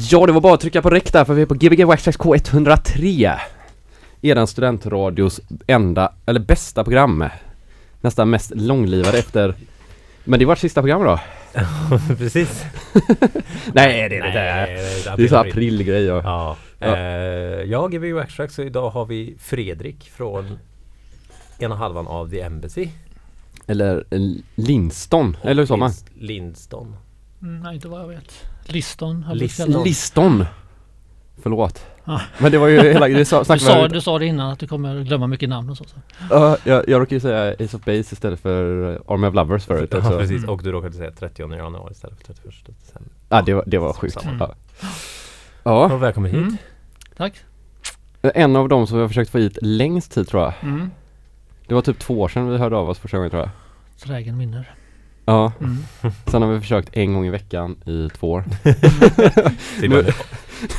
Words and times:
Ja, 0.00 0.26
det 0.26 0.32
var 0.32 0.40
bara 0.40 0.54
att 0.54 0.60
trycka 0.60 0.82
på 0.82 0.90
räck 0.90 1.12
där 1.12 1.24
för 1.24 1.34
vi 1.34 1.42
är 1.42 1.46
på 1.46 1.54
Gbg 1.54 1.84
Waxtrax 1.84 2.18
K103 2.18 3.38
Eran 4.22 4.46
studentradios 4.46 5.40
enda, 5.66 6.12
eller 6.26 6.40
bästa 6.40 6.84
program 6.84 7.24
Nästan 8.00 8.30
mest 8.30 8.52
långlivade 8.54 9.18
efter 9.18 9.54
Men 10.24 10.38
det 10.38 10.44
var 10.44 10.56
sista 10.56 10.82
program 10.82 11.04
då? 11.04 11.20
Precis. 12.18 12.64
Nej 13.72 13.92
det 13.92 14.00
är 14.02 14.08
det 14.10 14.20
Nej, 14.20 14.96
inte 14.98 15.16
Det 15.16 15.24
är 15.24 15.28
så 15.28 15.36
aprilgrej 15.36 16.12
och 16.12 16.24
Ja. 16.24 16.56
Ja. 16.78 16.96
Eh, 16.96 17.62
jag 17.62 17.92
Gbg 17.92 18.12
Waxtrax 18.12 18.54
så 18.54 18.62
idag 18.62 18.90
har 18.90 19.04
vi 19.04 19.36
Fredrik 19.38 20.10
från 20.10 20.58
ena 21.58 21.76
halvan 21.76 22.06
av 22.06 22.30
The 22.30 22.40
Embassy. 22.40 22.88
Eller 23.66 24.04
eh, 24.10 24.20
Linston, 24.54 25.36
eller 25.42 25.62
hur 25.62 25.66
sa 25.66 25.76
man? 25.76 25.92
Linston. 26.14 26.96
Mm, 27.42 27.60
nej, 27.60 27.74
inte 27.74 27.88
vad 27.88 28.00
jag 28.00 28.08
vet. 28.08 28.53
Liston. 28.64 29.24
Liston. 29.34 29.84
Liston! 29.84 30.44
Förlåt 31.42 31.86
Ja. 32.04 32.20
Men 32.38 32.52
det 32.52 32.58
var 32.58 32.68
ju 32.68 32.80
hela, 32.80 33.08
det 33.08 33.24
sa, 33.24 33.42
Du 33.44 33.58
sa, 33.58 33.88
du 33.88 34.00
sa 34.00 34.18
det 34.18 34.26
innan 34.26 34.50
att 34.52 34.58
du 34.58 34.66
kommer 34.66 35.00
glömma 35.04 35.26
mycket 35.26 35.48
namn 35.48 35.70
och 35.70 35.76
så. 35.76 35.84
så. 35.84 35.96
Ja, 36.30 36.56
jag, 36.64 36.88
jag 36.88 37.00
råkade 37.00 37.14
ju 37.14 37.20
säga 37.20 37.52
Ace 37.64 37.76
of 37.76 37.84
Base 37.84 37.98
istället 37.98 38.40
för 38.40 38.92
eh, 38.92 38.98
Army 39.08 39.26
of 39.26 39.34
Lovers 39.34 39.64
förut 39.64 39.88
Ja, 39.92 39.98
också. 39.98 40.18
precis. 40.18 40.44
Och 40.44 40.62
du 40.62 40.72
råkade 40.72 40.92
säga 40.94 41.10
30 41.10 41.42
januari 41.42 41.92
istället 41.92 42.16
för 42.18 42.24
31 42.34 42.44
december. 42.66 43.12
Ja, 43.28 43.42
det 43.42 43.54
var, 43.54 43.64
det 43.66 43.78
var 43.78 43.92
sjukt. 43.92 44.20
Samma. 44.20 44.36
Ja. 44.38 44.54
ja, 45.62 45.88
Ja, 45.90 45.96
välkommen 45.96 46.30
hit. 46.30 46.40
Mm. 46.40 46.56
Tack. 47.16 47.34
en 48.22 48.56
av 48.56 48.68
dem 48.68 48.86
som 48.86 48.96
vi 48.96 49.02
har 49.02 49.08
försökt 49.08 49.30
få 49.30 49.38
hit 49.38 49.58
längst 49.62 50.12
tid 50.12 50.28
tror 50.28 50.42
jag. 50.42 50.52
Mm. 50.62 50.90
Det 51.66 51.74
var 51.74 51.82
typ 51.82 51.98
två 51.98 52.20
år 52.20 52.28
sedan 52.28 52.48
vi 52.50 52.58
hörde 52.58 52.76
av 52.76 52.90
oss 52.90 52.98
första 52.98 53.16
gången 53.16 53.30
tror 53.30 53.42
jag. 53.42 53.50
Trägen 54.00 54.38
vinner. 54.38 54.74
Ja, 55.26 55.52
Mm. 55.60 55.76
sen 56.26 56.42
har 56.42 56.52
vi 56.52 56.60
försökt 56.60 56.88
en 56.96 57.14
gång 57.14 57.26
i 57.26 57.30
veckan 57.30 57.76
i 57.86 58.08
två 58.18 58.30
år. 58.32 58.44
Till 59.80 59.90
Nu- 59.90 59.96
början. 60.02 60.12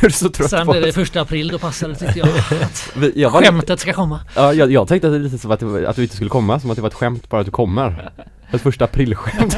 Du 0.01 0.05
är 0.05 0.09
så 0.09 0.29
trött 0.29 0.49
Sen 0.49 0.67
blir 0.67 0.81
det 0.81 0.93
första 0.93 1.21
april, 1.21 1.47
då 1.47 1.59
passar 1.59 1.87
det 1.89 1.95
tyckte 1.95 2.19
jag. 2.19 2.27
Att 2.61 2.91
Vi, 2.97 3.11
jag, 3.21 3.29
var, 3.29 3.41
skämtet 3.41 3.79
ska 3.79 3.93
komma. 3.93 4.19
ja, 4.35 4.53
jag, 4.53 4.71
jag 4.71 4.87
tänkte 4.87 5.07
att 5.07 5.13
det 5.13 5.17
är 5.17 5.21
lite 5.21 5.37
som 5.37 5.51
att, 5.51 5.59
det, 5.59 5.89
att 5.89 5.95
du 5.95 6.03
inte 6.03 6.15
skulle 6.15 6.29
komma, 6.29 6.59
som 6.59 6.69
att 6.69 6.75
det 6.75 6.81
var 6.81 6.89
ett 6.89 6.93
skämt 6.95 7.29
bara 7.29 7.41
att 7.41 7.45
du 7.45 7.51
kommer. 7.51 8.11
Ett 8.51 8.61
första 8.61 8.85
aprilskämt. 8.85 9.53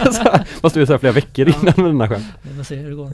Fast 0.62 0.76
du 0.76 0.82
är 0.82 0.86
så 0.86 0.94
här 0.94 0.98
flera 1.00 1.14
veckor 1.14 1.48
Ja. 1.50 1.54
innan 1.62 1.74
med 1.78 1.86
dina 1.86 2.08
skämt. 2.10 2.26
Vi 2.42 2.56
får 2.58 2.64
se 2.64 2.76
hur 2.76 2.90
det 2.90 2.96
går. 2.96 3.12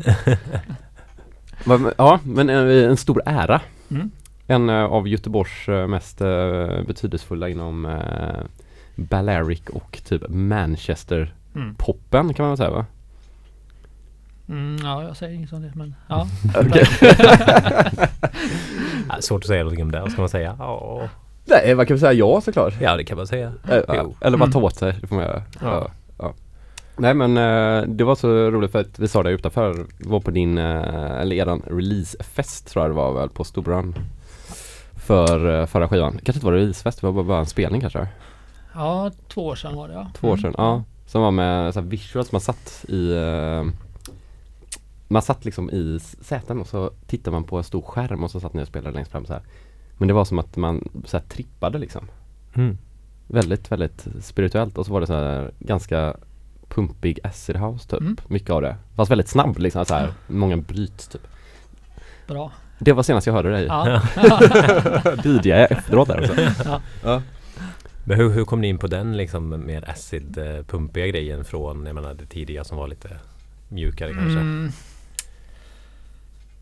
Ja, 1.97 2.19
men 2.23 2.49
en, 2.49 2.69
en 2.69 2.97
stor 2.97 3.21
ära. 3.25 3.61
Mm. 3.91 4.11
En 4.47 4.69
eh, 4.69 4.75
av 4.83 5.07
Göteborgs 5.07 5.67
eh, 5.69 5.87
mest 5.87 6.21
eh, 6.21 6.81
betydelsefulla 6.87 7.49
inom 7.49 7.99
Balearic 8.95 9.61
och 9.69 9.99
typ 10.05 10.21
Manchester-poppen 10.29 11.29
Mm. 11.55 11.75
kan 12.09 12.25
man 12.37 12.49
väl 12.49 12.57
säga 12.57 12.69
va? 12.71 12.85
Mm, 14.49 14.77
ja, 14.83 15.03
jag 15.03 15.17
säger 15.17 15.33
inget 15.35 15.53
om 15.53 15.61
det 15.61 15.71
men 15.75 15.95
ja. 16.07 16.27
Ja, 19.09 19.21
svårt 19.21 19.43
att 19.43 19.47
säga 19.47 19.63
någonting 19.63 19.83
om 19.85 19.91
det. 19.91 19.99
Vad 20.01 20.11
ska 20.11 20.21
man 20.21 20.29
säga? 20.29 20.55
Ja, 20.59 21.09
Nej, 21.45 21.75
man 21.75 21.85
kan 21.85 21.95
väl 21.95 21.99
säga 21.99 22.13
ja 22.13 22.41
såklart. 22.41 22.73
ja 22.81 22.95
det 22.97 23.03
kan 23.03 23.17
man 23.17 23.27
säga. 23.27 23.51
Eh, 23.69 23.79
Jo. 23.87 24.15
Eller 24.21 24.37
bara 24.37 24.43
Mm. 24.45 24.51
ta 24.51 24.59
åt 24.59 24.75
sig, 24.75 24.97
det 25.01 25.07
får 25.07 25.15
man 25.15 25.25
göra. 25.25 25.43
Ja. 25.61 25.67
Ja. 25.71 25.87
Ja. 26.17 26.33
Nej 26.97 27.13
men 27.13 27.37
eh, 27.37 27.83
det 27.87 28.03
var 28.03 28.15
så 28.15 28.27
roligt 28.51 28.71
för 28.71 28.79
att 28.79 28.99
vi 28.99 29.07
sa 29.07 29.23
det 29.23 29.31
utanför, 29.31 29.85
var 29.99 30.19
på 30.19 30.31
din, 30.31 30.57
eh, 30.57 31.11
eller 31.21 31.35
eran 31.35 31.61
releasefest 31.67 32.67
tror 32.67 32.83
jag 32.83 32.91
det 32.91 32.95
var 32.95 33.13
väl 33.13 33.29
på 33.29 33.43
Storbrann 33.43 33.95
För 34.95 35.59
eh, 35.61 35.65
förra 35.65 35.89
skivan, 35.89 36.11
kanske 36.11 36.31
inte 36.33 36.45
var 36.45 36.53
releasefest, 36.53 37.01
det 37.01 37.07
var 37.07 37.13
bara, 37.13 37.23
bara 37.23 37.39
en 37.39 37.45
spelning 37.45 37.81
kanske? 37.81 38.07
ja, 38.75 39.11
två 39.27 39.45
år 39.47 39.55
sedan 39.55 39.75
var 39.75 39.87
det 39.87 39.93
ja. 39.93 40.07
Två 40.15 40.27
år 40.27 40.31
Mm. 40.37 40.41
sedan, 40.41 40.53
ja. 40.57 40.83
Som 41.13 41.21
var 41.21 41.31
med 41.31 41.73
så 41.73 41.79
här 41.79 41.87
visuals, 41.87 42.31
man 42.31 42.41
satt 42.41 42.85
i 42.87 43.13
eh, 43.15 43.65
Man 45.07 45.21
satt 45.21 45.45
liksom 45.45 45.69
i 45.69 45.99
säten 46.21 46.59
och 46.59 46.67
så 46.67 46.91
tittade 47.07 47.31
man 47.35 47.43
på 47.43 47.57
en 47.57 47.63
stor 47.63 47.81
skärm 47.81 48.23
och 48.23 48.31
så 48.31 48.39
satt 48.39 48.53
ni 48.53 48.63
och 48.63 48.67
spelade 48.67 48.95
längst 48.95 49.11
fram 49.11 49.25
så 49.25 49.33
här. 49.33 49.41
Men 49.97 50.07
det 50.07 50.13
var 50.13 50.25
som 50.25 50.39
att 50.39 50.55
man 50.57 50.89
så 51.05 51.17
här 51.17 51.23
trippade 51.25 51.77
liksom 51.77 52.07
Mm. 52.53 52.77
Väldigt, 53.27 53.71
väldigt 53.71 54.07
spirituellt 54.21 54.77
och 54.77 54.85
så 54.85 54.93
var 54.93 55.01
det 55.01 55.07
så 55.07 55.13
här 55.13 55.51
ganska 55.59 56.15
pumpig 56.67 57.19
acid 57.23 57.55
house 57.55 57.89
typ, 57.89 57.99
Mm. 58.01 58.17
mycket 58.27 58.49
av 58.49 58.61
det. 58.61 58.75
Fast 58.95 59.11
väldigt 59.11 59.29
snabb 59.29 59.57
liksom, 59.59 59.85
så 59.85 59.93
här, 59.93 60.13
många 60.27 60.57
bryt 60.57 61.09
typ. 61.11 61.27
Bra. 62.27 62.51
Det 62.79 62.93
var 62.93 63.03
senast 63.03 63.27
jag 63.27 63.33
hörde 63.33 63.51
dig. 63.51 63.65
Ja. 63.65 64.01
DJ 65.43 65.51
efteråt 65.51 66.07
där 66.07 66.19
också. 66.19 66.41
Ja. 66.65 66.81
Ja. 67.03 67.21
Men 68.05 68.17
hur, 68.17 68.29
hur 68.29 68.45
kom 68.45 68.61
ni 68.61 68.67
in 68.67 68.77
på 68.77 68.87
den 68.87 69.17
liksom 69.17 69.65
mer 69.65 69.89
ACID-pumpiga 69.89 71.05
eh, 71.05 71.11
grejen 71.11 71.45
från 71.45 71.85
jag 71.85 71.95
menar 71.95 72.13
det 72.13 72.25
tidiga 72.25 72.63
som 72.63 72.77
var 72.77 72.87
lite 72.87 73.19
mjukare 73.69 74.13
kanske? 74.13 74.39
Mm. 74.39 74.71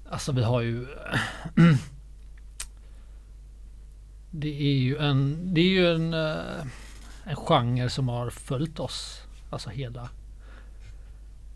Alltså 0.10 0.32
vi 0.32 0.44
har 0.44 0.62
ju 0.62 0.88
Det 4.32 4.62
är 4.62 4.78
ju 4.78 4.98
en 4.98 5.54
Det 5.54 5.62
är 5.62 5.70
ju 5.70 5.96
en 5.96 6.14
eh, 6.14 6.66
En 7.24 7.36
genre 7.36 7.90
som 7.90 8.10
har 8.10 8.30
följt 8.30 8.80
oss 8.80 9.22
Alltså 9.50 9.70
hela 9.70 10.10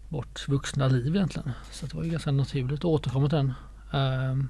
Vårt 0.10 0.48
vuxna 0.48 0.88
liv 0.88 1.16
egentligen 1.16 1.52
Så 1.72 1.86
det 1.86 1.96
var 1.96 2.04
ju 2.04 2.10
ganska 2.10 2.32
naturligt 2.32 2.80
att 2.80 2.86
återkomma 2.86 3.30
till 3.30 3.38
den 3.38 3.54
ehm, 3.92 4.50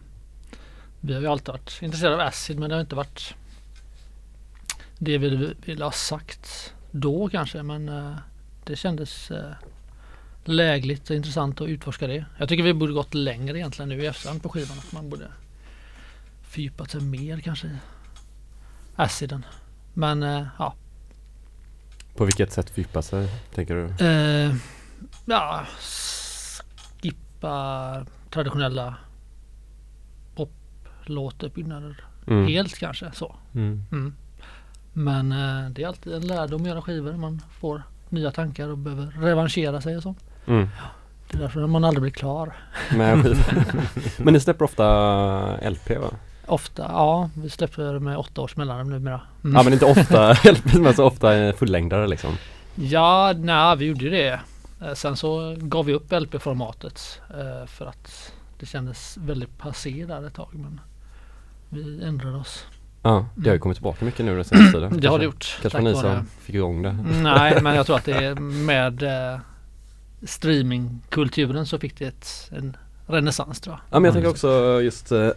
Vi 1.00 1.14
har 1.14 1.22
ju 1.22 1.28
alltid 1.28 1.48
varit 1.48 1.80
intresserade 1.82 2.16
av 2.16 2.22
acid 2.22 2.60
men 2.60 2.70
det 2.70 2.76
har 2.76 2.82
inte 2.82 2.96
varit 2.96 3.36
det 5.06 5.18
vi 5.18 5.54
ville 5.66 5.84
ha 5.84 5.92
sagt 5.92 6.74
Då 6.92 7.30
kanske 7.30 7.64
men 7.64 7.90
eh, 7.90 8.16
Det 8.64 8.76
kändes 8.76 9.32
eh, 9.32 9.52
lägligt 10.44 11.10
och 11.10 11.16
intressant 11.16 11.62
att 11.62 11.68
utforska 11.68 12.08
det. 12.08 12.26
Jag 12.38 12.50
tycker 12.50 12.64
vi 12.64 12.74
borde 12.74 12.94
gått 12.94 13.14
längre 13.14 13.58
egentligen 13.58 13.90
nu 13.90 14.04
i 14.04 14.06
efterhand 14.06 14.44
på 14.44 14.50
skivan. 14.50 14.78
Att 14.80 14.92
man 14.92 15.10
borde 15.10 15.28
fördjupat 16.50 16.92
sig 16.92 17.02
mer 17.02 17.40
kanske 17.40 17.68
i 17.68 17.78
aciden. 18.96 19.46
Men 19.94 20.24
eh, 20.24 20.48
ja. 20.60 20.76
På 22.16 22.26
vilket 22.26 22.54
sätt 22.54 22.70
fördjupa 22.70 23.02
sig, 23.02 23.28
tänker 23.54 23.76
du? 23.76 24.06
Eh, 24.06 24.56
ja, 25.26 25.66
skippa 27.02 28.06
traditionella 28.30 28.96
poplåtuppbyggnader 30.36 32.04
Mm. 32.28 32.48
helt 32.48 32.78
kanske 32.78 33.12
så. 33.14 33.36
Mm. 33.56 33.86
Mm. 33.92 34.16
Men 34.98 35.32
eh, 35.32 35.70
det 35.70 35.84
är 35.84 35.88
alltid 35.88 36.14
en 36.14 36.28
lärdom 36.28 36.62
att 36.62 36.68
göra 36.68 36.82
skivor. 36.82 37.14
Man 37.14 37.42
får 37.60 37.84
nya 38.10 38.32
tankar 38.32 38.70
och 38.70 38.78
behöver 38.78 39.06
revanschera 39.22 39.82
sig 39.82 39.98
och 39.98 40.04
så. 40.04 40.16
Mm. 40.48 40.68
Det 41.32 41.38
är 41.38 41.42
därför 41.42 41.68
man 41.68 41.84
aldrig 41.84 42.02
blir 42.02 42.12
klar. 42.12 42.54
Med. 42.96 43.38
Men 44.18 44.34
ni 44.34 44.40
släpper 44.40 44.66
ofta 44.66 45.70
LP 45.70 45.90
va? 45.90 46.10
Ofta, 46.46 46.84
ja. 46.84 47.30
Vi 47.38 47.50
släpper 47.50 48.00
med 48.00 48.18
åtta 48.18 48.42
års 48.42 48.56
mellanrum 48.56 48.90
numera. 48.90 49.22
Mm. 49.44 49.56
Ja 49.56 49.64
men 49.64 49.74
inte 49.74 49.86
ofta 49.86 50.32
LP 50.52 50.74
men 50.74 50.94
så 50.94 51.06
ofta 51.06 51.36
eh, 51.38 51.56
fullängdare 51.56 52.08
liksom. 52.08 52.38
Ja, 52.76 53.34
nej, 53.38 53.78
vi 53.78 53.86
gjorde 53.86 54.04
ju 54.06 54.10
det. 54.10 54.40
Eh, 54.82 54.94
Sen 54.94 55.18
så 55.18 55.56
gav 55.58 55.86
vi 55.86 55.94
upp 55.94 56.12
LP-formatet 56.12 57.22
eh, 57.30 57.68
för 57.68 57.86
att 57.86 58.32
det 58.60 58.66
kändes 58.66 59.18
väldigt 59.18 59.58
passé 59.58 60.06
där 60.06 60.28
ett 60.28 60.34
tag. 60.34 60.50
Men 60.54 60.80
vi 61.70 62.04
ändrade 62.04 62.38
oss. 62.38 62.66
Ja, 63.06 63.26
det 63.36 63.50
har 63.50 63.54
ju 63.56 63.60
kommit 63.60 63.78
tillbaka 63.78 64.06
mycket 64.06 64.26
nu 64.26 64.36
den 64.36 64.46
senaste 64.46 64.72
tiden. 64.72 64.88
Mm. 64.88 65.00
Det 65.02 65.08
har 65.08 65.20
det 65.20 65.26
Kanske- 65.26 65.50
gjort. 65.50 65.60
Kanske 65.62 65.78
var 65.78 65.84
ni 65.90 65.96
som 65.96 66.26
fick 66.42 66.56
igång 66.56 66.82
det. 66.82 66.98
Nej, 67.24 67.62
men 67.62 67.76
jag 67.76 67.86
tror 67.86 67.96
att 67.96 68.06
det 68.06 68.14
är 68.26 68.36
med 68.36 69.04
eh, 69.04 69.40
streamingkulturen 70.24 71.66
så 71.66 71.80
fick 71.80 71.98
det 72.00 72.06
ett, 72.06 72.50
en 72.58 72.78
renässans 73.08 73.60
tror 73.62 73.74
jag. 73.76 73.80
Ja 73.96 74.00
men 74.00 74.04
jag 74.06 74.14
tänker 74.14 74.26
Mm. 74.28 74.32
också 74.34 74.82
just 74.82 75.12
eh, 75.12 75.30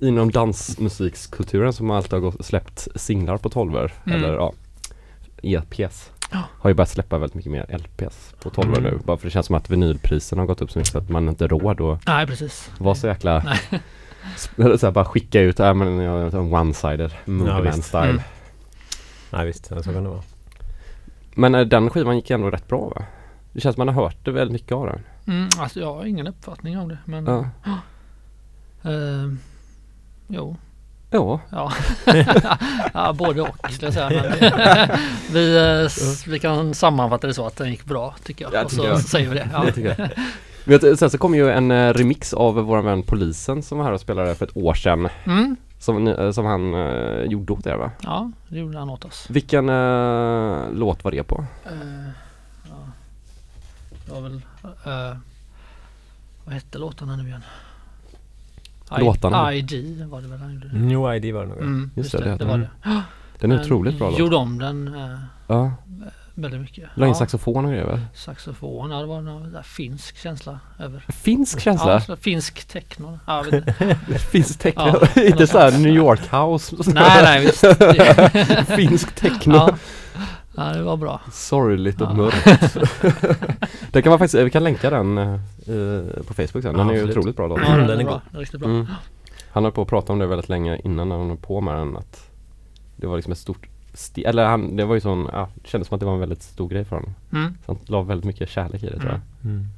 inom 0.00 0.30
dansmusikskulturen 0.30 1.72
som 1.72 1.90
alltid 1.90 2.12
har 2.12 2.20
gått, 2.20 2.46
släppt 2.46 2.88
singlar 2.96 3.36
på 3.36 3.48
12 3.48 3.76
Mm. 3.76 3.90
eller 4.04 4.34
ja 4.34 4.52
EPs. 5.42 6.10
Har 6.34 6.70
ju 6.70 6.74
börjat 6.74 6.90
släppa 6.90 7.18
väldigt 7.18 7.34
mycket 7.34 7.52
mer 7.52 7.66
LPs 7.78 8.34
på 8.42 8.50
12 8.50 8.68
Mm. 8.68 8.82
nu 8.82 8.98
Bara 9.04 9.16
för 9.16 9.26
det 9.26 9.30
känns 9.30 9.46
som 9.46 9.54
att 9.54 9.70
vinylpriserna 9.70 10.42
har 10.42 10.46
gått 10.46 10.62
upp 10.62 10.70
så 10.72 10.78
mycket 10.78 10.92
så 10.92 10.98
att 10.98 11.08
man 11.08 11.28
inte 11.28 11.46
råd 11.48 11.80
att 11.80 12.06
Nej, 12.06 12.26
precis. 12.26 12.70
vara 12.78 12.94
så 12.94 13.06
jäkla 13.06 13.42
Nej. 13.44 13.58
så 14.56 14.86
här, 14.86 14.90
bara 14.90 15.04
skicka 15.04 15.40
ut, 15.40 15.60
äh, 15.60 15.74
men 15.74 15.98
jag 15.98 16.32
tar 16.32 16.38
en 16.38 16.54
one-sided 16.54 17.10
movie 17.24 17.60
visst. 17.60 17.84
style 17.84 18.04
Mm. 18.10 18.20
Nej 19.30 19.46
visst, 19.46 19.66
så 19.66 19.82
kan 19.82 20.04
det 20.04 20.10
vara. 20.10 20.22
Men 21.34 21.54
eh, 21.54 21.60
den 21.60 21.90
skivan 21.90 22.16
gick 22.16 22.30
ändå 22.30 22.50
rätt 22.50 22.68
bra 22.68 22.88
va? 22.96 23.04
Det 23.52 23.60
känns 23.60 23.74
som 23.74 23.84
man 23.86 23.94
har 23.94 24.02
hört 24.04 24.24
det 24.24 24.30
väldigt 24.30 24.52
mycket 24.52 24.72
av 24.72 24.86
den 24.86 25.00
Mm, 25.26 25.48
alltså 25.58 25.80
jag 25.80 25.94
har 25.94 26.04
ingen 26.04 26.26
uppfattning 26.26 26.78
om 26.78 26.88
det. 26.88 26.98
Men 27.04 27.26
Ja, 27.26 27.44
eh, 28.90 29.32
jo, 30.28 30.56
ja. 31.10 31.40
Ja, 31.50 31.72
ja 32.94 33.12
både 33.12 33.42
och 33.42 33.56
skulle 33.70 33.86
jag 33.86 33.94
säga. 33.94 34.10
Men 34.10 34.98
vi, 35.32 35.56
eh, 35.84 35.90
vi 36.26 36.38
kan 36.38 36.74
sammanfatta 36.74 37.26
det 37.26 37.34
så 37.34 37.46
att 37.46 37.56
den 37.56 37.70
gick 37.70 37.84
bra 37.84 38.14
tycker 38.24 38.44
jag. 38.44 38.54
Ja, 38.54 38.64
och 38.64 38.70
tycker 38.70 38.82
så 38.82 38.88
jag. 38.88 39.00
säger 39.00 39.28
vi 39.28 39.34
det. 39.34 39.48
Ja. 39.52 39.64
Det 39.74 40.10
jag- 40.64 40.98
sen 40.98 41.10
så 41.10 41.18
kom 41.18 41.34
ju 41.34 41.50
en 41.50 41.70
eh, 41.70 41.92
remix 41.92 42.34
av 42.34 42.54
vår 42.54 42.82
vän 42.82 43.02
Polisen 43.02 43.62
som 43.62 43.78
var 43.78 43.84
här 43.84 43.92
och 43.92 44.00
spelade 44.00 44.34
för 44.34 44.46
ett 44.46 44.56
år 44.56 44.74
sedan 44.74 45.08
Mm, 45.26 45.56
Som, 45.78 46.08
eh, 46.08 46.30
som 46.30 46.46
han 46.46 46.74
eh, 46.74 47.22
gjorde 47.24 47.52
åt 47.52 47.66
er 47.66 47.76
va? 47.76 47.90
ja, 48.02 48.30
det 48.48 48.58
gjorde 48.58 48.78
han 48.78 48.90
åt 48.90 49.04
oss. 49.04 49.26
Vilken 49.30 49.68
eh, 49.68 50.58
låt 50.72 51.04
var 51.04 51.10
det 51.10 51.22
på? 51.22 51.44
Eh, 51.64 51.72
ja. 52.70 52.76
Det 54.06 54.12
var 54.12 54.20
väl 54.20 54.40
Vad 56.44 56.54
hette 56.54 56.78
låtarna 56.78 57.16
nu 57.16 57.28
igen? 57.28 57.42
Låtarna? 58.98 59.54
ID 59.54 60.04
var 60.10 60.20
det 60.20 60.28
väl 60.28 60.38
han 60.38 60.54
gjorde? 60.54 60.68
New 60.72 61.14
ID 61.14 61.34
var 61.34 61.42
det 61.42 61.48
nog. 61.48 61.58
Mm, 61.58 61.90
Just 61.94 62.14
just 62.14 62.24
det, 62.24 62.30
det, 62.30 62.30
det 62.30 62.36
det, 62.38 62.44
var 62.44 62.58
den. 62.58 62.68
det. 62.84 63.02
Den 63.38 63.52
är 63.52 63.60
otroligt 63.60 63.98
bra 63.98 64.10
låt. 64.10 64.18
Gjorde 64.18 64.36
om 64.36 64.58
den 64.58 64.96
Ja, 65.46 65.72
väldigt 66.34 66.60
mycket. 66.60 66.84
la 66.94 67.06
in 67.06 67.12
Ja, 67.12 67.18
saxofon 67.18 67.64
och 67.64 67.70
grejer 67.70 67.86
väl? 67.86 68.00
saxofon, 68.14 68.90
ja 68.90 68.98
det 69.00 69.06
var 69.06 69.20
någon 69.20 69.52
där 69.52 69.62
finsk 69.62 70.16
känsla 70.16 70.60
över. 70.78 71.04
Finsk 71.08 71.60
känsla? 71.60 71.92
Ja, 71.92 72.00
så 72.00 72.16
finsk 72.16 72.64
techno. 72.64 73.18
Ja. 73.26 73.44
Finsk 74.30 74.58
techno? 74.58 74.82
Ja, 75.14 75.22
Inte 75.22 75.46
såhär 75.46 75.70
sånt. 75.70 75.82
New 75.82 75.94
York 75.96 76.20
house? 76.32 76.76
nej, 76.94 77.22
nej 77.22 77.40
visst. 77.46 77.64
Finsk 78.68 79.14
techno? 79.14 79.54
ja. 79.54 79.70
ja, 80.56 80.62
det 80.64 80.82
var 80.82 80.96
bra. 80.96 81.20
Sorgligt 81.32 82.00
och 82.00 82.08
Ja. 82.10 82.14
mörkt. 82.14 82.76
det 83.92 84.02
kan 84.02 84.10
man 84.10 84.18
faktiskt, 84.18 84.44
vi 84.44 84.50
kan 84.50 84.64
länka 84.64 84.90
den 84.90 85.18
eh, 85.18 85.36
på 86.26 86.34
Facebook 86.34 86.62
sen. 86.62 86.76
Den 86.76 86.86
Ja, 86.88 86.92
är 86.92 86.96
ju 86.96 87.10
otroligt 87.10 87.36
bra 87.36 87.46
låt. 87.46 87.60
Ja, 87.66 87.76
den 87.76 87.86
den, 87.86 88.00
är 88.00 88.04
bra. 88.04 88.20
Den 88.30 88.36
är 88.36 88.40
riktigt 88.40 88.60
bra. 88.60 88.68
Mm. 88.70 88.86
Han 89.50 89.62
höll 89.64 89.72
på 89.72 89.82
att 89.82 89.88
prata 89.88 90.12
om 90.12 90.18
det 90.18 90.26
väldigt 90.26 90.48
länge 90.48 90.80
innan 90.84 91.08
när 91.08 91.16
han 91.18 91.28
höll 91.28 91.36
på 91.38 91.60
med 91.60 91.74
den 91.76 91.96
att 91.96 92.30
Det 92.96 93.06
var 93.06 93.16
liksom 93.16 93.32
ett 93.32 93.38
stort 93.38 93.66
eller 94.16 94.44
han, 94.44 94.76
det 94.76 94.84
var 94.84 94.94
ju 94.94 95.00
sån, 95.00 95.28
ja, 95.32 95.48
det 95.54 95.68
kändes 95.68 95.88
som 95.88 95.94
att 95.94 96.00
det 96.00 96.06
var 96.06 96.14
en 96.14 96.20
väldigt 96.20 96.42
stor 96.42 96.68
grej 96.68 96.84
för 96.84 96.96
honom. 96.96 97.14
Mm. 97.32 97.54
Så 97.66 97.72
han 97.72 97.78
la 97.86 98.02
väldigt 98.02 98.24
mycket 98.24 98.48
kärlek 98.48 98.82
i 98.82 98.86
det 98.86 98.98
tror 98.98 99.10
jag. 99.10 99.20
Mm. 99.44 99.68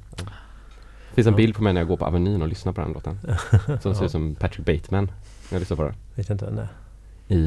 Det 1.09 1.15
finns 1.15 1.27
en 1.27 1.33
Ja. 1.33 1.37
bild 1.37 1.55
på 1.55 1.63
mig 1.63 1.73
när 1.73 1.81
jag 1.81 1.87
går 1.87 1.97
på 1.97 2.05
Avenyn 2.05 2.41
och 2.41 2.47
lyssnar 2.47 2.73
på 2.73 2.81
den 2.81 2.91
låten. 2.91 3.19
Som 3.81 3.95
ser 3.95 4.01
Ja. 4.01 4.05
ut 4.05 4.11
som 4.11 4.35
Patrick 4.35 4.65
Bateman 4.65 5.05
när 5.05 5.11
jag 5.55 5.59
lyssnar 5.59 5.77
på 5.77 5.83
den. 5.83 5.93
Vet 6.15 6.29
inte 6.29 6.45
vem 6.45 6.55
det 6.55 6.61
är. 6.61 7.35
I 7.37 7.39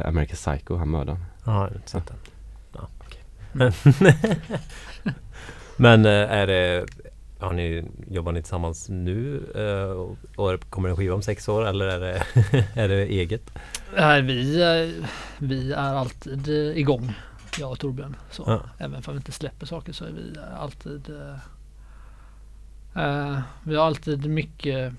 uh, 0.00 0.08
American 0.08 0.36
Psycho, 0.36 0.76
han 0.76 0.90
mördaren. 0.90 1.24
Ja, 1.44 1.52
jag 1.52 1.58
har 1.60 1.70
inte 1.74 1.90
sett 1.90 2.06
den. 2.06 2.16
Ja, 2.74 2.88
okej. 2.98 3.22
Mm. 3.54 3.72
Men 5.76 6.04
eh, 6.06 6.12
är 6.32 6.46
det 6.46 6.86
har 7.38 7.52
ni, 7.52 7.84
jobbar 8.10 8.32
ni 8.32 8.42
tillsammans 8.42 8.88
nu 8.88 9.42
eh, 9.54 9.90
och, 10.40 10.70
kommer 10.70 10.88
en 10.88 10.96
skiva 10.96 11.14
om 11.14 11.22
sex 11.22 11.48
år 11.48 11.66
eller 11.66 11.86
är 11.86 12.00
det, 12.00 12.22
är 12.74 12.88
det 12.88 13.06
eget? 13.06 13.50
Nej, 13.96 14.22
vi, 14.22 14.62
eh, 14.62 15.04
vi 15.38 15.72
är 15.72 15.94
alltid 15.94 16.48
eh, 16.48 16.78
igång, 16.78 17.14
jag 17.58 17.70
och 17.70 17.78
Torbjörn. 17.78 18.16
Så 18.30 18.44
Ja. 18.46 18.62
Även 18.78 18.94
om 18.94 19.02
vi 19.06 19.16
inte 19.16 19.32
släpper 19.32 19.66
saker 19.66 19.92
så 19.92 20.04
är 20.04 20.10
vi 20.10 20.34
alltid 20.58 21.10
eh, 22.94 23.40
Vi 23.62 23.76
har 23.76 23.86
alltid 23.86 24.30
mycket 24.30 24.92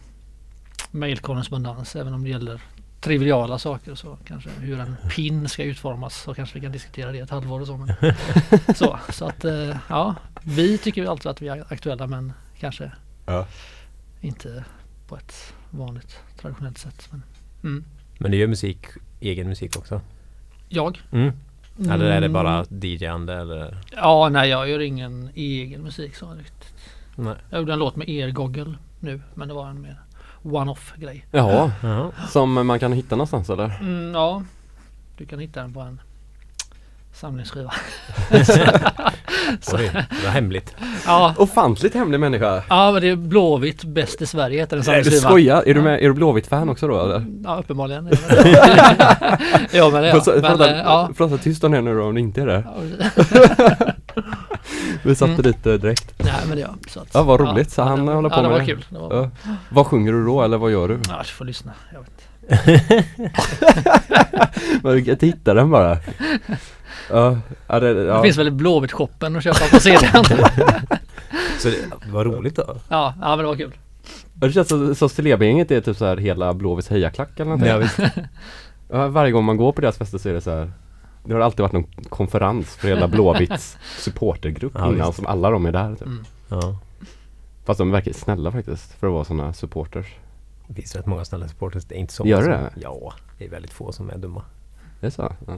mailkorrespondens 0.91 1.95
även 1.95 2.13
om 2.13 2.23
det 2.23 2.29
gäller 2.29 2.61
triviala 3.01 3.59
saker 3.59 3.95
så 3.95 4.17
kanske 4.25 4.49
hur 4.49 4.79
en 4.79 4.95
pin 5.15 5.49
ska 5.49 5.63
utformas 5.63 6.21
så 6.21 6.33
kanske 6.33 6.55
vi 6.55 6.61
kan 6.61 6.71
diskutera 6.71 7.11
det 7.11 7.19
ett 7.19 7.29
halvår 7.29 7.59
och 7.61 7.67
så. 7.67 7.77
Men, 7.77 7.95
så, 8.75 8.99
så 9.09 9.25
att 9.25 9.45
eh, 9.45 9.77
ja, 9.89 10.15
vi 10.43 10.77
tycker 10.77 11.05
alltid 11.05 11.31
att 11.31 11.41
vi 11.41 11.47
är 11.47 11.65
aktuella 11.73 12.07
men 12.07 12.33
kanske 12.59 12.91
Ja. 13.25 13.45
inte 14.21 14.63
på 15.07 15.17
ett 15.17 15.53
vanligt 15.69 16.19
traditionellt 16.41 16.77
sätt. 16.77 17.07
Men, 17.11 17.23
mm. 17.63 17.85
Men 18.17 18.31
ni 18.31 18.37
gör 18.37 18.47
musik, 18.47 18.85
egen 19.19 19.47
musik 19.47 19.77
också? 19.77 20.01
Jag? 20.69 21.01
Mm. 21.11 21.31
Eller 21.79 22.05
är 22.05 22.21
det 22.21 22.27
Mm. 22.27 22.33
bara 22.33 22.65
DJ-ande 22.69 23.35
eller? 23.35 23.77
Ja, 23.95 24.29
nej 24.29 24.49
jag 24.49 24.69
gör 24.69 24.79
ingen 24.79 25.29
egen 25.35 25.81
musik 25.81 26.15
så 26.15 26.33
riktigt. 26.33 26.73
Nej. 27.15 27.35
Jag 27.49 27.59
gjorde 27.59 27.73
en 27.73 27.79
låt 27.79 27.95
med 27.95 28.09
er 28.09 28.29
Goggle 28.31 28.75
nu 28.99 29.21
men 29.33 29.47
det 29.47 29.53
var 29.53 29.69
en 29.69 29.81
mer 29.81 29.99
one-off 30.43 30.93
grej. 30.97 31.25
Jaha, 31.31 31.71
Jaha. 31.83 32.11
som 32.29 32.67
man 32.67 32.79
kan 32.79 32.93
hitta 32.93 33.15
någonstans 33.15 33.49
eller? 33.49 33.77
Mm, 33.81 34.13
ja, 34.13 34.43
du 35.17 35.25
kan 35.25 35.39
hitta 35.39 35.61
den 35.61 35.73
på 35.73 35.79
en 35.79 36.01
samlingsskiva. 37.13 37.71
Oj, 39.73 39.91
det 39.93 40.25
var 40.25 40.31
hemligt. 40.31 40.75
ja, 41.05 41.33
Ofantligt 41.37 41.95
hemlig 41.95 42.19
människa! 42.19 42.63
ja, 42.69 42.91
men 42.91 43.01
det 43.01 43.09
är 43.09 43.15
Blåvitt 43.15 43.83
bäst 43.83 44.21
i 44.21 44.25
Sverige 44.25 44.59
heter 44.59 44.75
den 44.77 44.85
Nej, 44.87 44.97
du 44.97 45.03
samlingsskivan. 45.03 45.31
skojar! 45.31 45.63
Är 45.65 45.73
du, 45.73 45.81
med, 45.81 45.99
är 46.03 46.07
du 46.07 46.13
Blåvitt-fan 46.13 46.69
också 46.69 46.87
då 46.87 47.01
eller? 47.03 47.25
Ja, 47.43 47.55
uppenbarligen. 47.59 48.09
ja, 49.71 49.89
men 49.89 50.01
det 50.01 50.07
är 50.09 50.11
Prata, 50.11 50.31
jag. 50.35 50.41
Men, 50.41 50.57
prata, 50.57 50.71
eh, 50.71 50.77
ja. 50.77 51.09
prata 51.17 51.37
tyst 51.37 51.63
om 51.63 51.71
det 51.71 51.81
nu 51.81 51.95
då 51.97 52.03
om 52.03 52.13
det 52.15 52.21
inte 52.21 52.41
är 52.41 52.45
det. 52.45 52.63
Ja, 54.91 54.97
Vi 55.03 55.15
satte 55.15 55.31
Mm. 55.31 55.41
dit 55.43 55.63
det 55.63 55.77
direkt. 55.77 56.13
Nej 56.17 56.33
men 56.47 56.57
det 56.57 56.63
är 56.63 56.67
jag. 56.67 56.75
Så 56.89 56.99
att, 56.99 57.07
Ja, 57.13 57.23
vad 57.23 57.39
roligt. 57.39 57.71
Så 57.71 57.81
han 57.83 58.05
det, 58.05 58.13
håller 58.13 58.29
på 58.29 58.35
ja, 58.35 58.41
det 58.41 58.47
med 58.47 58.51
var 58.51 58.59
det. 58.59 58.65
kul. 58.65 58.85
Det 58.89 58.99
var, 58.99 59.29
Ja. 59.43 59.55
Vad 59.69 59.85
sjunger 59.87 60.11
du 60.13 60.25
då 60.25 60.41
eller 60.41 60.57
vad 60.57 60.71
gör 60.71 60.87
du? 60.87 60.99
ja, 61.09 61.21
du 61.25 61.31
får 61.31 61.45
lyssna. 61.45 61.71
Jag 61.93 61.99
vet. 61.99 62.09
Men 64.83 64.93
Du 64.95 65.03
kan 65.03 65.11
inte 65.13 65.25
hitta 65.25 65.53
den 65.53 65.69
bara. 65.71 65.97
Ja, 67.11 67.37
ja, 67.67 67.79
det, 67.79 67.93
Det 67.93 68.03
ja. 68.03 68.23
finns 68.23 68.37
väl 68.37 68.47
i 68.47 68.51
Blåvitt-shoppen 68.51 69.37
att 69.37 69.43
köpa 69.43 69.65
på 69.71 69.79
CD. 69.79 70.07
Så 71.59 71.67
det 71.69 71.75
var 72.11 72.25
roligt 72.25 72.55
då? 72.55 72.77
ja, 72.89 73.13
ja, 73.21 73.29
men 73.29 73.37
det 73.37 73.43
var 73.45 73.55
kul. 73.55 73.71
Ja, 74.41 74.47
Det 74.47 74.53
känns 74.53 74.67
som, 74.67 74.95
som 74.95 75.09
Celebgänget 75.09 75.71
är 75.71 75.81
typ 75.81 75.97
så 75.97 76.05
här 76.05 76.17
hela 76.17 76.53
Blåvitts 76.53 76.89
hejaklack 76.89 77.29
eller 77.35 77.45
någonting. 77.45 77.69
Ja, 77.69 77.77
visst. 77.77 77.99
Ja, 78.91 79.07
varje 79.07 79.31
gång 79.31 79.45
man 79.45 79.57
går 79.57 79.71
på 79.71 79.81
deras 79.81 79.97
fester 79.97 80.17
så 80.17 80.29
är 80.29 80.33
det 80.33 80.41
så 80.41 80.51
här 80.51 80.71
Det 81.29 81.35
har 81.35 81.41
alltid 81.41 81.59
varit 81.59 81.71
någon 81.71 81.87
konferens 82.09 82.75
för 82.75 82.87
hela 82.87 83.07
Blåvitts 83.07 83.77
supportergrupp 83.97 84.73
Ja, 84.75 84.91
innan 84.93 85.13
som 85.13 85.25
alla 85.25 85.49
de 85.49 85.65
är 85.65 85.71
där 85.71 85.95
typ. 85.95 86.01
Mm. 86.07 86.23
Ja. 86.49 86.77
Fast 87.65 87.77
de 87.77 87.91
verkar 87.91 88.13
snälla 88.13 88.51
faktiskt 88.51 88.91
för 88.93 89.07
att 89.07 89.13
vara 89.13 89.23
sådana 89.25 89.53
supporters. 89.53 90.05
Det 90.67 90.73
finns 90.73 90.95
rätt 90.95 91.05
många 91.05 91.25
snälla 91.25 91.47
supporters. 91.47 91.85
Det 91.85 91.95
är 91.95 91.99
inte 91.99 92.13
så 92.13 92.27
Gör 92.27 92.41
många 92.41 92.57
det? 92.57 92.71
som- 92.73 92.81
Ja, 92.81 93.13
det 93.37 93.45
är 93.45 93.49
väldigt 93.49 93.73
få 93.73 93.91
som 93.91 94.09
är 94.09 94.17
dumma. 94.17 94.41
Det 94.99 95.05
är 95.07 95.11
så? 95.11 95.33
Ja, 95.47 95.57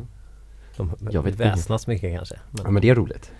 De 0.77 0.91
Jag 1.11 1.21
vet 1.23 1.35
väsnas 1.35 1.87
mycket 1.87 2.15
kanske. 2.17 2.35
Men, 2.51 2.61
ja 2.65 2.71
men 2.71 2.81
det 2.81 2.89
är 2.89 2.95
roligt. 2.95 3.31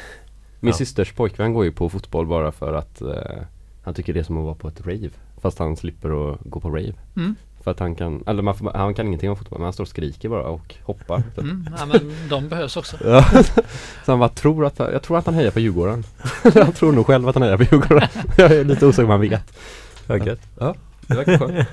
Min 0.60 0.70
Ja. 0.70 0.76
systers 0.76 1.12
pojkvän 1.12 1.52
går 1.54 1.64
ju 1.64 1.72
på 1.72 1.88
fotboll 1.88 2.26
bara 2.26 2.52
för 2.52 2.72
att 2.74 3.00
eh, 3.00 3.42
han 3.82 3.94
tycker 3.94 4.12
det 4.14 4.20
är 4.20 4.24
som 4.24 4.38
att 4.38 4.44
vara 4.44 4.54
på 4.54 4.68
ett 4.68 4.80
rave. 4.80 5.10
Fast 5.40 5.58
han 5.58 5.76
slipper 5.76 6.32
att 6.32 6.40
gå 6.40 6.60
på 6.60 6.68
rave. 6.68 6.92
Mm. 7.16 7.34
För 7.64 7.70
att 7.70 7.78
han 7.80 7.94
kan, 7.94 8.24
eller 8.26 8.42
man 8.42 8.54
får, 8.54 8.70
han 8.74 8.94
kan 8.94 9.06
ingenting 9.06 9.30
om 9.30 9.36
fotboll 9.36 9.58
men 9.58 9.64
han 9.64 9.72
står 9.72 9.84
och 9.84 9.88
skriker 9.88 10.28
bara 10.28 10.42
och 10.42 10.74
hoppar. 10.82 11.22
typ. 11.34 11.38
Mm. 11.38 11.68
Ja, 11.78 11.86
men 11.86 12.14
de 12.28 12.48
behövs 12.48 12.76
också. 12.76 12.96
Ja. 13.04 13.24
Så 14.04 14.12
han 14.12 14.18
bara 14.18 14.28
tror 14.28 14.66
att, 14.66 14.78
jag 14.78 15.02
tror 15.02 15.18
att 15.18 15.26
han 15.26 15.34
hejar 15.34 15.50
på 15.50 15.60
Djurgården. 15.60 16.04
han 16.54 16.72
tror 16.72 16.92
nog 16.92 17.06
själv 17.06 17.28
att 17.28 17.34
han 17.34 17.42
hejar 17.42 17.56
på 17.56 17.62
Djurgården. 17.62 18.08
jag 18.36 18.52
är 18.52 18.64
lite 18.64 18.86
osäker 18.86 19.04
om 19.04 19.10
han 19.10 19.20
vet. 19.20 19.52
Gött. 20.26 20.40
Ja, 20.58 20.74
det 21.06 21.14
verkar 21.14 21.38
skönt. 21.38 21.68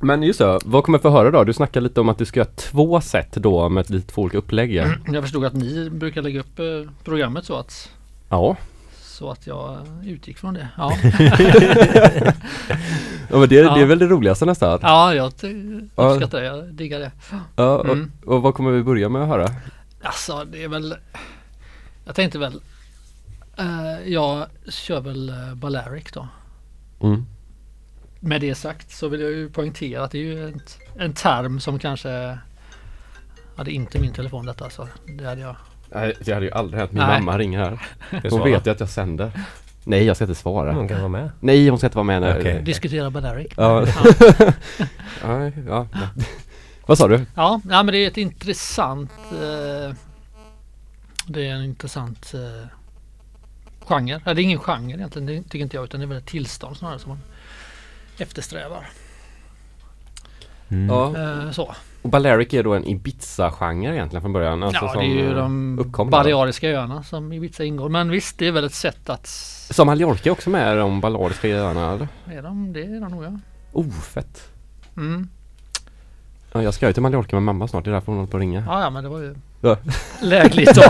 Men 0.00 0.22
just 0.22 0.38
det, 0.38 0.58
vad 0.64 0.84
kommer 0.84 0.98
vi 0.98 1.02
få 1.02 1.10
höra 1.10 1.30
då? 1.30 1.44
Du 1.44 1.52
snackar 1.52 1.80
lite 1.80 2.00
om 2.00 2.08
att 2.08 2.18
du 2.18 2.24
ska 2.24 2.40
göra 2.40 2.48
två 2.56 3.00
set 3.00 3.32
då 3.32 3.68
med 3.68 3.90
lite 3.90 4.12
två 4.12 4.22
olika 4.22 4.38
upplägg. 4.38 4.74
ja. 4.74 4.86
Jag 5.06 5.22
förstod 5.22 5.44
att 5.44 5.54
ni 5.54 5.90
brukar 5.90 6.22
lägga 6.22 6.40
upp 6.40 6.58
eh, 6.58 6.64
programmet 7.04 7.44
så 7.44 7.56
att 7.56 7.90
Ja, 8.28 8.56
så 9.18 9.30
att 9.30 9.46
jag 9.46 9.86
utgick 10.04 10.38
från 10.38 10.54
det. 10.54 10.68
Ja, 10.76 10.92
ja 13.30 13.38
men 13.38 13.48
det, 13.48 13.54
Ja. 13.54 13.74
det 13.74 13.80
är 13.80 13.86
väl 13.86 13.98
det 13.98 14.06
roligaste 14.06 14.44
nästan. 14.44 14.78
ja 14.82 15.14
jag 15.14 15.26
uppskattar 15.26 16.40
det. 16.40 16.46
Jag 16.46 16.74
diggar 16.74 16.98
det. 17.00 17.12
Ja, 17.56 17.78
och, 17.78 17.84
Mm. 17.84 18.12
och 18.26 18.42
vad 18.42 18.54
kommer 18.54 18.70
vi 18.70 18.82
börja 18.82 19.08
med 19.08 19.22
att 19.22 19.28
höra? 19.28 19.48
Alltså 20.02 20.44
det 20.44 20.64
är 20.64 20.68
väl 20.68 20.94
Jag 22.04 22.14
tänkte 22.14 22.38
väl 22.38 22.60
eh, 23.56 24.12
Jag 24.12 24.46
kör 24.68 25.00
väl 25.00 25.30
uh, 25.30 25.54
Balearic 25.54 26.12
då. 26.12 26.28
Mm. 27.02 27.26
Med 28.20 28.40
det 28.40 28.54
sagt 28.54 28.90
så 28.90 29.08
vill 29.08 29.20
jag 29.20 29.30
ju 29.30 29.50
poängtera 29.50 30.04
att 30.04 30.10
det 30.10 30.18
är 30.18 30.22
ju 30.22 30.48
en, 30.48 30.60
en 30.98 31.12
term 31.12 31.60
som 31.60 31.78
kanske 31.78 32.38
Ja 33.56 33.64
det 33.64 33.70
är 33.72 33.74
inte 33.74 33.98
min 34.00 34.12
telefon 34.12 34.46
detta 34.46 34.70
så 34.70 34.88
det 35.18 35.24
hade 35.24 35.40
jag 35.40 35.56
Nej, 35.90 36.14
det 36.20 36.32
hade 36.32 36.46
ju 36.46 36.52
aldrig 36.52 36.80
hänt. 36.80 36.92
Min 36.92 37.02
Nej. 37.02 37.20
mamma 37.20 37.38
ringer 37.38 37.58
här. 37.58 37.80
Hon 38.30 38.44
vet 38.44 38.66
ju 38.66 38.70
att 38.70 38.80
jag 38.80 38.88
sänder. 38.88 39.30
Nej, 39.84 40.04
jag 40.04 40.16
ska 40.16 40.24
inte 40.24 40.34
svara. 40.34 40.72
Hon 40.72 40.88
kan 40.88 40.98
vara 40.98 41.08
med. 41.08 41.30
Nej, 41.40 41.68
hon 41.68 41.78
ska 41.78 41.86
inte 41.86 41.96
vara 41.96 42.04
med 42.04 42.22
nu. 42.22 42.36
Okej. 42.38 42.62
diskutera 42.62 43.10
Balearic. 43.10 43.52
Ja. 43.56 43.86
Nej, 45.26 45.52
ja. 45.66 45.86
ja. 45.92 46.08
Vad 46.86 46.98
sa 46.98 47.08
du? 47.08 47.26
Ja, 47.34 47.60
ja 47.70 47.82
men 47.82 47.86
det 47.86 47.98
är 47.98 48.08
ett 48.08 48.16
intressant 48.16 49.10
eh, 49.32 49.94
Det 51.26 51.46
är 51.48 51.54
en 51.54 51.64
intressant 51.64 52.34
eh, 52.34 52.68
genre. 53.80 54.20
Ja, 54.24 54.34
det 54.34 54.40
är 54.40 54.44
ingen 54.44 54.58
genre 54.58 54.94
egentligen, 54.94 55.26
det 55.26 55.42
tycker 55.42 55.58
inte 55.58 55.76
jag 55.76 55.84
utan 55.84 56.00
det 56.00 56.06
är 56.06 56.08
väl 56.08 56.18
ett 56.18 56.26
tillstånd 56.26 56.76
snarare 56.76 56.98
som 56.98 57.08
man 57.08 57.18
eftersträvar. 58.18 58.90
Mm. 60.68 60.88
Ja. 60.88 61.16
Eh, 61.16 61.50
så. 61.50 61.74
Och 62.02 62.08
Balearic 62.10 62.54
är 62.54 62.62
då 62.62 62.74
en 62.74 62.84
Ibiza-genre 62.84 63.92
egentligen 63.94 64.22
från 64.22 64.32
början. 64.32 64.62
Alltså 64.62 64.84
ja, 64.84 64.92
det 65.00 65.06
är 65.06 65.28
ju 65.28 65.34
de. 65.34 65.76
Baleariska 66.10 66.68
öarna 66.70 67.02
som 67.02 67.32
Ibiza 67.32 67.64
ingår. 67.64 67.88
Men 67.88 68.10
visst, 68.10 68.38
det 68.38 68.46
är 68.46 68.52
väl 68.52 68.64
ett 68.64 68.74
sätt 68.74 69.10
att 69.10 69.26
Som 69.70 69.86
Mallorca 69.86 70.32
också 70.32 70.50
med 70.50 70.76
de 70.76 71.00
Baleariska 71.00 71.48
öarna 71.48 71.92
eller? 71.92 72.08
är 72.38 72.42
de, 72.42 72.72
det 72.72 72.80
är 72.80 73.00
de 73.00 73.08
nog 73.12 73.24
ja. 73.24 73.38
Oh, 73.72 73.90
fett. 73.90 74.48
Mm. 74.96 75.28
Ja, 76.52 76.62
jag 76.62 76.74
ska 76.74 76.86
ju 76.86 76.92
till 76.92 77.02
Mallorca 77.02 77.36
med 77.36 77.42
mamma 77.42 77.68
snart, 77.68 77.84
det 77.84 77.90
är 77.90 77.92
därför 77.92 78.06
hon 78.06 78.16
håller 78.16 78.30
på 78.30 78.36
att 78.36 78.40
ringa. 78.40 78.64
Ja, 78.66 78.80
ja 78.82 78.90
men 78.90 79.04
det 79.04 79.10
var 79.10 79.18
ju 79.18 79.34
Ja. 79.60 79.76
lägligt 80.22 80.74
då. 80.74 80.82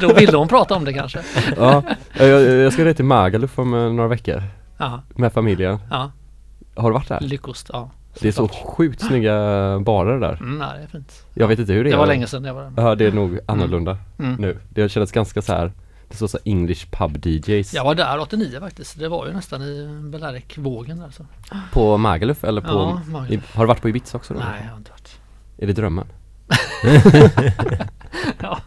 då 0.08 0.14
ville 0.14 0.36
hon 0.36 0.48
prata 0.48 0.74
om 0.74 0.84
det 0.84 0.92
kanske. 0.92 1.22
Ja, 1.56 1.82
jag, 2.18 2.28
jag 2.42 2.72
ska 2.72 2.94
till 2.94 3.04
Magaluf 3.04 3.58
om 3.58 3.74
eh, 3.74 3.92
några 3.92 4.08
veckor 4.08 4.42
Ja, 4.78 5.02
med 5.08 5.32
familjen. 5.32 5.78
ja. 5.90 6.10
Har 6.76 6.90
du 6.90 6.94
varit 6.94 7.08
där? 7.08 7.20
Lyckost. 7.20 7.70
Ja. 7.72 7.90
Det 8.20 8.28
är 8.28 8.32
så 8.32 8.48
sjukt 8.48 9.00
snygga 9.00 9.32
barer 9.80 10.20
där. 10.20 10.32
Mm, 10.40 10.58
nej, 10.58 10.68
det 10.78 10.82
är 10.84 10.88
fint. 10.88 11.24
Jag 11.34 11.48
vet 11.48 11.58
inte 11.58 11.72
hur 11.72 11.84
det, 11.84 11.90
Det 11.90 11.94
är. 11.94 11.98
var 11.98 12.06
länge 12.06 12.26
sedan 12.26 12.44
jag 12.44 12.54
var 12.54 12.62
där. 12.62 12.82
Ja, 12.82 12.94
det 12.94 13.06
är 13.06 13.12
nog 13.12 13.38
annorlunda 13.46 13.98
Mm. 14.18 14.34
nu. 14.40 14.58
Det 14.68 14.88
kändes 14.88 15.12
ganska 15.12 15.42
så 15.42 15.52
här 15.52 15.72
Det 16.08 16.16
står 16.16 16.26
så 16.26 16.38
English 16.44 16.86
Pub 16.90 17.26
DJs 17.26 17.74
Jag 17.74 17.84
var 17.84 17.94
där 17.94 18.18
89 18.18 18.60
faktiskt. 18.60 18.98
Det 18.98 19.08
var 19.08 19.26
ju 19.26 19.32
nästan 19.32 19.62
i 19.62 19.88
Balearic-vågen 20.12 20.98
där 21.00 21.10
så. 21.10 21.26
På 21.72 21.96
Magaluf 21.96 22.44
eller 22.44 22.60
på 22.60 22.68
Ja, 22.68 23.00
Magaluf. 23.10 23.54
Har 23.56 23.64
du 23.64 23.68
varit 23.68 23.82
på 23.82 23.88
Ibiza 23.88 24.16
också 24.16 24.34
då? 24.34 24.40
Nej, 24.40 24.60
jag 24.64 24.70
har 24.70 24.76
inte 24.78 24.90
varit. 24.90 25.18
Är 25.58 25.66
det 25.66 25.72
drömmen? 25.72 26.06
Ja, 28.40 28.58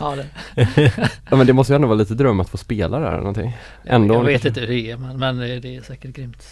ja 0.00 0.16
det. 0.16 0.26
Ja 1.30 1.36
men 1.36 1.46
det 1.46 1.52
måste 1.52 1.72
ju 1.72 1.74
ändå 1.74 1.88
vara 1.88 1.98
lite 1.98 2.14
dröm 2.14 2.40
att 2.40 2.48
få 2.48 2.56
spela 2.56 2.98
där 2.98 3.06
eller 3.08 3.18
någonting. 3.18 3.56
Ändå. 3.84 4.14
Jag 4.14 4.24
vet 4.24 4.44
inte 4.44 4.60
hur 4.60 4.66
det 4.66 4.90
är 4.90 4.96
men, 4.96 5.18
men 5.18 5.36
det 5.38 5.76
är 5.76 5.82
säkert 5.82 6.16
grymt. 6.16 6.42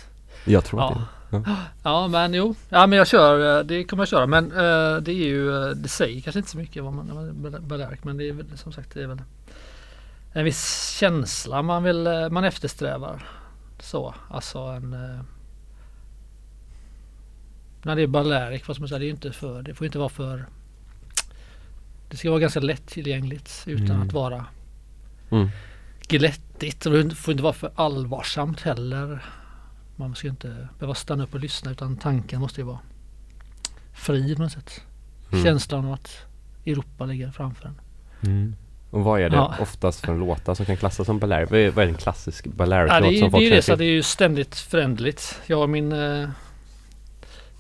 Jag 0.45 0.65
tror 0.65 0.81
Ja. 0.83 0.89
det. 0.91 1.03
Ja 1.83 2.09
men 2.09 2.35
jo, 2.35 2.55
ja 2.69 2.87
men 2.87 2.99
jag 2.99 3.07
kör, 3.07 3.59
eh, 3.59 3.65
det 3.65 3.85
kommer 3.85 4.01
jag 4.01 4.09
köra 4.09 4.27
men 4.27 4.45
eh, 4.53 4.97
det 5.03 5.13
är 5.13 5.27
ju, 5.27 5.65
eh, 5.65 5.69
det 5.71 5.89
säger 5.89 6.21
kanske 6.21 6.39
inte 6.39 6.51
så 6.51 6.59
mycket 6.59 6.83
vad 6.85 6.93
man, 6.93 7.59
Balearic 7.61 8.05
men 8.05 8.17
det 8.17 8.29
är 8.29 8.33
väl 8.33 8.59
som 8.59 8.73
sagt 8.73 8.91
det 8.95 9.03
är 9.03 9.07
väl 9.07 9.23
en 10.33 10.45
viss 10.45 10.91
känsla 11.01 11.63
man 11.63 11.83
vill, 11.83 12.07
eh, 12.07 12.29
man 12.31 12.45
eftersträvar. 12.45 13.23
Så, 13.81 14.15
alltså 14.31 14.59
en 14.59 14.93
eh, 14.93 15.21
När 17.83 17.97
det 17.97 18.03
är 18.03 18.07
Balearic, 18.07 18.69
vad 18.69 18.81
man 18.81 18.89
säga, 18.89 18.99
det 18.99 19.07
är 19.07 19.11
inte 19.11 19.33
för, 19.33 19.63
det 19.63 19.75
får 19.75 19.85
inte 19.87 19.99
vara 19.99 20.09
för 20.09 20.47
Det 22.11 22.17
ska 22.17 22.31
vara 22.31 22.41
ganska 22.41 22.61
lättillgängligt 22.61 23.63
utan 23.67 23.91
Mm. 23.97 24.03
att 24.07 24.13
vara 24.13 24.47
Mm. 25.31 25.49
glättigt 26.09 26.81
det 26.81 27.15
får 27.15 27.33
inte 27.33 27.43
vara 27.43 27.53
för 27.53 27.71
allvarsamt 27.75 28.61
heller. 28.61 29.25
Man 29.97 30.15
ska 30.15 30.29
inte 30.29 30.69
behöva 30.79 30.95
stanna 30.95 31.25
upp 31.25 31.35
och 31.35 31.41
lyssna 31.41 31.71
utan 31.71 31.97
tanken 31.97 32.41
måste 32.41 32.61
ju 32.61 32.65
vara 32.67 32.79
fri 33.93 34.37
på 34.37 34.43
något 34.43 34.53
sätt. 34.53 34.81
Mm. 35.33 35.45
Känslan 35.45 35.85
av 35.87 35.93
att 35.93 36.25
Europa 36.67 37.07
ligger 37.07 37.31
framför 37.31 37.69
en. 37.69 37.81
Mm. 38.31 38.57
Och 38.91 39.05
vad 39.05 39.21
är 39.21 39.31
det 39.31 39.37
Ja. 39.37 39.55
oftast 39.61 40.01
för 40.01 40.13
en 40.13 40.19
låtar 40.19 40.55
som 40.55 40.67
kan 40.67 40.77
klassas 40.77 41.07
som 41.07 41.19
Balearic? 41.19 41.51
Vad 41.51 41.61
är, 41.61 41.79
är 41.79 41.89
en 41.89 41.95
klassisk 41.95 42.47
Ja, 42.59 42.67
det, 42.67 42.75
är, 42.75 42.89
som 42.89 43.11
det 43.11 43.31
folk 43.31 43.43
är 43.43 43.49
känner 43.49 43.57
det, 43.57 43.63
till? 43.63 43.79
det 43.79 43.85
är 43.85 43.91
ju 43.95 44.03
ständigt 44.03 44.55
förändligt. 44.57 45.41
Jag 45.47 45.63
och 45.63 45.71
min 45.71 45.93
eh, 45.93 46.29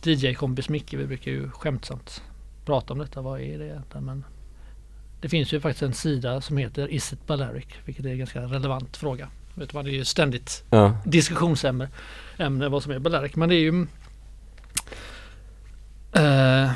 DJ-kompis 0.02 0.68
Micke, 0.68 0.94
vi 0.94 1.06
brukar 1.06 1.30
ju 1.30 1.50
skämtsamt 1.50 2.22
prata 2.64 2.92
om 2.92 2.98
detta. 2.98 3.22
Vad 3.22 3.40
är 3.40 3.58
det 3.58 3.64
egentligen? 3.66 4.04
Men 4.04 4.24
det 5.20 5.28
finns 5.28 5.52
ju 5.52 5.60
faktiskt 5.60 5.82
en 5.82 5.94
sida 5.94 6.40
som 6.40 6.56
heter 6.56 6.88
Is 6.92 7.12
it 7.12 7.26
Balearic? 7.26 7.66
Vilket 7.84 8.04
är 8.04 8.08
en 8.10 8.18
ganska 8.18 8.42
relevant 8.42 8.96
fråga. 8.96 9.28
Vet 9.54 9.74
vad, 9.74 9.84
det 9.84 9.90
är 9.90 9.92
ju 9.92 10.04
ständigt 10.04 10.64
Ja. 10.70 10.96
diskussionsämne 11.04 11.88
ämne 12.38 12.68
vad 12.68 12.82
som 12.82 12.92
är 12.92 12.98
Balearic. 12.98 13.36
Men 13.36 13.48
det 13.48 13.54
är 13.54 13.60
ju 13.60 13.86
eh, 16.12 16.70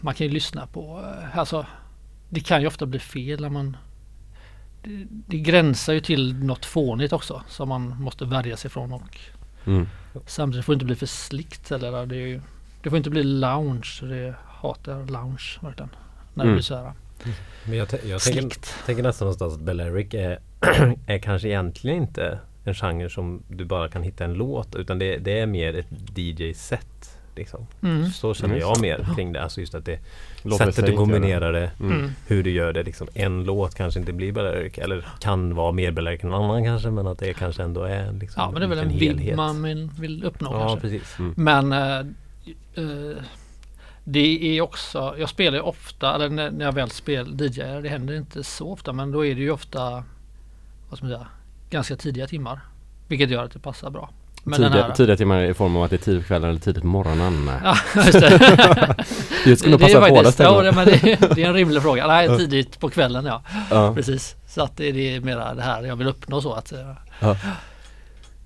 Man 0.00 0.14
kan 0.14 0.26
ju 0.26 0.32
lyssna 0.32 0.66
på 0.66 1.04
eh, 1.22 1.38
alltså 1.38 1.66
Det 2.28 2.40
kan 2.40 2.60
ju 2.60 2.66
ofta 2.66 2.86
bli 2.86 2.98
fel 2.98 3.40
när 3.40 3.48
man 3.48 3.76
det, 4.82 5.06
det 5.10 5.38
gränsar 5.38 5.92
ju 5.92 6.00
till 6.00 6.34
något 6.44 6.64
fånigt 6.64 7.12
också 7.12 7.42
som 7.48 7.68
man 7.68 8.02
måste 8.02 8.24
värja 8.24 8.56
sig 8.56 8.70
från 8.70 8.92
och 8.92 9.18
Mm. 9.66 9.88
samtidigt 10.26 10.64
får 10.66 10.72
det 10.72 10.74
inte 10.74 10.84
bli 10.86 10.94
för 10.96 11.06
slickt 11.06 11.72
eller 11.72 12.06
det, 12.06 12.16
är 12.16 12.26
ju, 12.26 12.40
det 12.82 12.90
får 12.90 12.96
inte 12.96 13.10
bli 13.10 13.22
lounge. 13.22 13.98
Det 14.02 14.34
hatar 14.48 15.06
lounge 15.06 15.58
verkligen. 15.60 15.90
När 16.34 16.44
det 16.44 16.48
Mm. 16.48 16.54
blir 16.54 16.62
så 16.62 16.76
här 16.76 16.92
Men 17.64 17.76
jag, 17.78 17.88
jag 17.92 18.20
tänker, 18.20 18.40
slickt. 18.40 18.74
tänker 18.86 19.02
nästan 19.02 19.26
någonstans 19.26 19.54
att 19.54 19.60
Balearic 19.60 20.14
är, 20.14 20.38
är 21.06 21.18
kanske 21.18 21.48
egentligen 21.48 21.96
inte 21.96 22.38
en 22.64 22.74
genre 22.74 23.08
som 23.10 23.42
du 23.48 23.64
bara 23.64 23.88
kan 23.88 24.02
hitta 24.02 24.24
en 24.24 24.34
låt 24.34 24.74
utan 24.74 24.98
det, 24.98 25.16
det 25.18 25.38
är 25.38 25.46
mer 25.46 25.74
ett 25.78 25.86
DJ-set. 26.18 27.18
Liksom. 27.36 27.66
Mm. 27.82 28.06
Så 28.10 28.34
känner 28.34 28.54
Mm. 28.54 28.68
jag 28.68 28.80
mer 28.80 29.06
kring 29.16 29.32
det. 29.32 29.42
Alltså 29.42 29.60
just 29.60 29.74
att 29.74 29.84
det 29.84 29.98
Låter 30.42 30.64
sättet 30.70 30.86
du 30.86 30.92
kombinerar 30.96 31.52
det, 31.52 31.70
Mm. 31.80 31.92
Mm. 31.98 32.10
hur 32.26 32.42
du 32.42 32.50
gör 32.50 32.72
det. 32.72 32.82
Liksom, 32.82 33.08
en 33.14 33.44
låt 33.44 33.74
kanske 33.74 34.00
inte 34.00 34.12
blir 34.12 34.32
Balearic 34.32 34.78
eller 34.78 35.04
kan 35.20 35.54
vara 35.54 35.72
mer 35.72 35.90
Balearic 35.92 36.24
än 36.24 36.28
en 36.28 36.34
annan 36.34 36.64
kanske 36.64 36.90
men 36.90 37.06
att 37.06 37.18
det 37.18 37.34
kanske 37.34 37.62
ändå 37.62 37.82
är 37.82 38.12
liksom 38.12 38.42
Ja 38.42 38.50
men 38.50 38.60
det 38.60 38.66
är 38.66 38.68
väl 38.68 38.78
en 38.78 38.90
helhet. 38.90 39.36
man 39.36 39.90
vill- 40.00 40.24
uppnå 40.24 40.52
Ja 40.52 40.60
kanske. 40.68 40.80
precis. 40.80 41.18
Mm. 41.18 41.34
Men 41.36 41.72
eh, 41.72 42.06
det 44.04 44.56
är 44.58 44.60
också, 44.60 45.14
jag 45.18 45.28
spelar 45.28 45.58
ju 45.58 45.62
ofta, 45.62 46.14
eller 46.14 46.28
när, 46.28 46.50
när 46.50 46.64
jag 46.64 46.72
väl 46.72 46.90
spelar 46.90 47.44
DJ, 47.44 47.82
det 47.82 47.88
händer 47.88 48.14
inte 48.14 48.44
så 48.44 48.72
ofta 48.72 48.92
men 48.92 49.10
då 49.12 49.26
är 49.26 49.34
det 49.34 49.40
ju 49.40 49.50
ofta 49.50 50.04
vad 50.88 50.98
ska 50.98 51.06
man 51.06 51.14
säga, 51.16 51.26
ganska 51.72 51.96
tidiga 51.96 52.26
timmar. 52.26 52.60
Vilket 53.08 53.30
gör 53.30 53.44
att 53.44 53.52
det 53.52 53.58
passar 53.58 53.90
bra. 53.90 54.10
Men 54.44 54.56
Tidiga, 54.56 54.82
här, 54.82 54.90
tidiga 54.92 55.16
timmar 55.16 55.42
i 55.42 55.54
form 55.54 55.76
av 55.76 55.82
att 55.82 55.90
det 55.90 55.96
är 55.96 55.98
tidigt 55.98 56.22
på 56.22 56.26
kvällen 56.28 56.50
eller 56.50 56.60
tidigt 56.60 56.82
på 56.82 56.86
morgonen. 56.88 57.50
Ja, 57.64 57.76
just 57.96 58.12
det. 58.12 58.94
Det 59.44 59.56
skulle 59.56 59.70
nog 59.70 59.80
det, 59.80 59.92
är 59.92 60.00
passa 60.00 60.08
båda 60.08 60.22
faktiskt, 60.22 60.38
ja, 60.40 60.54
ställena. 60.62 60.84
det, 60.84 61.00
men 61.02 61.18
det, 61.20 61.34
det 61.34 61.42
är 61.42 61.48
en 61.48 61.54
rimlig 61.54 61.82
fråga. 61.82 62.06
Nej, 62.06 62.36
tidigt 62.38 62.80
på 62.80 62.88
kvällen 62.88 63.24
ja. 63.24 63.42
Ja. 63.70 63.94
Precis. 63.94 64.36
Så 64.48 64.62
att 64.62 64.76
det, 64.76 64.92
det 64.92 65.16
är 65.16 65.20
mera 65.20 65.54
det 65.54 65.62
här 65.62 65.82
jag 65.82 65.96
vill 65.96 66.06
uppnå 66.08 66.40
så 66.40 66.52
att 66.52 66.72
eh, 66.72 66.78
Ja. 67.20 67.36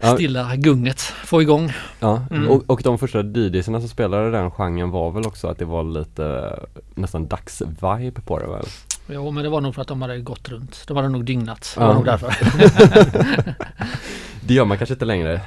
Ja. 0.01 0.15
stilla 0.15 0.57
gunget, 0.57 1.01
få 1.01 1.43
igång. 1.43 1.73
Ja, 2.01 2.23
Mm. 2.31 2.49
och, 2.49 2.63
och 2.67 2.81
de 2.85 2.99
första 2.99 3.23
DJsarna 3.23 3.81
som 3.81 3.89
spelade 3.89 4.31
den 4.31 4.51
genren 4.51 4.91
var 4.91 5.11
väl 5.11 5.27
också 5.27 5.49
att 5.49 5.59
det 5.59 5.65
var 5.65 5.85
lite 5.85 6.59
nästan 6.95 7.27
dagsvibe 7.29 8.21
på 8.27 8.39
det 8.39 8.47
väl? 8.47 8.67
Jo 9.09 9.31
men 9.31 9.43
det 9.45 9.49
var 9.51 9.61
nog 9.61 9.75
för 9.75 9.83
att 9.83 9.89
de 9.89 10.03
hade 10.03 10.19
gått 10.21 10.49
runt. 10.49 10.85
De 10.89 10.97
hade 10.97 11.09
nog 11.09 11.25
dygnat. 11.25 11.73
Det 11.77 11.81
Ja. 11.81 11.87
var 11.87 11.95
nog 11.95 12.05
därför. 12.05 12.35
Det 14.41 14.55
gör 14.55 14.65
man 14.65 14.79
kanske 14.79 14.93
inte 14.95 15.05
längre 15.05 15.41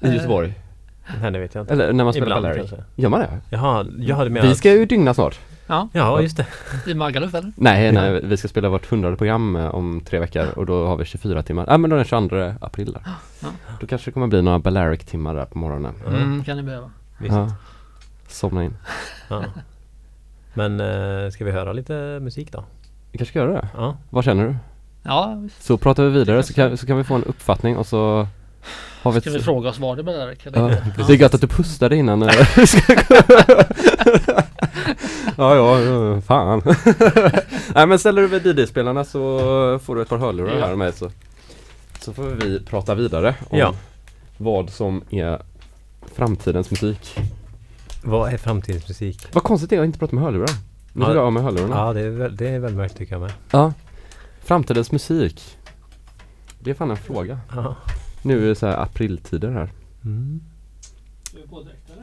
i 0.00 0.06
Eh, 0.06 0.14
Göteborg? 0.14 0.54
Nej 1.20 1.30
det 1.30 1.38
vet 1.38 1.54
jag 1.54 1.62
inte. 1.62 1.72
Eller 1.72 1.92
när 1.92 2.04
man 2.04 2.12
spelar 2.12 2.26
Ibland 2.26 2.42
Balearic? 2.42 2.70
kanske. 2.70 2.86
Gör 3.02 3.08
man 3.08 3.20
det? 3.20 3.40
Jaha, 3.50 3.86
jag 3.98 4.16
hade 4.16 4.30
menat... 4.30 4.50
Vi 4.50 4.54
ska 4.54 4.70
ju 4.72 4.84
dygna 4.86 5.14
snart 5.14 5.38
Ja, 5.66 5.88
Ja 5.92 6.20
just 6.20 6.36
det. 6.36 6.46
i 6.86 6.94
Magaluf 6.94 7.34
eller? 7.34 7.52
Nej, 7.56 7.92
nej, 7.92 8.20
vi 8.24 8.36
ska 8.36 8.48
spela 8.48 8.68
vårt 8.68 8.90
hundrade 8.90 9.16
program 9.16 9.56
eh, 9.56 9.66
om 9.74 10.00
tre 10.06 10.18
veckor 10.18 10.46
och 10.56 10.66
då 10.66 10.86
har 10.86 10.96
vi 10.96 11.04
24 11.04 11.42
timmar. 11.42 11.64
Ja 11.68 11.78
men 11.78 11.90
då 11.90 11.96
är 11.96 11.98
den 11.98 12.28
22 12.28 12.54
april 12.60 12.92
där. 12.92 13.02
Ja. 13.42 13.48
Då 13.80 13.86
kanske 13.86 14.10
det 14.10 14.12
kommer 14.12 14.26
bli 14.26 14.42
några 14.42 14.58
Balearic-timmar 14.58 15.34
där 15.34 15.44
på 15.44 15.58
morgonen. 15.58 15.94
Ja. 16.04 16.10
Mm, 16.16 16.44
kan 16.44 16.56
ni 16.56 16.62
behöva. 16.62 16.90
Visst. 17.18 17.34
Ja. 17.34 17.52
Somna 18.28 18.64
in. 18.64 18.76
Ja. 19.28 19.44
Men 20.54 20.80
eh, 20.80 21.30
ska 21.30 21.44
vi 21.44 21.50
höra 21.50 21.72
lite 21.72 22.18
musik 22.22 22.52
då? 22.52 22.64
Vi 23.12 23.18
kanske 23.18 23.32
ska 23.32 23.38
göra 23.38 23.52
det. 23.52 23.68
Ja. 23.76 23.96
Vad 24.10 24.24
känner 24.24 24.44
du? 24.44 24.56
Ja. 25.02 25.38
Så 25.60 25.76
pratar 25.78 26.02
vi 26.02 26.10
vidare 26.10 26.42
så 26.42 26.54
kan, 26.54 26.76
så 26.76 26.86
kan 26.86 26.96
vi 26.96 27.04
få 27.04 27.14
en 27.14 27.24
uppfattning 27.24 27.76
och 27.76 27.86
så 27.86 28.28
har 29.02 29.12
vi 29.12 29.20
Ska 29.20 29.30
vi 29.30 29.38
fråga 29.40 29.68
oss 29.70 29.78
var 29.78 29.96
det 29.96 30.02
eller 30.12 30.36
Ja, 30.42 30.70
inte? 30.72 31.04
det 31.06 31.12
är 31.12 31.16
gött 31.16 31.34
att 31.34 31.40
du 31.40 31.46
pustade 31.46 31.96
innan 31.96 32.22
eh, 32.22 32.28
vi 32.56 32.66
ska 32.66 32.94
gå. 32.94 33.20
Ja, 35.36 35.54
ja, 35.56 35.80
ja, 35.80 36.20
fan. 36.20 36.62
Nej 37.74 37.86
men 37.86 37.98
ställer 37.98 38.22
du 38.22 38.28
vid 38.28 38.42
DD-spelarna 38.42 39.04
så 39.04 39.18
får 39.78 39.96
du 39.96 40.02
ett 40.02 40.08
par 40.08 40.18
hörlurar 40.18 40.58
Ja. 40.58 40.66
här 40.66 40.76
med 40.76 40.94
så 40.94 41.10
Så 42.00 42.12
får 42.12 42.22
vi 42.22 42.60
prata 42.64 42.94
vidare 42.94 43.34
om 43.50 43.58
Ja. 43.58 43.74
vad 44.36 44.70
som 44.70 45.02
är 45.10 45.42
framtidens 46.14 46.70
musik. 46.70 47.18
Vad 48.04 48.32
är 48.32 48.36
framtidens 48.36 48.88
musik? 48.88 49.26
Vad 49.32 49.42
konstigt 49.44 49.70
det 49.70 49.76
är 49.76 49.80
att 49.80 49.86
inte 49.86 49.98
prata 49.98 50.14
med 50.14 50.24
hörlurar. 50.24 50.48
Nu 50.92 51.04
Ja. 51.04 51.10
är 51.10 51.14
jag 51.14 51.24
av 51.24 51.32
med 51.32 51.42
hörlurarna. 51.42 51.76
Ja 51.76 51.92
det 51.92 52.00
är, 52.00 52.10
väl, 52.10 52.36
det 52.36 52.48
är 52.48 52.58
väldigt 52.58 52.76
märkligt 52.78 52.98
tycker 52.98 53.12
jag 53.14 53.20
med. 53.22 53.32
Ja. 53.50 53.72
Framtidens 54.40 54.92
musik. 54.92 55.56
Det 56.60 56.70
är 56.70 56.74
fan 56.74 56.90
en 56.90 56.96
fråga. 56.96 57.40
Ja. 57.54 57.76
Nu 58.22 58.44
är 58.44 58.48
det 58.48 58.54
så 58.54 58.66
här 58.66 58.76
apriltider 58.82 59.50
här. 59.50 59.70
Mm. 60.04 60.40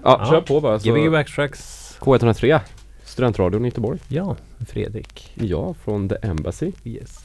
Ja, 0.04 0.18
Ja. 0.20 0.26
kör 0.30 0.42
på 0.42 0.62
bara. 0.62 0.80
Så 0.80 0.90
Gbg 0.94 1.12
Backtracks. 1.12 1.98
K103. 2.00 2.60
Studentradion 3.04 3.66
i 3.66 3.68
Göteborg. 3.68 4.00
Ja, 4.08 4.36
Fredrik. 4.68 5.32
Ja, 5.36 5.74
från 5.74 6.10
The 6.10 6.16
Embassy. 6.22 6.72
Yes. 6.84 7.21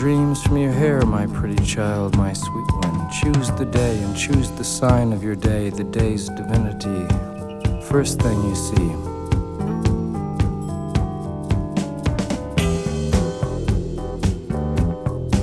Dreams 0.00 0.42
from 0.42 0.56
your 0.56 0.72
hair, 0.72 1.04
my 1.04 1.26
pretty 1.26 1.62
child, 1.62 2.16
my 2.16 2.32
sweet 2.32 2.72
one. 2.72 3.10
Choose 3.10 3.50
the 3.50 3.66
day 3.66 3.98
and 3.98 4.16
choose 4.16 4.50
the 4.52 4.64
sign 4.64 5.12
of 5.12 5.22
your 5.22 5.36
day, 5.36 5.68
the 5.68 5.84
day's 5.84 6.30
divinity. 6.30 7.04
First 7.84 8.18
thing 8.18 8.42
you 8.42 8.54
see. 8.54 8.90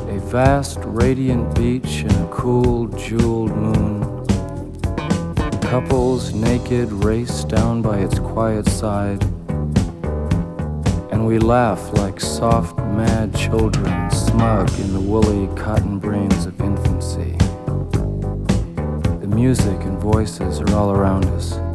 A 0.10 0.20
vast, 0.32 0.80
radiant 0.86 1.53
beach 1.53 2.01
and 2.01 2.12
a 2.14 2.28
cool, 2.32 2.88
jeweled 2.88 3.55
moon. 3.55 4.26
Couples 5.62 6.34
naked 6.34 6.91
race 6.91 7.43
down 7.43 7.84
by 7.84 7.99
its 7.99 8.18
quiet 8.18 8.68
side. 8.68 9.24
And 11.12 11.28
we 11.28 11.38
laugh 11.38 11.93
like 11.93 12.20
soft, 12.20 12.76
mad 12.80 13.36
children, 13.36 14.07
smug 14.38 14.79
in 14.79 14.93
the 14.93 14.99
woolly 14.99 15.47
cotton 15.55 15.97
brains 15.97 16.45
of 16.45 16.61
infancy. 16.61 17.35
The 19.19 19.27
music 19.27 19.81
and 19.81 19.97
voices 19.97 20.59
are 20.59 20.75
all 20.75 20.91
around 20.91 21.25
us. 21.25 21.66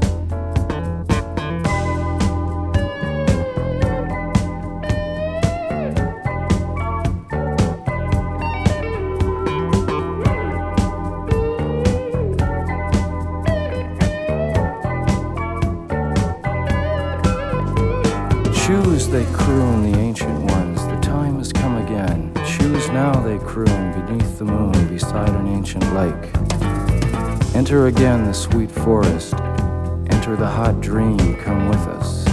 Enter 27.72 27.86
again 27.86 28.24
the 28.26 28.34
sweet 28.34 28.70
forest. 28.70 29.32
Enter 29.32 30.36
the 30.36 30.46
hot 30.46 30.82
dream, 30.82 31.36
come 31.36 31.70
with 31.70 31.86
us. 31.86 32.28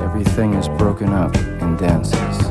Everything 0.00 0.54
is 0.54 0.68
broken 0.78 1.08
up 1.08 1.34
and 1.34 1.76
dances. 1.76 2.41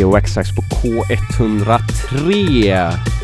Gbg 0.00 0.06
Waxax 0.06 0.52
på 0.52 0.62
K103. 0.62 3.19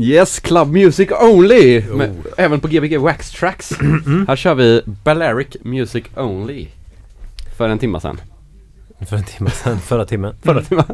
Yes, 0.00 0.40
Club 0.40 0.68
Music 0.68 1.10
Only! 1.22 1.82
Med, 1.90 2.14
även 2.36 2.60
på 2.60 2.68
Gbg 2.68 2.98
Wax 2.98 3.30
Tracks. 3.30 3.72
Här 4.28 4.36
kör 4.36 4.54
vi 4.54 4.82
Balearic 5.04 5.56
Music 5.62 6.04
Only. 6.16 6.66
För 7.56 7.68
en 7.68 7.78
timma 7.78 8.00
sedan. 8.00 8.20
För 9.08 9.16
en 9.16 9.24
timme 9.24 9.50
sedan, 9.50 9.78
förra 9.80 10.04
timmen. 10.04 10.34
Förra 10.42 10.62
timmen. 10.62 10.84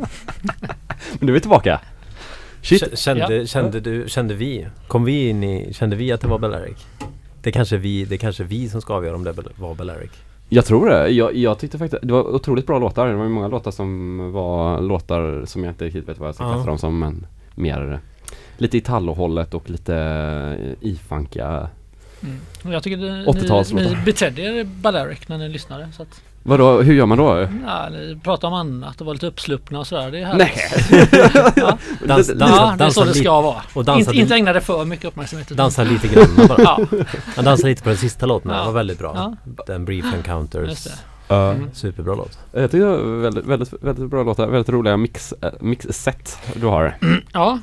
Men 1.13 1.27
nu 1.27 1.33
är 1.33 1.35
vi 1.35 1.41
tillbaka. 1.41 1.81
Shit. 2.63 2.99
Kände, 2.99 3.47
kände 3.47 3.81
du, 3.81 4.05
kände 4.09 4.35
vi, 4.35 4.67
kom 4.89 5.05
vi 5.05 5.29
in 5.29 5.45
i, 5.45 5.73
kände 5.75 5.97
vi 5.97 6.13
att 6.13 6.21
det 6.21 6.29
var 6.29 6.39
Balearic? 6.39 6.87
Det 7.43 7.53
kanske 7.53 7.77
vi, 7.77 8.05
det 8.05 8.19
kanske 8.19 8.45
vi 8.45 8.69
som 8.69 8.81
ska 8.81 8.95
avgöra 8.95 9.15
om 9.15 9.25
det 9.25 9.35
var 9.57 9.75
Balearic. 9.75 10.11
Jag 10.49 10.65
tror 10.65 10.89
det. 10.91 11.09
Jag, 11.09 11.35
jag 11.37 11.59
tyckte 11.59 11.79
faktiskt 11.79 12.03
det 12.03 12.13
var 12.13 12.35
otroligt 12.35 12.67
bra 12.67 12.79
låtar. 12.79 13.07
Det 13.09 13.15
var 13.15 13.29
många 13.29 13.49
låtar 13.49 13.71
som 13.71 14.19
var 14.33 14.81
låtar 14.81 15.45
som 15.47 15.65
jag 15.65 15.71
inte 15.73 15.85
riktigt 15.85 16.09
vet 16.09 16.19
vad 16.19 16.29
jag 16.29 16.35
ska 16.35 16.45
Ja. 16.45 16.51
kalla 16.51 16.65
dem 16.65 16.79
som 16.79 16.99
men 16.99 17.27
mer 17.55 18.01
lite 18.57 18.77
Italo-hållet 18.79 19.55
och 19.55 19.71
lite 19.71 19.97
eh, 20.61 20.89
ifunkiga. 20.89 21.69
Och 22.65 22.73
Jag 22.73 22.83
tycker 22.83 22.97
det, 22.97 23.13
ni, 23.13 23.25
80-talslåtar. 23.25 23.85
ni 23.97 23.97
betedde 24.05 24.43
er 24.43 24.65
Balearic 24.65 25.29
när 25.29 25.39
ni 25.39 25.49
lyssnade. 25.49 25.89
Så 25.97 26.03
att, 26.03 26.21
Vadå, 26.47 26.83
hur 26.83 26.95
gör 26.95 27.07
man 27.07 27.19
då? 27.19 27.49
ja, 27.67 27.89
ni 27.91 28.19
pratade 28.25 28.47
om 28.47 28.61
annat 28.61 29.01
och 29.01 29.07
var 29.07 29.13
lite 29.15 29.27
uppsluppna 29.27 29.79
och 29.81 29.87
sådär. 29.87 30.11
Det 30.11 30.19
är 30.21 30.35
Nej! 30.35 30.53
härligt. 30.57 31.57
ja. 31.57 31.79
Dans, 32.07 32.27
Det- 32.27 32.35
dansa, 32.35 32.55
ja, 32.57 32.75
det 32.79 32.85
är 32.85 32.91
så 32.91 33.05
det 33.05 33.15
ska 33.15 33.41
vara. 33.41 33.63
och 33.75 33.85
dansa 33.85 34.11
inte, 34.11 34.21
inte 34.21 34.35
ägna 34.35 34.53
det 34.53 34.61
för 34.61 34.85
mycket 34.85 35.05
uppmärksamhet. 35.05 35.49
Dansa 35.49 35.85
lite 35.85 36.09
grann 36.09 36.49
bara. 36.49 36.63
Ja, 36.63 36.81
Han 37.37 37.45
dansade 37.45 37.69
lite 37.69 37.83
på 37.83 37.89
den 37.89 37.99
sista 37.99 38.27
låten, 38.27 38.51
Ja. 38.51 38.57
den 38.57 38.67
var 38.67 38.73
väldigt 38.73 38.99
bra. 38.99 39.13
Ja. 39.47 39.53
Den 39.67 39.85
Brief 39.85 40.05
Encounters. 40.15 40.69
just 40.69 40.85
det. 40.85 40.91
Ja. 41.29 41.55
Superbra 41.73 42.15
låt. 42.15 42.39
Jag 42.53 42.71
tycker 42.71 42.87
det 42.87 42.91
var 42.97 43.21
väldigt, 43.23 43.45
väldigt, 43.47 43.73
väldigt 43.81 44.11
bra 44.11 44.23
låtar. 44.23 44.47
Väldigt 44.47 44.69
roliga 44.69 44.97
mix, 44.97 45.35
äh, 45.43 45.51
mixset 45.61 46.39
du 46.55 46.67
har. 46.67 46.97
Ja, 47.33 47.51
med 47.55 47.61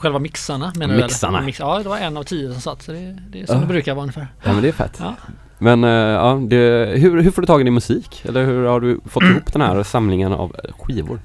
själva 0.00 0.18
mixarna 0.18 0.72
menar 0.76 0.94
du? 0.94 1.02
Mixarna. 1.02 1.38
eller? 1.38 1.46
Mix, 1.46 1.58
ja, 1.58 1.78
det 1.82 1.88
var 1.88 1.98
en 1.98 2.16
av 2.16 2.22
tio 2.22 2.52
som 2.52 2.60
satt. 2.60 2.82
Så 2.82 2.92
det, 2.92 3.18
det 3.30 3.40
är 3.40 3.46
som 3.46 3.54
Ja. 3.54 3.60
det 3.60 3.66
brukar 3.66 3.94
vara 3.94 4.02
ungefär. 4.02 4.28
Ja 4.44 4.52
men 4.52 4.62
det 4.62 4.68
är 4.68 4.72
fett. 4.72 4.96
Ja. 5.00 5.14
Men 5.58 5.84
eh, 5.84 5.90
ja, 5.90 6.40
det, 6.48 6.56
hur, 6.98 7.22
hur 7.22 7.30
får 7.30 7.42
du 7.42 7.46
tag 7.46 7.60
i 7.60 7.64
din 7.64 7.74
musik? 7.74 8.22
Eller 8.24 8.44
hur 8.44 8.64
har 8.66 8.80
du 8.80 9.00
fått 9.04 9.22
ihop 9.22 9.52
den 9.52 9.62
här 9.62 9.82
samlingen 9.82 10.32
av 10.32 10.56
eh, 10.64 10.72
skivor? 10.78 11.20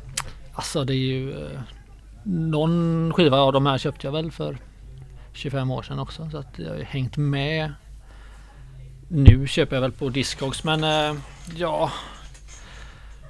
Alltså 0.54 0.84
det 0.84 0.94
är 0.94 0.96
ju... 0.96 1.32
Eh, 1.32 1.60
någon 2.24 3.14
skiva 3.16 3.38
av 3.38 3.54
de 3.54 3.66
här 3.66 3.78
köpte 3.78 4.08
jag 4.08 4.12
väl 4.12 4.32
för 4.32 4.58
25 5.34 5.72
år 5.72 5.82
sedan 5.84 6.00
också. 6.00 6.30
Så 6.32 6.38
att 6.38 6.54
jag 6.60 6.70
har 6.70 6.76
ju 6.78 6.84
hängt 6.84 7.18
med. 7.18 7.74
Nu 9.08 9.48
köper 9.48 9.76
jag 9.76 9.82
väl 9.82 9.92
på 9.92 10.10
Discogs 10.10 10.64
men 10.64 10.84
ja... 11.56 11.92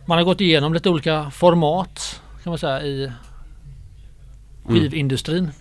Man 0.06 0.18
har 0.18 0.26
gått 0.26 0.42
igenom 0.42 0.74
lite 0.74 0.90
olika 0.90 1.32
format 1.32 2.22
kan 2.44 2.52
man 2.52 2.58
säga 2.58 2.82
i 2.82 3.12
skivindustrin. 4.70 5.52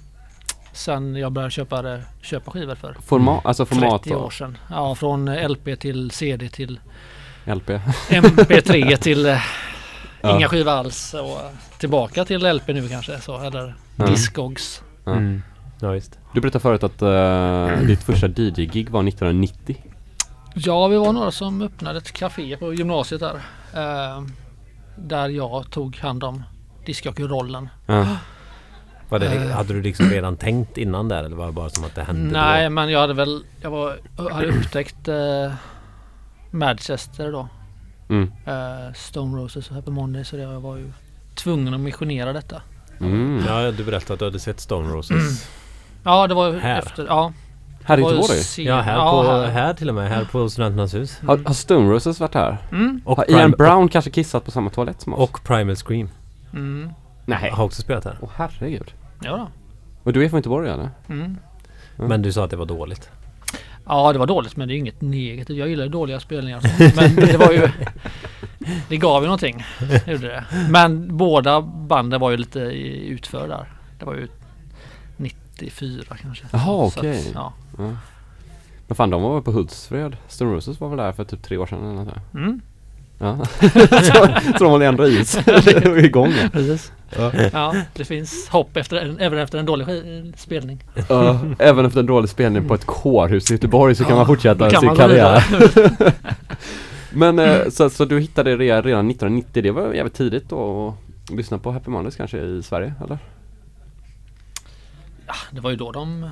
Sen 0.72 1.16
jag 1.16 1.32
började 1.32 1.50
köpa, 1.50 1.98
köpa 2.22 2.50
skivor 2.50 2.74
för 2.74 2.96
Format, 3.06 3.46
alltså 3.46 3.66
format 3.66 4.02
30 4.02 4.14
år 4.16 4.30
sedan. 4.30 4.59
Ja, 4.70 4.94
från 4.94 5.34
LP 5.34 5.80
till 5.80 6.11
CD 6.11 6.48
till 6.48 6.80
LP. 7.44 7.70
MP3 8.09 8.96
till 8.96 9.26
eh, 9.26 9.38
Ja. 10.20 10.36
inga 10.36 10.48
skivor 10.48 10.72
alls 10.72 11.14
och 11.14 11.40
tillbaka 11.78 12.24
till 12.24 12.46
LP 12.54 12.66
nu 12.68 12.88
kanske 12.88 13.20
så 13.20 13.38
eller 13.40 13.74
Ja. 13.96 14.06
Discogs. 14.06 14.82
Ja. 15.04 15.12
Mm. 15.12 15.42
Ja 15.80 15.90
visst. 15.90 16.18
Du 16.34 16.40
berättade 16.40 16.62
förut 16.62 16.82
att 16.82 17.02
eh, 17.02 17.80
ditt 17.86 18.02
första 18.02 18.26
DJ-gig 18.26 18.90
var 18.90 19.09
1990. 19.09 19.76
Ja, 20.54 20.86
vi 20.88 20.96
var 20.96 21.12
några 21.12 21.30
som 21.30 21.62
öppnade 21.62 21.98
ett 21.98 22.12
café 22.12 22.56
på 22.56 22.74
gymnasiet 22.74 23.20
där. 23.20 23.40
Eh, 23.74 24.22
där 24.96 25.28
jag 25.28 25.70
tog 25.70 25.96
hand 25.96 26.24
om 26.24 26.42
diskjockeyrollen. 26.86 27.68
Ja. 27.86 28.06
Var 29.09 29.18
det, 29.18 29.26
Eh. 29.26 29.50
hade 29.50 29.72
du 29.74 29.82
liksom 29.82 30.06
redan 30.11 30.36
tänkt 30.36 30.78
innan 30.78 31.09
där 31.09 31.24
eller 31.24 31.36
var 31.36 31.46
det 31.46 31.52
bara 31.52 31.68
som 31.70 31.84
att 31.84 31.94
det 31.94 32.02
hände 32.02 32.32
Nej, 32.40 32.64
då? 32.64 32.70
men 32.70 32.90
jag 32.90 33.00
hade 33.00 33.14
väl 33.14 33.42
jag 33.61 33.70
var, 33.70 33.98
hade 34.32 34.46
upptäckt 34.48 35.09
eh, 35.09 35.52
Manchester 36.50 37.32
då. 37.32 37.48
Mm. 38.09 38.32
Eh, 38.46 38.92
Stone 38.94 39.42
Roses 39.42 39.68
och 39.70 39.74
Happy 39.76 39.90
Monday 39.90 40.24
så 40.24 40.36
jag 40.36 40.61
var 40.61 40.76
ju 40.76 40.92
tvungen 41.34 41.74
att 41.74 41.80
missionera 41.80 42.32
detta. 42.32 42.62
Mm. 43.00 43.42
Ja, 43.46 43.70
du 43.70 43.84
berättade 43.84 44.12
att 44.12 44.18
du 44.18 44.24
hade 44.24 44.40
sett 44.40 44.61
Stone 44.61 44.88
Roses. 44.94 45.48
Ja, 46.04 46.26
det 46.26 46.34
var 46.34 46.48
ju 46.52 46.59
Här? 46.59 46.78
efter. 46.78 47.06
Ja, 47.06 47.32
Här 47.84 47.98
i 47.98 48.00
Göteborg? 48.00 48.66
Ja, 48.66 48.80
här, 48.80 48.94
ja, 48.96 49.22
på, 49.22 49.30
här. 49.30 49.46
här. 49.46 49.74
till 49.74 49.88
och 49.88 49.94
med. 49.94 50.09
Här 50.09 50.24
på 50.24 50.50
Studenternas 50.50 50.94
hus. 50.94 51.20
Har, 51.26 51.38
har 51.46 51.54
Stone 51.54 51.90
Roses 51.92 52.20
varit 52.20 52.34
här? 52.34 52.59
Mm, 52.72 53.00
Och, 53.04 53.16
Har 53.16 53.30
Ian 53.30 53.50
Brown 53.50 53.88
kanske 53.88 54.11
kissat 54.11 54.44
på 54.44 54.50
samma 54.50 54.70
toalett 54.70 55.00
som 55.00 55.14
oss? 55.14 55.30
och 55.30 55.44
Primal 55.44 55.76
Scream 55.76 56.09
mm. 56.52 56.90
Nej. 57.29 57.51
har 57.51 57.64
också 57.64 57.83
spelat 57.83 58.05
här. 58.05 58.16
Åh 58.20 58.31
herregud. 58.37 58.93
Ja, 59.20 59.37
då. 59.37 59.49
Och 60.03 60.12
du 60.12 60.24
är 60.24 60.29
från 60.29 60.39
Göteborg 60.39 60.70
eller? 60.70 60.91
Mm. 61.09 61.37
Men 61.97 62.22
du 62.22 62.33
sa 62.33 62.45
att 62.45 62.51
det 62.51 62.57
var 62.57 62.66
dåligt. 62.66 63.11
Ja, 63.87 64.12
det 64.12 64.18
var 64.18 64.26
dåligt 64.26 64.57
men 64.57 64.68
det 64.68 64.74
är 64.74 64.76
inget 64.76 65.01
negativt. 65.01 65.57
Jag 65.57 65.68
gillar 65.68 65.89
dåliga 65.89 66.20
spelningar. 66.20 66.61
Men 66.97 67.16
det 67.16 67.37
var 67.37 67.53
ju... 67.53 67.70
Det 68.89 68.97
gav 68.97 69.22
ju 69.22 69.26
någonting. 69.26 69.64
det 69.79 70.12
Gjorde 70.12 70.26
det. 70.26 70.45
Men 70.70 71.16
båda 71.16 71.61
banden 71.62 72.20
var 72.20 72.31
ju 72.31 72.37
lite 72.37 72.61
utför 72.61 73.49
där. 73.49 73.72
Det 73.99 74.05
var 74.05 74.14
ju 74.14 74.29
94 75.16 76.16
kanske. 76.22 76.45
Jaha, 76.53 76.87
okej. 76.87 77.18
att, 77.18 77.35
ja. 77.35 77.53
Men 78.87 78.95
fan 78.97 79.11
de 79.11 79.22
var 79.22 79.35
väl 79.35 79.43
på 79.43 79.51
Hultsfred? 79.51 80.16
Stone 80.29 80.55
Roses 80.55 80.81
var 80.81 80.89
väl 80.89 80.99
där 80.99 81.12
för 81.12 81.24
typ 81.24 81.43
tre 81.43 81.57
år 81.57 81.66
sedan 81.66 81.79
eller 81.85 81.95
något 81.95 82.14
där. 82.14 82.41
Mm, 82.41 82.61
Ja. 83.18 83.45
så, 83.61 84.29
så 84.59 84.64
de 84.64 84.70
håller 84.70 84.87
ändå 84.87 85.07
i 85.07 85.24
sig. 85.24 85.45
Igång. 86.05 86.33
ja. 86.43 86.49
precis. 86.53 86.93
Ja. 87.16 87.32
Ja, 87.52 87.74
det 87.94 88.04
finns 88.04 88.48
hopp 88.48 88.76
efter 88.76 88.96
en, 88.96 89.20
även 89.20 89.38
efter 89.38 89.59
en 89.59 89.66
dålig 89.66 89.86
spelning. 90.36 90.84
Ja, 91.09 91.40
även 91.59 91.86
efter 91.86 92.00
en 92.00 92.06
dålig 92.06 92.30
spelning 92.30 92.68
på 92.68 92.74
ett 92.74 92.86
kårhus 92.86 93.50
i 93.50 93.54
Göteborg 93.54 93.94
så 93.94 94.04
kan 94.04 94.16
man 94.16 94.26
fortsätta 94.26 94.70
kan 94.70 94.80
sin 94.80 94.86
man 94.86 94.96
karriär. 94.96 95.44
Men 97.12 97.38
eh, 97.38 97.68
så, 97.68 97.90
så 97.90 98.04
du 98.04 98.20
hittade 98.20 98.56
det 98.56 98.82
redan 98.82 99.11
1990, 99.11 99.62
det 99.62 99.70
var 99.70 99.92
jävligt 99.92 100.14
tidigt 100.14 100.48
då 100.48 100.88
att 100.88 101.36
lyssna 101.36 101.59
på 101.59 101.72
Happy 101.72 101.90
Mondays 101.90 102.16
kanske 102.16 102.38
i 102.38 102.62
Sverige 102.62 102.94
eller? 103.04 103.18
Ja, 105.26 105.34
det 105.50 105.61
var 105.61 105.70
ju 105.70 105.76
då 105.76 105.92
de 105.92 106.30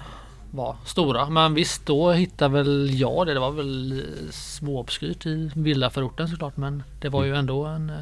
var 0.51 0.77
stora. 0.85 1.31
Men 1.31 1.55
visst, 1.55 1.87
då 1.87 2.13
hittade 2.13 2.55
väl 2.55 2.91
jag 3.01 3.27
det. 3.27 3.35
Det 3.35 3.41
var 3.41 3.51
väl 3.51 3.93
eh, 3.93 4.31
småobskyrt 4.31 5.27
i 5.27 5.51
villaförorten 5.55 6.29
såklart. 6.29 6.57
Men 6.57 6.83
det 7.01 7.09
var 7.09 7.25
ju 7.25 7.35
ändå 7.35 7.65
en... 7.65 7.93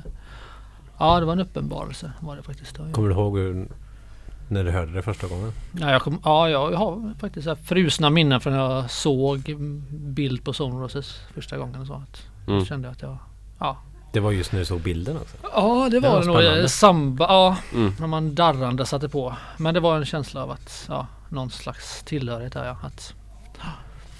Ja, 1.05 1.21
det 1.21 1.27
var 1.27 1.33
en 1.33 1.41
uppenbarelse 1.41 2.13
var 2.21 2.37
det 2.37 2.43
faktiskt. 2.43 2.79
Var 2.79 2.93
Kommer 2.93 3.09
du 3.09 3.15
ihåg 3.15 3.39
hur, 3.39 3.69
när 4.49 4.65
du 4.65 4.71
hörde 4.71 4.93
det 4.93 5.03
första 5.03 5.27
gången? 5.27 5.53
Ja, 5.81 5.91
jag, 5.91 6.03
kom, 6.03 6.19
ja, 6.25 6.49
jag 6.51 6.73
har 6.73 7.15
faktiskt 7.21 7.45
så 7.45 7.51
här 7.51 7.57
frusna 7.65 8.11
minnen 8.11 8.41
från 8.41 8.53
när 8.53 8.61
jag 8.61 8.91
såg 8.91 9.57
bild 9.91 10.45
på 10.45 10.53
Sonroses 10.53 11.21
första 11.35 11.59
gången. 11.59 11.81
Och 11.81 11.87
så 11.87 11.95
att 11.95 12.23
Mm. 12.49 12.65
Kände 12.65 12.89
att 12.91 13.03
jag... 13.03 13.17
Ja, 13.59 13.77
Det 14.13 14.21
var 14.21 14.33
just 14.33 14.53
när 14.53 14.59
du 14.61 14.65
såg 14.67 14.81
bilden 14.81 15.17
också. 15.17 15.37
ja 15.53 15.89
det 15.91 16.01
Det 16.01 16.09
var 16.09 16.23
var 16.27 16.43
det 16.43 16.61
nog. 16.61 16.71
Samba, 16.71 17.25
ja, 17.29 17.57
Mm. 17.75 17.93
när 18.01 18.07
man 18.07 18.35
darrande 18.35 18.87
satte 18.87 19.09
på. 19.09 19.37
Men 19.57 19.75
det 19.75 19.81
var 19.81 19.97
en 19.97 20.05
känsla 20.05 20.43
av 20.43 20.51
att, 20.51 20.85
ja, 20.89 21.07
någon 21.29 21.51
slags 21.51 22.03
tillhörighet 22.03 22.53
där 22.53 22.65
ja. 22.65 22.77
Att, 22.83 23.15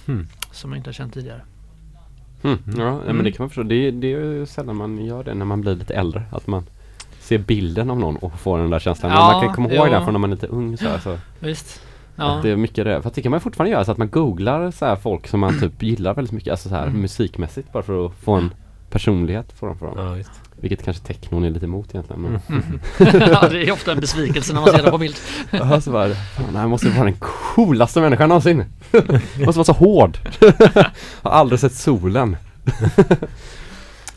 Hmm. 0.07 0.29
Som 0.53 0.71
jag 0.73 0.79
inte 0.79 0.89
har 0.89 0.93
känt 0.95 1.15
tidigare. 1.15 1.41
Mm. 2.43 2.59
Ja, 2.67 2.73
men 2.75 3.01
Mm. 3.11 3.25
det 3.25 3.33
kan 3.33 3.45
man 3.45 3.51
förstå. 3.51 3.63
Det, 3.63 3.91
det 3.91 4.07
är 4.07 4.19
ju 4.19 4.47
sällan 4.47 4.77
man 4.77 5.05
gör 5.05 5.25
det 5.25 5.35
när 5.35 5.45
man 5.45 5.61
blir 5.61 5.75
lite 5.75 5.95
äldre. 5.95 6.23
Att 6.33 6.47
man 6.47 6.67
ser 7.25 7.39
bilden 7.39 7.91
av 7.91 7.99
någon 7.99 8.17
och 8.17 8.41
får 8.41 8.59
den 8.59 8.71
där 8.71 8.79
känslan. 8.79 9.13
Men 9.13 9.21
Ja, 9.21 9.33
man 9.33 9.41
kan 9.47 9.55
komma 9.55 9.71
ihåg 9.73 9.87
ja. 9.87 9.91
den 9.91 10.05
från 10.05 10.13
när 10.15 10.19
man 10.21 10.31
är 10.31 10.35
lite 10.35 10.47
ung 10.47 10.77
så, 10.77 10.89
här, 10.89 10.99
så 10.99 11.19
Visst? 11.39 11.81
Att 12.17 12.43
det 12.43 12.49
Ja, 12.49 12.53
är 12.53 12.57
mycket 12.57 12.85
det. 12.85 13.03
Fast 13.03 13.15
det 13.15 13.23
kan 13.23 13.31
man 13.31 13.41
fortfarande 13.41 13.71
göra 13.73 13.85
så 13.85 13.93
att 13.93 13.99
man 13.99 14.09
googlar 14.11 14.71
så 14.71 14.87
här 14.87 14.97
folk 14.97 15.27
som 15.29 15.41
man 15.41 15.61
typ 15.61 15.83
gillar 15.83 16.15
väldigt 16.15 16.33
mycket. 16.33 16.51
Alltså 16.51 16.69
så 16.69 16.75
här 16.75 16.87
Mm. 16.87 17.01
musikmässigt 17.01 17.73
bara 17.73 17.83
för 17.83 18.07
att 18.07 18.13
få 18.25 18.33
en 18.33 18.55
personlighet 18.91 19.53
för 19.53 19.67
dem. 19.67 19.79
För 19.79 19.87
dem. 19.87 19.95
Ja, 19.99 20.13
visst. 20.13 20.31
Vilket 20.61 20.85
kanske 20.85 21.03
technon 21.07 21.45
är 21.45 21.51
lite 21.51 21.67
emot 21.67 21.89
egentligen. 21.95 22.23
Men 22.23 22.41
ja, 23.31 23.49
det 23.49 23.69
är 23.69 23.73
ofta 23.73 23.93
en 23.93 24.01
besvikelse 24.01 24.55
när 24.55 24.61
man 24.61 24.71
ser 24.71 24.83
det 24.83 24.91
på 24.91 24.99
bild. 24.99 25.17
Ja, 25.51 25.81
så 25.81 25.91
bara, 25.91 26.09
fan, 26.15 26.53
det 26.53 26.59
här 26.59 26.67
måste 26.67 26.89
vara 26.89 27.05
den 27.05 27.17
coolaste 27.21 28.01
människan 28.01 28.29
någonsin. 28.29 28.65
måste 29.47 29.59
vara 29.59 29.65
så 29.65 29.73
hård. 29.73 30.19
Har 31.23 31.31
aldrig 31.31 31.61
sett 31.61 31.75
solen. 31.75 32.37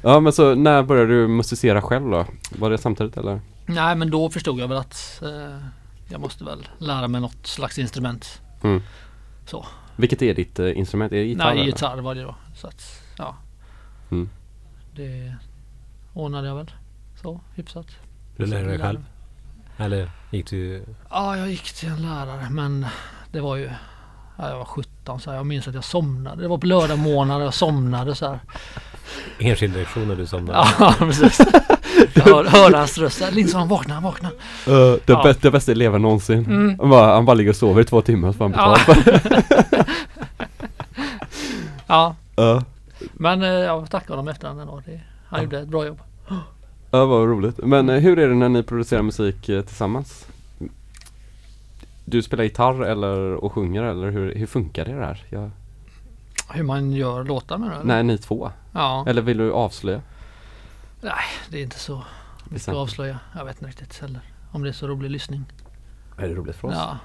Ja 0.07 0.19
men 0.19 0.33
så 0.33 0.55
när 0.55 0.83
började 0.83 1.13
du 1.13 1.27
musicera 1.27 1.81
själv 1.81 2.09
då? 2.09 2.25
Var 2.51 2.69
det 2.69 2.77
samtidigt 2.77 3.17
eller? 3.17 3.41
Nej, 3.65 3.95
men 3.95 4.11
då 4.11 4.29
förstod 4.29 4.59
jag 4.59 4.67
väl 4.67 4.77
att 4.77 5.21
eh, 5.23 5.57
jag 6.09 6.21
måste 6.21 6.43
väl 6.43 6.67
lära 6.77 7.07
mig 7.07 7.21
något 7.21 7.47
slags 7.47 7.79
instrument. 7.79 8.41
Mm. 8.63 8.81
Så. 9.45 9.65
Vilket 9.95 10.21
är 10.21 10.33
ditt 10.33 10.59
eh, 10.59 10.77
instrument? 10.77 11.11
Är 11.11 11.17
det 11.17 11.23
gitarr? 11.23 11.45
Nej, 11.45 11.53
eller? 11.53 11.65
gitarr 11.65 11.97
var 11.97 12.15
det 12.15 12.21
då. 12.21 12.35
Så 12.55 12.67
att, 12.67 13.03
ja. 13.17 13.35
Mm. 14.11 14.29
Det 14.95 15.35
ordnade 16.13 16.47
jag 16.47 16.55
väl. 16.55 16.71
Så, 17.21 17.41
hyfsat. 17.55 17.87
Du 18.37 18.45
lärde 18.45 18.67
dig 18.67 18.79
själv? 18.79 19.05
Eller 19.77 20.11
gick 20.31 20.49
du... 20.49 20.85
Ja, 21.09 21.37
jag 21.37 21.49
gick 21.49 21.73
till 21.73 21.89
en 21.89 22.01
lärare 22.01 22.47
men 22.49 22.85
det 23.31 23.41
var 23.41 23.55
ju 23.55 23.69
ja, 24.37 24.49
jag 24.49 24.57
var 24.57 24.65
17 24.65 24.93
så 25.19 25.29
här, 25.29 25.37
jag 25.37 25.45
minns 25.45 25.67
att 25.67 25.73
jag 25.75 25.83
somnade. 25.83 26.41
Det 26.41 26.47
var 26.47 26.57
på 26.57 26.65
lördag 26.67 26.99
månad 26.99 27.37
och 27.41 27.45
jag 27.45 27.53
somnade 27.53 28.15
så 28.15 28.25
här. 28.27 28.39
Enskild 29.39 29.73
lektion 29.77 30.07
när 30.07 30.15
du 30.15 30.25
somnade? 30.25 30.67
Ja, 30.79 30.93
precis. 30.99 31.39
Jag 32.13 32.23
hör, 32.23 32.43
hörde 32.45 32.77
hans 32.77 32.97
röst. 32.97 33.17
så 33.17 33.25
här, 33.25 33.31
Lindsson, 33.31 33.67
vakna, 33.67 34.01
vakna. 34.01 34.29
Uh, 34.29 34.33
det, 34.65 34.99
Ja. 35.05 35.23
bästa, 35.23 35.41
det 35.41 35.51
bästa 35.51 35.71
eleven 35.71 36.01
någonsin. 36.01 36.45
Mm. 36.45 36.79
Han, 36.79 36.89
bara, 36.89 37.13
han 37.13 37.25
bara 37.25 37.33
ligger 37.33 37.49
och 37.49 37.55
sover 37.55 37.81
i 37.81 37.85
två 37.85 38.01
timmar 38.01 38.31
så 38.31 38.37
får 38.37 38.45
han 38.49 38.51
betalt. 38.51 39.07
Ja, 41.87 42.15
Ja, 42.35 42.63
men 43.13 43.41
eh, 43.41 43.47
jag 43.49 43.89
tackar 43.91 44.09
honom 44.09 44.27
efter 44.27 44.47
den 44.47 44.57
då. 44.67 44.81
Det, 44.85 44.99
han 45.29 45.43
gjorde 45.43 45.59
ett 45.59 45.67
bra 45.67 45.85
jobb. 45.85 45.99
ja, 46.91 47.05
vad 47.05 47.27
roligt. 47.27 47.57
Men 47.57 47.89
eh, 47.89 47.99
hur 47.99 48.19
är 48.19 48.27
det 48.29 48.35
när 48.35 48.49
ni 48.49 48.63
producerar 48.63 49.01
musik 49.01 49.49
eh, 49.49 49.61
tillsammans? 49.61 50.25
Du 52.09 52.21
spelar 52.21 52.43
gitarr 52.43 52.83
eller 52.83 53.33
och 53.33 53.53
sjunger 53.53 53.83
eller 53.83 54.11
hur, 54.11 54.35
hur 54.35 54.45
funkar 54.47 54.85
det 54.85 54.91
här? 54.93 55.25
Jag, 55.29 55.51
Hur 56.53 56.63
man 56.63 56.91
gör 56.91 57.23
låtar 57.23 57.57
med 57.57 57.69
det? 57.69 57.75
eller? 57.75 57.83
nej, 57.85 58.03
ni 58.03 58.17
två. 58.17 58.51
Ja, 58.73 59.05
Eller 59.07 59.21
vill 59.21 59.37
du 59.37 59.51
avslöja? 59.51 60.01
nej 61.01 61.13
det 61.49 61.57
är 61.59 61.63
inte 61.63 61.79
så 61.79 62.03
mycket 62.49 62.67
att 62.67 62.75
avslöja. 62.75 63.19
Jag 63.35 63.45
vet 63.45 63.55
inte 63.55 63.67
riktigt 63.67 64.01
heller. 64.01 64.21
Om 64.51 64.63
det 64.63 64.69
är 64.69 64.73
så 64.73 64.87
rolig 64.87 65.11
lyssning. 65.11 65.43
Är 66.17 66.27
det 66.27 66.35
roligt 66.35 66.55
för 66.55 66.67
oss? 66.67 66.73
Ja. 66.77 66.97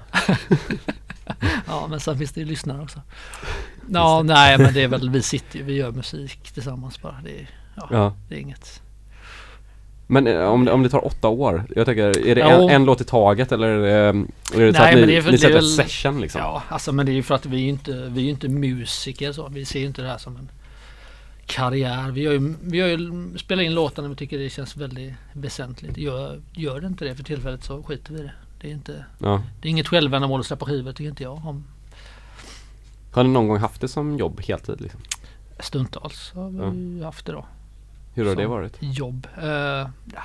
ja, 1.67 1.87
men 1.89 1.99
sen 1.99 2.17
finns 2.17 2.31
det 2.31 2.39
ju 2.39 2.45
lyssnare 2.45 2.81
också. 2.81 3.01
Ja, 3.89 4.21
nej 4.23 4.57
men 4.57 4.73
det 4.73 4.83
är 4.83 4.87
väl, 4.87 5.09
vi 5.09 5.21
sitter 5.21 5.59
ju, 5.59 5.65
vi 5.65 5.73
gör 5.73 5.91
musik 5.91 6.51
tillsammans 6.51 7.01
bara. 7.01 7.15
Det 7.23 7.41
är, 7.41 7.49
ja, 7.75 7.87
Ja. 7.91 8.13
det 8.29 8.35
är 8.35 8.39
inget. 8.39 8.81
Men 10.07 10.27
eh, 10.27 10.43
om, 10.43 10.67
om 10.67 10.83
det 10.83 10.89
tar 10.89 11.05
åtta 11.05 11.27
år, 11.27 11.63
jag 11.75 11.85
tänker, 11.85 12.27
är 12.27 12.35
det 12.35 12.41
en, 12.41 12.69
en 12.69 12.85
låt 12.85 13.01
i 13.01 13.03
taget 13.03 13.51
eller 13.51 13.67
är 13.67 13.79
det, 13.81 13.89
är 13.91 14.65
det 14.65 14.73
så 14.73 14.79
Nej, 14.81 14.93
att 14.93 14.99
ni, 14.99 15.05
det 15.05 15.17
är 15.17 15.21
för- 15.21 15.31
ni 15.31 15.37
sätter 15.37 15.53
väl- 15.53 15.63
session 15.75 16.21
liksom? 16.21 16.41
Ja, 16.41 16.63
alltså 16.69 16.91
men 16.91 17.05
det 17.05 17.11
är 17.11 17.13
ju 17.13 17.23
för 17.23 17.35
att 17.35 17.45
vi 17.45 17.65
är 17.65 17.69
inte, 17.69 17.91
vi 18.09 18.25
är 18.25 18.29
inte 18.29 18.47
musiker 18.49 19.31
så. 19.31 19.47
Vi 19.47 19.65
ser 19.65 19.79
ju 19.79 19.85
inte 19.85 20.01
det 20.01 20.07
här 20.07 20.17
som 20.17 20.35
en 20.35 20.49
karriär. 21.45 22.11
Vi, 22.11 22.21
gör 22.21 22.31
ju, 22.33 22.53
vi 22.63 22.77
gör 22.77 22.87
ju, 22.87 23.11
spelar 23.37 23.63
in 23.63 23.73
låtar 23.73 24.01
när 24.03 24.09
vi 24.09 24.15
tycker 24.15 24.39
det 24.39 24.49
känns 24.49 24.77
väldigt 24.77 25.13
väsentligt. 25.33 25.97
Gör, 25.97 26.41
gör 26.53 26.79
det 26.81 26.87
inte 26.87 27.05
det 27.05 27.15
för 27.15 27.23
tillfället 27.23 27.63
så 27.63 27.83
skiter 27.83 28.13
vi 28.13 28.19
i 28.19 28.23
det. 28.23 28.31
Det 28.61 28.67
är, 28.67 28.71
inte, 28.73 29.05
Ja. 29.19 29.41
det 29.61 29.67
är 29.67 29.69
inget 29.69 29.87
självändamål 29.87 30.39
att 30.39 30.45
släppa 30.45 30.65
skivor 30.65 30.91
tycker 30.91 31.09
inte 31.09 31.23
jag. 31.23 31.33
Om 31.45 31.63
Har 33.11 33.23
ni 33.23 33.29
någon 33.29 33.47
gång 33.47 33.57
haft 33.57 33.81
det 33.81 33.87
som 33.87 34.17
jobb 34.17 34.41
heltid 34.47 34.81
liksom? 34.81 34.99
stundtals 35.59 36.31
har 36.35 36.49
vi 36.71 36.97
ju 36.97 37.03
haft 37.03 37.25
det 37.25 37.31
då. 37.31 37.45
Hur 38.13 38.25
har 38.25 38.35
det 38.35 38.47
varit? 38.47 38.77
Jobb. 38.79 39.27
Eh, 39.37 39.47
ja. 40.13 40.23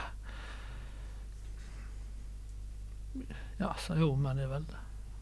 ja, 3.56 3.76
så 3.78 3.94
jo 3.96 4.16
men 4.16 4.36
det 4.36 4.42
är 4.42 4.46
väl 4.46 4.64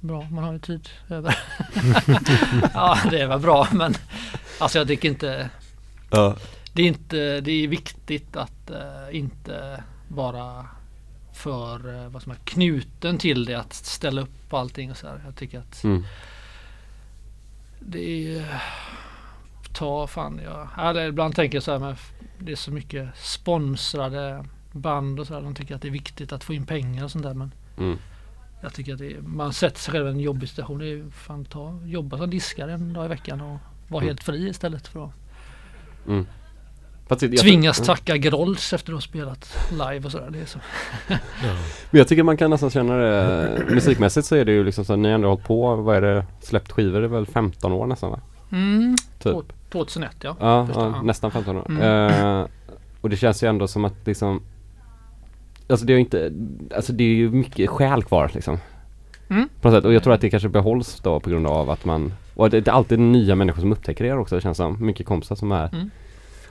bra. 0.00 0.26
Man 0.30 0.44
har 0.44 0.52
ju 0.52 0.58
tid 0.58 0.88
över. 1.08 1.38
ja, 2.74 2.98
det 3.10 3.20
är 3.20 3.26
väl 3.26 3.40
bra 3.40 3.68
men 3.72 3.94
alltså 4.58 4.78
jag 4.78 4.88
tycker 4.88 5.08
inte 5.08 5.50
Ja. 6.10 6.36
det 6.72 6.82
är 6.82 6.86
inte, 6.86 7.40
det 7.40 7.50
är 7.64 7.68
viktigt 7.68 8.36
att 8.36 8.70
eh, 8.70 9.16
inte 9.16 9.82
vara 10.08 10.66
för 11.32 11.94
eh, 12.04 12.08
vad 12.08 12.22
som 12.22 12.32
är 12.32 12.36
knuten 12.44 13.18
till 13.18 13.44
det 13.44 13.54
att 13.54 13.72
ställa 13.74 14.20
upp 14.22 14.52
allting 14.54 14.90
och 14.90 14.96
så 14.96 15.06
här. 15.08 15.20
Jag 15.24 15.36
tycker 15.36 15.58
att 15.58 15.84
Mm. 15.84 16.04
det 17.80 18.36
är 18.36 18.62
ta 19.76 20.06
fan 20.06 20.40
jag, 20.44 20.68
eller 20.88 21.08
ibland 21.08 21.34
tänker 21.36 21.56
jag 21.56 21.62
så 21.62 21.72
här 21.72 21.78
med 21.78 21.96
det 22.38 22.52
är 22.52 22.56
så 22.56 22.70
mycket 22.72 23.08
sponsrade 23.16 24.44
band 24.72 25.20
och 25.20 25.26
så 25.26 25.34
här. 25.34 25.40
De 25.40 25.54
tycker 25.54 25.74
att 25.74 25.82
det 25.82 25.88
är 25.88 25.92
viktigt 25.92 26.32
att 26.32 26.44
få 26.44 26.54
in 26.54 26.66
pengar 26.66 27.04
och 27.04 27.10
sånt 27.10 27.24
där 27.24 27.34
men 27.34 27.52
Mm. 27.78 27.98
jag 28.62 28.74
tycker 28.74 28.92
att 28.92 28.98
det 28.98 29.12
är, 29.12 29.20
man 29.20 29.52
sätter 29.52 29.78
sig 29.80 29.92
själv 29.92 30.06
i 30.06 30.10
en 30.10 30.20
jobbig 30.20 30.48
situation. 30.48 30.78
Det 30.78 30.86
är 30.86 31.10
fan 31.10 31.44
ta, 31.44 31.80
jobba 31.84 32.18
som 32.18 32.30
diskare 32.30 32.72
en 32.72 32.92
dag 32.92 33.04
i 33.04 33.08
veckan 33.08 33.40
och 33.40 33.58
vara 33.88 34.02
Mm. 34.02 34.08
helt 34.08 34.22
fri 34.24 34.48
istället 34.48 34.88
för 34.88 35.04
att 35.04 35.10
Mm. 36.06 36.26
Fast 37.08 37.20
tvingas 37.20 37.78
Mm. 37.78 37.86
tacka 37.86 38.16
Grolls 38.16 38.72
efter 38.72 38.92
att 38.92 38.96
ha 38.96 39.00
spelat 39.00 39.56
live 39.70 40.04
och 40.06 40.12
sådär. 40.12 40.30
Det 40.30 40.38
är 40.40 40.46
så. 40.46 40.58
Men 41.90 41.98
jag 41.98 42.08
tycker 42.08 42.22
man 42.22 42.36
kan 42.36 42.50
nästan 42.50 42.70
känna 42.70 42.96
det 42.96 43.62
Musikmässigt 43.70 44.26
så 44.26 44.36
är 44.36 44.44
det 44.44 44.52
ju 44.52 44.64
liksom 44.64 44.84
så 44.84 44.92
att 44.92 44.98
ni 44.98 45.08
har 45.08 45.14
ändå 45.14 45.28
hållit 45.28 45.44
på, 45.44 45.76
vad 45.76 45.96
är 45.96 46.00
det, 46.02 46.26
släppt 46.40 46.72
skivor 46.72 47.04
i 47.04 47.06
väl 47.06 47.26
15 47.26 47.72
år 47.72 47.86
nästan 47.86 48.10
va? 48.10 48.20
Mm, 48.52 48.96
Typ. 49.18 49.52
Två- 49.72 49.84
2001 49.84 50.16
ja. 50.20 50.36
Ja, 50.40 50.66
Första, 50.66 50.80
ja 50.80 51.02
nästan 51.02 51.30
15 51.30 51.56
år. 51.56 51.66
Mm. 51.68 52.40
Eh, 52.40 52.46
och 53.00 53.10
det 53.10 53.16
känns 53.16 53.42
ju 53.42 53.48
ändå 53.48 53.68
som 53.68 53.84
att 53.84 53.94
liksom 54.04 54.42
Alltså 55.68 55.86
det 55.86 55.92
är 55.92 55.94
ju 55.94 56.00
inte, 56.00 56.32
alltså 56.76 56.92
det 56.92 57.04
är 57.04 57.14
ju 57.14 57.30
mycket 57.30 57.70
själ 57.70 58.02
kvar 58.04 58.30
liksom. 58.34 58.58
Mm. 59.28 59.48
På 59.60 59.68
något 59.68 59.76
sätt. 59.78 59.84
Och 59.84 59.92
jag 59.92 60.02
tror 60.02 60.14
att 60.14 60.20
det 60.20 60.30
kanske 60.30 60.48
behålls 60.48 61.00
då 61.00 61.20
på 61.20 61.30
grund 61.30 61.46
av 61.46 61.70
att 61.70 61.84
man 61.84 62.12
Och 62.34 62.50
det 62.50 62.68
är 62.68 62.72
alltid 62.72 62.98
nya 62.98 63.34
människor 63.34 63.60
som 63.60 63.72
upptäcker 63.72 64.04
er 64.04 64.18
också 64.18 64.34
det 64.34 64.40
känns 64.40 64.56
som. 64.56 64.86
Mycket 64.86 65.06
kompisar 65.06 65.36
som 65.36 65.52
är 65.52 65.68
Mm. 65.74 65.90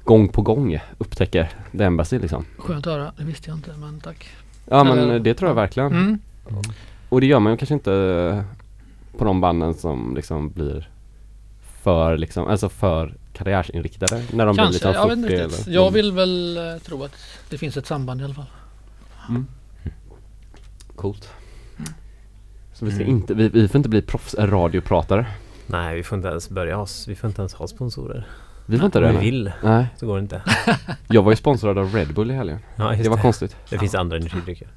gång 0.03 0.27
på 0.27 0.41
gång 0.41 0.79
upptäcker 0.97 1.49
The 1.77 1.83
Embassy 1.83 2.19
liksom. 2.19 2.45
Skönt 2.57 2.87
att 2.87 2.93
höra. 2.93 3.11
Det 3.17 3.23
visste 3.23 3.49
jag 3.49 3.57
inte 3.57 3.71
men 3.77 3.99
tack. 3.99 4.29
Ja 4.69 4.83
men 4.83 5.23
det 5.23 5.33
tror 5.33 5.49
jag 5.49 5.55
verkligen. 5.55 5.91
Mm. 5.91 6.19
Och 7.09 7.21
det 7.21 7.27
gör 7.27 7.39
man 7.39 7.51
ju 7.53 7.57
kanske 7.57 7.73
inte 7.73 8.43
på 9.17 9.25
de 9.25 9.41
banden 9.41 9.73
som 9.73 10.15
liksom 10.15 10.49
blir 10.49 10.89
för 11.85 12.17
liksom, 12.17 12.47
alltså 12.47 12.69
för 12.69 13.13
karriärsinriktade 13.33 14.23
när 14.33 14.45
de 14.45 14.55
blir 14.55 14.63
Kanske, 14.63 14.73
liksom 14.73 14.93
jag 14.93 15.07
vet 15.07 15.17
40 15.17 15.33
inte 15.33 15.43
riktigt. 15.45 15.67
eller 15.67 15.75
Jag 15.75 15.91
vill 15.91 16.11
väl 16.11 16.57
eh, 16.57 16.77
tro 16.81 17.03
att 17.03 17.11
det 17.49 17.57
finns 17.57 17.77
ett 17.77 17.85
samband 17.85 18.21
i 18.21 18.23
alla 18.23 18.33
fall. 18.33 18.45
Coolt. 20.95 21.29
Mm. 21.77 21.93
Så 22.73 22.85
vi 22.85 22.91
ska 22.91 23.03
Mm. 23.03 23.15
inte, 23.15 23.33
vi, 23.33 23.49
vi 23.49 23.67
får 23.67 23.77
inte 23.79 23.89
bli 23.89 24.01
proffsradiopratare. 24.01 25.25
Nej, 25.67 25.95
vi 25.95 26.03
får 26.03 26.15
inte 26.15 26.27
ens 26.27 26.49
börja 26.49 26.75
ha, 26.75 26.87
vi 27.07 27.15
får 27.15 27.27
inte 27.27 27.41
ens 27.41 27.53
ha 27.53 27.67
sponsorer. 27.67 28.27
Vi 28.65 28.77
får 28.77 28.85
inte 28.85 28.97
Om 28.97 29.03
det. 29.03 29.09
vi 29.11 29.15
nej. 29.17 29.25
vill 29.31 29.51
Nej. 29.63 29.85
så 29.97 30.05
går 30.07 30.15
det 30.15 30.21
inte. 30.21 30.41
Jag 31.07 31.23
var 31.23 31.31
ju 31.31 31.35
sponsrad 31.35 31.77
av 31.77 31.93
Red 31.95 32.13
Bull 32.13 32.31
i 32.31 32.33
helgen. 32.33 32.59
Ja, 32.75 32.91
Det 33.03 33.09
var 33.09 33.17
konstigt. 33.17 33.55
Det 33.69 33.77
finns 33.77 33.95
andra 33.95 34.17
energidrycker. 34.17 34.67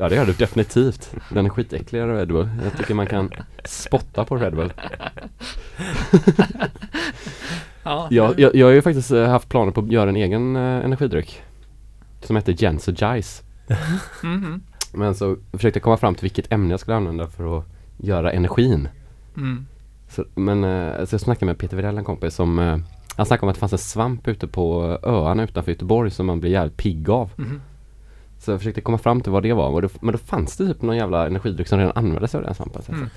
Ja 0.00 0.08
det 0.08 0.14
gör 0.14 0.26
det 0.26 0.38
definitivt. 0.38 1.14
Den 1.30 1.46
är 1.46 1.50
skitäcklig 1.50 2.00
Red 2.00 2.28
Bull. 2.28 2.48
Jag 2.64 2.76
tycker 2.78 2.94
man 2.94 3.06
kan 3.06 3.30
spotta 3.64 4.24
på 4.24 4.36
Red 4.36 4.56
Bull. 4.56 4.72
Ja, 7.82 8.08
Jag, 8.10 8.40
jag, 8.40 8.54
jag 8.54 8.66
har 8.66 8.72
ju 8.72 8.82
faktiskt 8.82 9.10
eh, 9.10 9.28
haft 9.28 9.48
planer 9.48 9.72
på 9.72 9.80
att 9.80 9.92
göra 9.92 10.08
en 10.10 10.16
egen 10.16 10.56
eh, 10.56 10.62
energidryck. 10.84 11.42
Som 12.22 12.36
heter 12.36 12.54
Jensergize. 12.58 13.42
Mhm. 14.22 14.60
Men 14.92 15.14
så 15.14 15.36
försökte 15.52 15.78
jag 15.78 15.82
komma 15.84 15.96
fram 15.96 16.14
till 16.14 16.22
vilket 16.22 16.52
ämne 16.52 16.70
jag 16.72 16.80
skulle 16.80 16.96
använda 16.96 17.26
för 17.26 17.58
att 17.58 17.64
göra 17.96 18.32
energin. 18.32 18.88
Mm. 19.36 19.66
Så, 20.08 20.24
men 20.34 20.64
eh, 20.64 21.04
så 21.04 21.14
jag 21.14 21.20
snackade 21.20 21.46
med 21.46 21.58
Peter 21.58 21.76
Widell, 21.76 21.98
en 21.98 22.04
kompis, 22.04 22.34
som 22.34 22.58
eh, 22.58 22.78
han 23.16 23.26
snackade 23.26 23.42
om 23.46 23.48
att 23.48 23.54
det 23.56 23.60
fanns 23.60 23.72
en 23.72 23.78
svamp 23.78 24.28
ute 24.28 24.46
på 24.46 24.98
öarna 25.02 25.42
utanför 25.44 25.72
Göteborg 25.72 26.10
som 26.10 26.26
man 26.26 26.40
blir 26.40 26.50
jävligt 26.50 26.76
pigg 26.76 27.10
av. 27.10 27.30
Mhm. 27.36 27.60
Så 28.48 28.52
jag 28.52 28.60
försökte 28.60 28.80
komma 28.80 28.98
fram 28.98 29.20
till 29.20 29.32
vad 29.32 29.42
det 29.42 29.52
var. 29.52 29.68
Och 29.68 29.82
då, 29.82 29.88
men 30.00 30.12
då 30.12 30.18
fanns 30.18 30.56
det 30.56 30.66
typ 30.66 30.82
någon 30.82 30.96
jävla 30.96 31.26
energidryck 31.26 31.68
som 31.68 31.78
redan 31.78 31.92
använde 31.96 32.28
sig 32.28 32.38
av 32.38 32.44
den 32.44 32.54
svampen. 32.54 32.82
Så 32.82 32.92
Mm. 32.92 33.10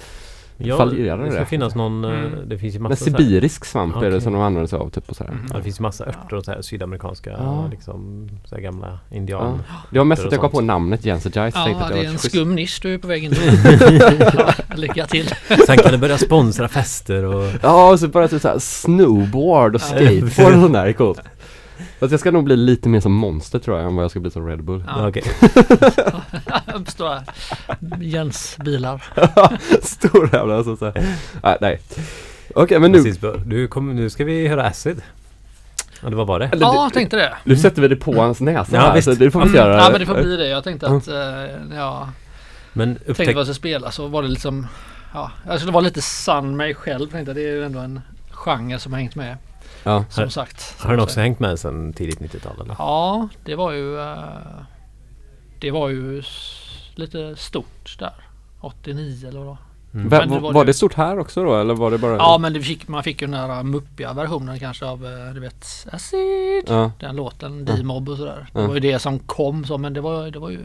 Ja, 0.64 0.78
fallerade 0.78 1.24
det 1.26 1.32
ska 1.32 1.40
det. 1.40 1.46
finnas 1.46 1.76
någon, 1.76 2.06
eh, 2.06 2.12
Mm. 2.12 2.32
det 2.50 2.58
finns 2.58 2.76
ju 2.76 2.80
Men 2.80 2.90
massa 2.90 3.06
här- 3.12 3.18
sibirisk 3.18 3.66
svamp 3.66 3.96
är 4.04 4.12
det 4.12 4.22
som 4.22 4.34
de 4.34 4.42
använder 4.42 4.68
sig 4.68 4.80
av 4.80 4.90
typ 4.90 5.10
och 5.10 5.16
sådär. 5.16 5.32
Mhm. 5.32 5.46
Ja, 5.52 5.58
det 5.58 5.64
finns 5.64 5.80
massa 5.80 6.06
örter 6.06 6.36
och 6.36 6.46
så 6.46 6.52
här 6.52 6.62
sydamerikanska 6.62 7.30
Ja. 7.30 7.68
liksom, 7.72 8.30
så 8.46 8.56
här 8.56 8.62
gamla 8.62 9.00
indian. 9.12 9.60
Ja. 9.70 9.74
Det 9.90 9.98
var 9.98 10.06
mest 10.06 10.26
att 10.26 10.32
jag 10.32 10.42
kom 10.42 10.52
på 10.52 10.62
namnet 10.62 11.06
Jensergize. 11.06 11.58
Ja, 11.60 11.66
tänkte 11.66 11.94
det 11.94 12.00
är 12.00 12.04
en 12.06 12.12
schysst. 12.12 12.26
skum 12.32 12.56
nisch 12.56 12.80
du 12.82 12.94
är 12.94 12.98
på 12.98 13.08
väg 13.08 13.24
in 13.24 13.32
lycka 14.76 15.06
till. 15.08 15.26
Sen 15.66 15.78
kan 15.78 15.92
du 15.92 15.98
börja 15.98 16.18
sponsra 16.18 16.68
fester 16.68 17.26
och 17.26 17.50
Ja, 17.62 17.92
och 17.92 18.00
så 18.00 18.08
bara 18.08 18.28
typ 18.28 18.42
såhär 18.42 18.60
snowboard 18.60 19.76
och 19.76 19.82
skateboard 19.82 20.54
och 20.54 20.62
sånt 20.62 20.74
där 20.74 20.86
är 20.86 20.94
coolt. 20.94 21.20
Fast 22.02 22.12
jag 22.12 22.20
ska 22.20 22.32
nog 22.32 22.44
bli 22.44 22.56
lite 22.58 22.90
mer 22.90 23.00
som 23.00 23.12
monster 23.14 23.60
tror 23.60 23.78
jag 23.78 23.88
än 23.88 23.96
vad 23.96 24.04
jag 24.04 24.12
ska 24.12 24.20
bli 24.20 24.32
som 24.32 24.48
Red 24.48 24.64
Bull. 24.64 24.84
Ja. 24.88 25.08
Okej. 25.08 25.24
Stora 26.88 27.24
Jens 28.00 28.58
bilar. 28.66 29.04
Stora 29.82 30.30
jävla 30.38 30.58
alltså, 30.58 30.78
så 30.78 30.86
här. 30.86 31.16
Nej, 31.44 31.58
nej. 31.62 31.80
Okej 32.56 32.80
men 32.80 32.92
nu, 32.92 33.04
Precis, 33.04 33.20
du 33.46 33.68
kom, 33.68 33.96
nu 33.96 34.10
ska 34.10 34.26
vi 34.26 34.48
höra 34.48 34.64
Acid. 34.68 35.02
Ja, 36.04 36.10
det 36.10 36.16
var 36.16 36.26
bara 36.26 36.40
det. 36.40 36.46
eller, 36.46 36.66
Ja, 36.66 36.84
jag 36.84 36.94
tänkte 36.94 37.18
det. 37.18 37.34
nu 37.44 37.56
sätter 37.58 37.82
vi 37.82 37.88
det 37.88 37.96
på 37.96 38.14
hans 38.22 38.40
näsa 38.42 38.76
Ja, 38.76 38.80
här, 38.82 38.96
visst. 38.96 39.06
så 39.06 39.14
det 39.14 39.32
får 39.32 39.40
vi 39.40 39.46
Mm, 39.46 39.56
göra. 39.56 39.78
Ja 39.78 39.90
men 39.92 40.00
det 40.00 40.06
får 40.06 40.22
bli 40.22 40.38
det. 40.38 40.48
Jag 40.48 40.64
tänkte 40.64 40.88
att, 40.88 41.08
eh, 41.08 41.16
ja, 41.76 42.10
Men 42.74 42.96
tänkte 42.96 43.12
upptäck... 43.12 43.28
vad 43.28 43.36
jag 43.36 43.46
skulle 43.46 43.54
spela 43.80 43.92
så 43.92 44.08
var 44.08 44.22
det 44.22 44.28
liksom, 44.28 44.68
ja, 45.14 45.32
jag 45.48 45.58
skulle 45.60 45.72
vara 45.72 45.84
lite 45.84 46.02
sann 46.02 46.58
mig 46.58 46.76
själv 46.76 47.08
tänkte 47.10 47.30
jag. 47.30 47.36
Det 47.36 47.42
är 47.50 47.56
ju 47.56 47.66
ändå 47.66 47.80
en 47.80 48.02
genre 48.32 48.80
som 48.80 48.94
har 48.94 49.00
hängt 49.00 49.16
med. 49.16 49.38
Ja. 49.84 50.06
Som 50.10 50.24
Har- 50.24 50.30
sagt. 50.30 50.76
Har 50.82 50.92
den 50.92 51.00
också 51.00 51.20
hängt 51.20 51.40
med 51.40 51.60
sedan 51.60 51.94
tidigt 51.94 52.20
90-tal 52.20 52.62
eller? 52.62 52.76
Ja, 52.80 53.28
det 53.46 53.56
var 53.56 53.72
ju, 53.72 54.00
eh, 54.00 54.16
det 55.60 55.72
var 55.72 55.90
ju 55.90 56.24
lite 56.96 57.36
stort 57.36 57.96
där. 58.00 58.14
89 58.62 59.28
eller 59.28 59.40
vad 59.40 59.48
det 59.48 59.50
var. 59.50 59.58
Mm. 59.94 60.08
Men 60.08 60.10
det 60.30 60.34
var, 60.36 60.40
var 60.42 60.54
var 60.54 60.66
det- 60.66 60.70
det 60.70 60.74
stort 60.74 60.94
här 60.94 61.20
också 61.20 61.44
då 61.44 61.56
eller 61.62 61.74
var 61.74 61.92
det 61.92 61.98
bara? 61.98 62.16
Ja 62.18 62.38
men 62.38 62.54
det 62.54 62.62
fick, 62.62 62.88
man 62.88 63.04
fick 63.04 63.22
ju 63.22 63.28
den 63.28 63.34
här 63.40 63.64
muppiga 63.64 64.14
versionen 64.14 64.60
kanske 64.60 64.86
av 64.86 65.06
eh, 65.06 65.34
du 65.34 65.40
vet 65.40 65.88
Acid. 65.92 66.64
Ja. 66.68 66.92
Den 67.00 67.16
låten, 67.16 67.66
Ja. 67.70 67.74
D-mob 67.76 68.10
och 68.10 68.18
sådär. 68.18 68.48
Det 68.54 68.62
Ja. 68.62 68.68
var 68.68 68.74
ju 68.74 68.80
det 68.80 69.00
som 69.00 69.20
kom 69.20 69.66
så 69.66 69.78
men 69.78 69.94
det 69.94 70.02
var, 70.02 70.32
det 70.32 70.40
var 70.40 70.50
ju 70.50 70.60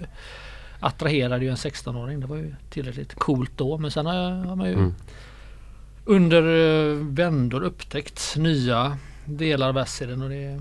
attraherade 0.81 1.45
ju 1.45 1.51
en 1.51 1.57
16-åring. 1.57 2.21
Det 2.21 2.27
var 2.27 2.37
ju 2.37 2.55
tillräckligt 2.71 3.14
coolt 3.14 3.51
då. 3.57 3.79
Men 3.79 3.91
sen 3.91 4.07
har, 4.07 4.14
jag, 4.14 4.31
har 4.45 4.57
man 4.57 4.67
ju 4.67 4.73
Mm. 4.73 4.95
Under 6.07 6.43
eh, 6.43 6.97
vändor 6.97 7.63
upptäckt 7.63 8.37
nya 8.37 8.99
delar 9.25 9.69
av 9.69 9.79
aciden 9.79 10.23
och 10.23 10.31
det 10.31 10.61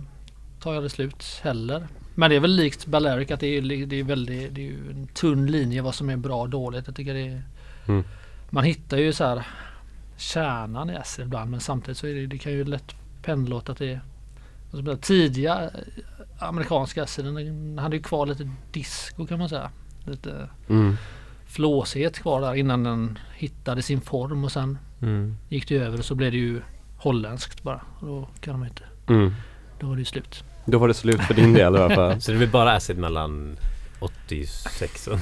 tar 0.59 0.71
jag 0.71 0.75
aldrig 0.75 0.91
slut 0.91 1.39
heller. 1.43 1.87
Men 2.15 2.29
det 2.29 2.35
är 2.35 2.39
väl 2.39 2.55
likt 2.55 2.85
Balearic 2.85 3.31
att 3.31 3.39
det 3.39 3.47
är, 3.57 3.85
det 3.85 3.99
är, 3.99 4.03
väldigt, 4.03 4.55
det 4.55 4.61
är 4.61 4.65
ju 4.65 4.91
en 4.91 5.07
tunn 5.07 5.51
linje 5.51 5.81
vad 5.81 5.95
som 5.95 6.09
är 6.09 6.17
bra 6.17 6.41
och 6.41 6.49
dåligt. 6.49 6.87
Jag 6.87 6.95
tycker 6.95 7.13
det 7.13 7.27
är, 7.27 7.43
Mm. 7.87 8.03
Man 8.49 8.63
hittar 8.63 8.97
ju 8.97 9.13
så 9.13 9.23
här 9.23 9.47
kärnan 10.17 10.89
i 10.89 10.95
acid 10.95 11.25
ibland 11.25 11.51
men 11.51 11.59
samtidigt 11.59 11.97
så 11.97 12.07
är 12.07 12.13
det, 12.13 12.27
det 12.27 12.37
kan 12.37 12.51
ju 12.51 12.63
lätt 12.63 12.95
pendla 13.21 13.55
åt 13.55 13.69
att 13.69 13.77
det 13.77 13.99
är 14.71 14.95
tidiga 14.95 15.63
eh, 15.63 15.69
amerikanska 16.39 17.03
aciden 17.03 17.35
den 17.35 17.77
hade 17.77 17.95
ju 17.95 18.03
kvar 18.03 18.25
lite 18.25 18.49
disco 18.71 19.27
kan 19.27 19.39
man 19.39 19.49
säga. 19.49 19.71
Lite 20.05 20.49
Mm. 20.69 20.97
flåsighet 21.45 22.19
kvar 22.19 22.41
där 22.41 22.55
innan 22.55 22.83
den 22.83 23.19
hittade 23.35 23.81
sin 23.81 24.01
form 24.01 24.43
och 24.43 24.51
sen 24.51 24.77
Mm. 25.05 25.35
gick 25.49 25.67
det 25.67 25.75
över 25.75 25.97
och 25.97 26.05
så 26.05 26.15
blev 26.15 26.31
det 26.31 26.37
ju 26.37 26.61
holländskt 26.97 27.63
bara. 27.63 27.81
Och 27.99 28.07
då 28.07 28.27
kan 28.39 28.59
man 28.59 28.67
inte. 28.67 28.83
Mm. 29.07 29.33
Då 29.79 29.87
var 29.87 29.95
det 29.95 29.99
ju 30.01 30.05
slut. 30.05 30.43
Då 30.65 30.77
var 30.77 30.87
det 30.87 30.93
slut 30.93 31.21
för 31.21 31.33
din 31.33 31.53
del 31.53 31.75
i 31.75 31.77
alla 31.77 31.95
fall. 31.95 32.21
Så 32.21 32.31
det 32.31 32.37
blir 32.37 32.47
bara 32.47 32.71
Acid 32.71 32.97
mellan 32.97 33.57
86 33.99 35.07
och... 35.07 35.19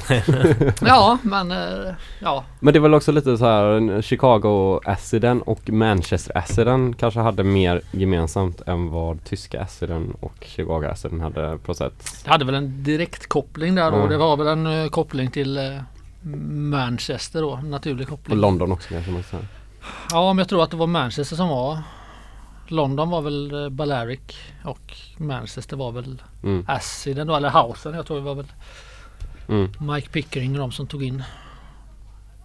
Ja 0.87 1.17
men 1.23 1.51
eh, 1.51 1.93
ja. 2.19 2.43
Men 2.59 2.73
det 2.73 2.79
var 2.79 2.89
väl 2.89 2.93
också 2.93 3.11
lite 3.11 3.37
så 3.37 3.45
här 3.45 4.01
Chicago 4.01 4.79
aciden 4.85 5.41
och 5.41 5.69
Manchester 5.69 6.37
aciden 6.37 6.93
kanske 6.93 7.19
hade 7.19 7.43
mer 7.43 7.81
gemensamt 7.91 8.61
än 8.61 8.89
vad 8.89 9.23
tyska 9.23 9.61
aciden 9.61 10.13
och 10.19 10.35
Chicago 10.41 10.85
aciden 10.91 11.21
hade 11.21 11.57
på 11.57 11.73
sätt. 11.73 12.21
Det 12.23 12.29
hade 12.29 12.45
väl 12.45 12.55
en 12.55 12.83
direkt 12.83 13.27
koppling 13.27 13.75
där 13.75 13.91
då. 13.91 13.97
Ja. 13.97 14.07
Det 14.07 14.17
var 14.17 14.37
väl 14.37 14.47
en 14.47 14.67
eh, 14.67 14.89
koppling 14.89 15.31
till 15.31 15.57
eh, 15.57 15.81
Manchester 16.51 17.41
då. 17.41 17.55
Naturlig 17.55 18.07
Och 18.07 18.09
koppling. 18.09 18.39
London 18.39 18.71
också 18.71 18.89
kanske 18.89 19.11
man 19.11 19.23
säger. 19.23 19.47
Ja 20.11 20.33
men 20.33 20.37
jag 20.37 20.49
tror 20.49 20.63
att 20.63 20.71
det 20.71 20.77
var 20.77 20.87
Manchester 20.87 21.35
som 21.35 21.47
var 21.49 21.79
London 22.67 23.09
var 23.09 23.21
väl 23.21 23.63
eh, 23.63 23.69
Balearic 23.69 24.19
och 24.63 24.93
Manchester 25.17 25.77
var 25.77 25.91
väl 25.91 26.21
Mm. 26.43 26.65
Aciden 26.67 27.27
då 27.27 27.35
eller 27.35 27.49
Housen. 27.49 27.93
Jag 27.93 28.05
tror 28.05 28.17
det 28.17 28.23
var 28.23 28.35
väl 28.35 28.51
Mm. 29.47 29.71
Mike 29.79 30.09
Pickering 30.09 30.51
och 30.53 30.59
de 30.59 30.71
som 30.71 30.87
tog 30.87 31.03
in 31.03 31.23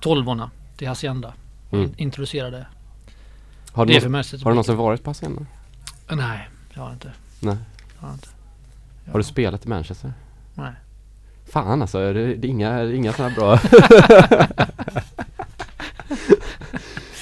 tolvorna 0.01 0.51
till 0.77 0.89
Hacienda. 0.89 1.33
Mm. 1.71 1.85
In, 1.85 1.95
introducerade 1.97 2.67
Har 3.73 3.87
du, 3.87 4.09
Manchester. 4.09 4.39
har 4.45 4.51
du 4.51 4.55
någonsin 4.55 4.77
varit 4.77 5.05
på 5.05 5.11
Hacienda? 5.11 5.47
Nej, 6.11 6.49
jag 6.75 6.83
har 6.83 6.93
inte. 6.93 7.13
Nej. 7.41 7.57
Jag 8.01 8.07
har 8.07 8.15
inte. 8.15 8.29
Har 9.13 9.19
du 9.19 9.25
spelat 9.25 9.65
i 9.67 9.69
Manchester? 9.69 10.13
Nej. 10.55 10.73
Fan 11.53 11.83
alltså, 11.83 11.99
det, 12.13 12.35
det 12.35 12.47
är 12.47 12.51
inga, 12.51 12.85
inga 12.85 13.13
sådana 13.13 13.35
bra 13.35 13.59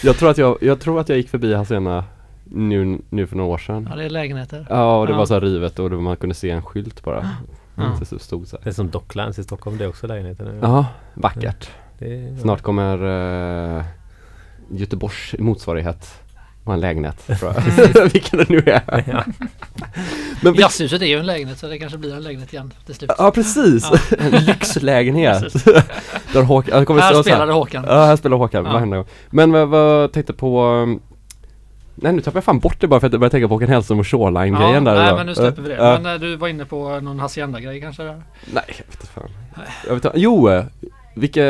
jag, 0.07 0.17
tror 0.17 0.31
att 0.31 0.39
jag, 0.39 0.59
jag 0.61 0.81
tror 0.81 1.01
att 1.01 1.09
jag 1.09 1.19
gick 1.19 1.29
förbi 1.29 1.55
Hacienda 1.55 2.05
nu, 2.45 2.99
nu 3.11 3.27
för 3.27 3.37
några 3.37 3.51
år 3.51 3.59
sedan 3.59 3.87
Ja 3.91 3.97
det 3.97 4.05
är 4.05 4.11
lägenheter. 4.11 4.67
Ja, 4.71 4.99
och 5.01 5.07
det 5.07 5.13
Ja. 5.13 5.19
var 5.19 5.27
så 5.27 5.35
här 5.35 5.41
rivet 5.41 5.79
och 5.79 5.91
man 5.93 6.17
kunde 6.17 6.35
se 6.35 6.51
en 6.51 6.63
skylt 6.63 7.03
bara 7.05 7.31
Ja. 7.77 7.83
Det 8.11 8.19
stod 8.19 8.47
så 8.47 8.57
här. 8.57 8.65
Det 8.65 8.71
är 8.71 8.75
som 8.75 8.91
Docklands 8.91 9.39
i 9.39 9.45
Stockholm, 9.45 9.79
det 9.79 9.85
är 9.85 9.89
också 9.89 10.07
lägenheter 10.07 10.45
nu. 10.45 10.59
Ja, 10.63 10.87
vackert 11.15 11.71
Det 11.99 12.15
är, 12.29 12.37
Snart 12.37 12.63
kommer 12.63 13.05
uh, 13.05 13.85
Göteborgs 14.71 15.35
motsvarighet 15.39 16.23
ha 16.67 16.75
en 16.75 16.81
lägenhet 16.81 17.27
tror 17.41 17.55
jag. 17.95 18.05
Vilken 18.12 18.39
det 18.39 18.49
nu 18.49 18.59
är. 18.67 19.05
Ja. 19.07 19.25
Men 20.43 20.53
vi, 20.53 20.61
Jazzhuset 20.61 21.03
är 21.03 21.07
ju 21.07 21.19
en 21.19 21.27
lägenhet 21.27 21.59
så 21.59 21.67
det 21.69 21.79
kanske 21.79 21.99
blir 21.99 22.14
en 22.14 22.23
lägenhet 22.23 22.53
igen 22.53 22.73
till 22.87 22.95
slut. 22.95 23.11
ja 23.18 23.30
precis, 23.30 23.88
Ja. 23.93 23.99
en 24.18 24.30
lyxlägenhet. 24.45 25.64
Där 26.33 26.43
Håkan, 26.43 26.84
kommer 26.87 27.01
Här 27.01 27.22
spelade 27.22 27.53
Håkan. 27.53 27.84
Ja, 27.88 28.05
här 28.05 28.17
spelar 28.17 28.37
Håkan 28.37 28.64
Ja. 28.64 28.72
varenda 28.72 28.97
gång. 28.97 29.07
Men 29.30 29.53
vad, 29.53 29.68
vad 29.68 30.13
tänkte 30.13 30.33
på 30.33 30.64
um, 30.64 31.01
Nej 31.95 32.13
nu 32.13 32.21
tappade 32.21 32.37
jag 32.37 32.45
fan 32.45 32.59
bort 32.59 32.80
det 32.80 32.87
bara 32.88 33.01
för 33.01 33.07
att 33.07 33.13
jag 33.13 33.21
började 33.21 33.30
tänka 33.33 33.49
på 33.49 33.55
Håkan 33.55 33.68
Hellström 33.68 33.99
och 33.99 34.07
Shoreline-grejen 34.07 34.87
Ja, 34.87 34.93
där 34.93 34.99
nej 34.99 35.07
idag. 35.07 35.17
men 35.17 35.26
nu 35.26 35.34
släpper 35.34 35.63
vi 35.63 35.68
det. 35.68 35.75
Ja. 35.75 35.99
Men 36.03 36.14
eh, 36.14 36.21
du 36.21 36.37
var 36.37 36.49
inne 36.49 36.64
på 36.64 37.01
någon 37.01 37.18
Hacienda-grej 37.21 37.80
kanske? 37.80 38.03
Där? 38.03 38.22
Nej, 38.53 38.64
jag 38.67 38.75
vet 38.76 38.87
inte 38.91 39.07
fan. 39.07 39.29
Jag 39.87 39.95
vet 39.95 40.05
inte. 40.05 40.18
Jo, 40.18 40.51
vilka, 41.17 41.43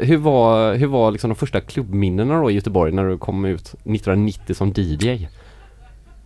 hur 0.00 0.16
var, 0.16 0.74
hur 0.74 0.86
var 0.86 1.10
liksom 1.10 1.30
de 1.30 1.34
första 1.36 1.60
klubbminnena 1.60 2.40
då 2.40 2.50
i 2.50 2.54
Göteborg 2.54 2.92
när 2.92 3.04
du 3.08 3.18
kom 3.18 3.44
ut 3.44 3.66
1990 3.68 4.54
som 4.54 4.72
DJ? 4.76 5.28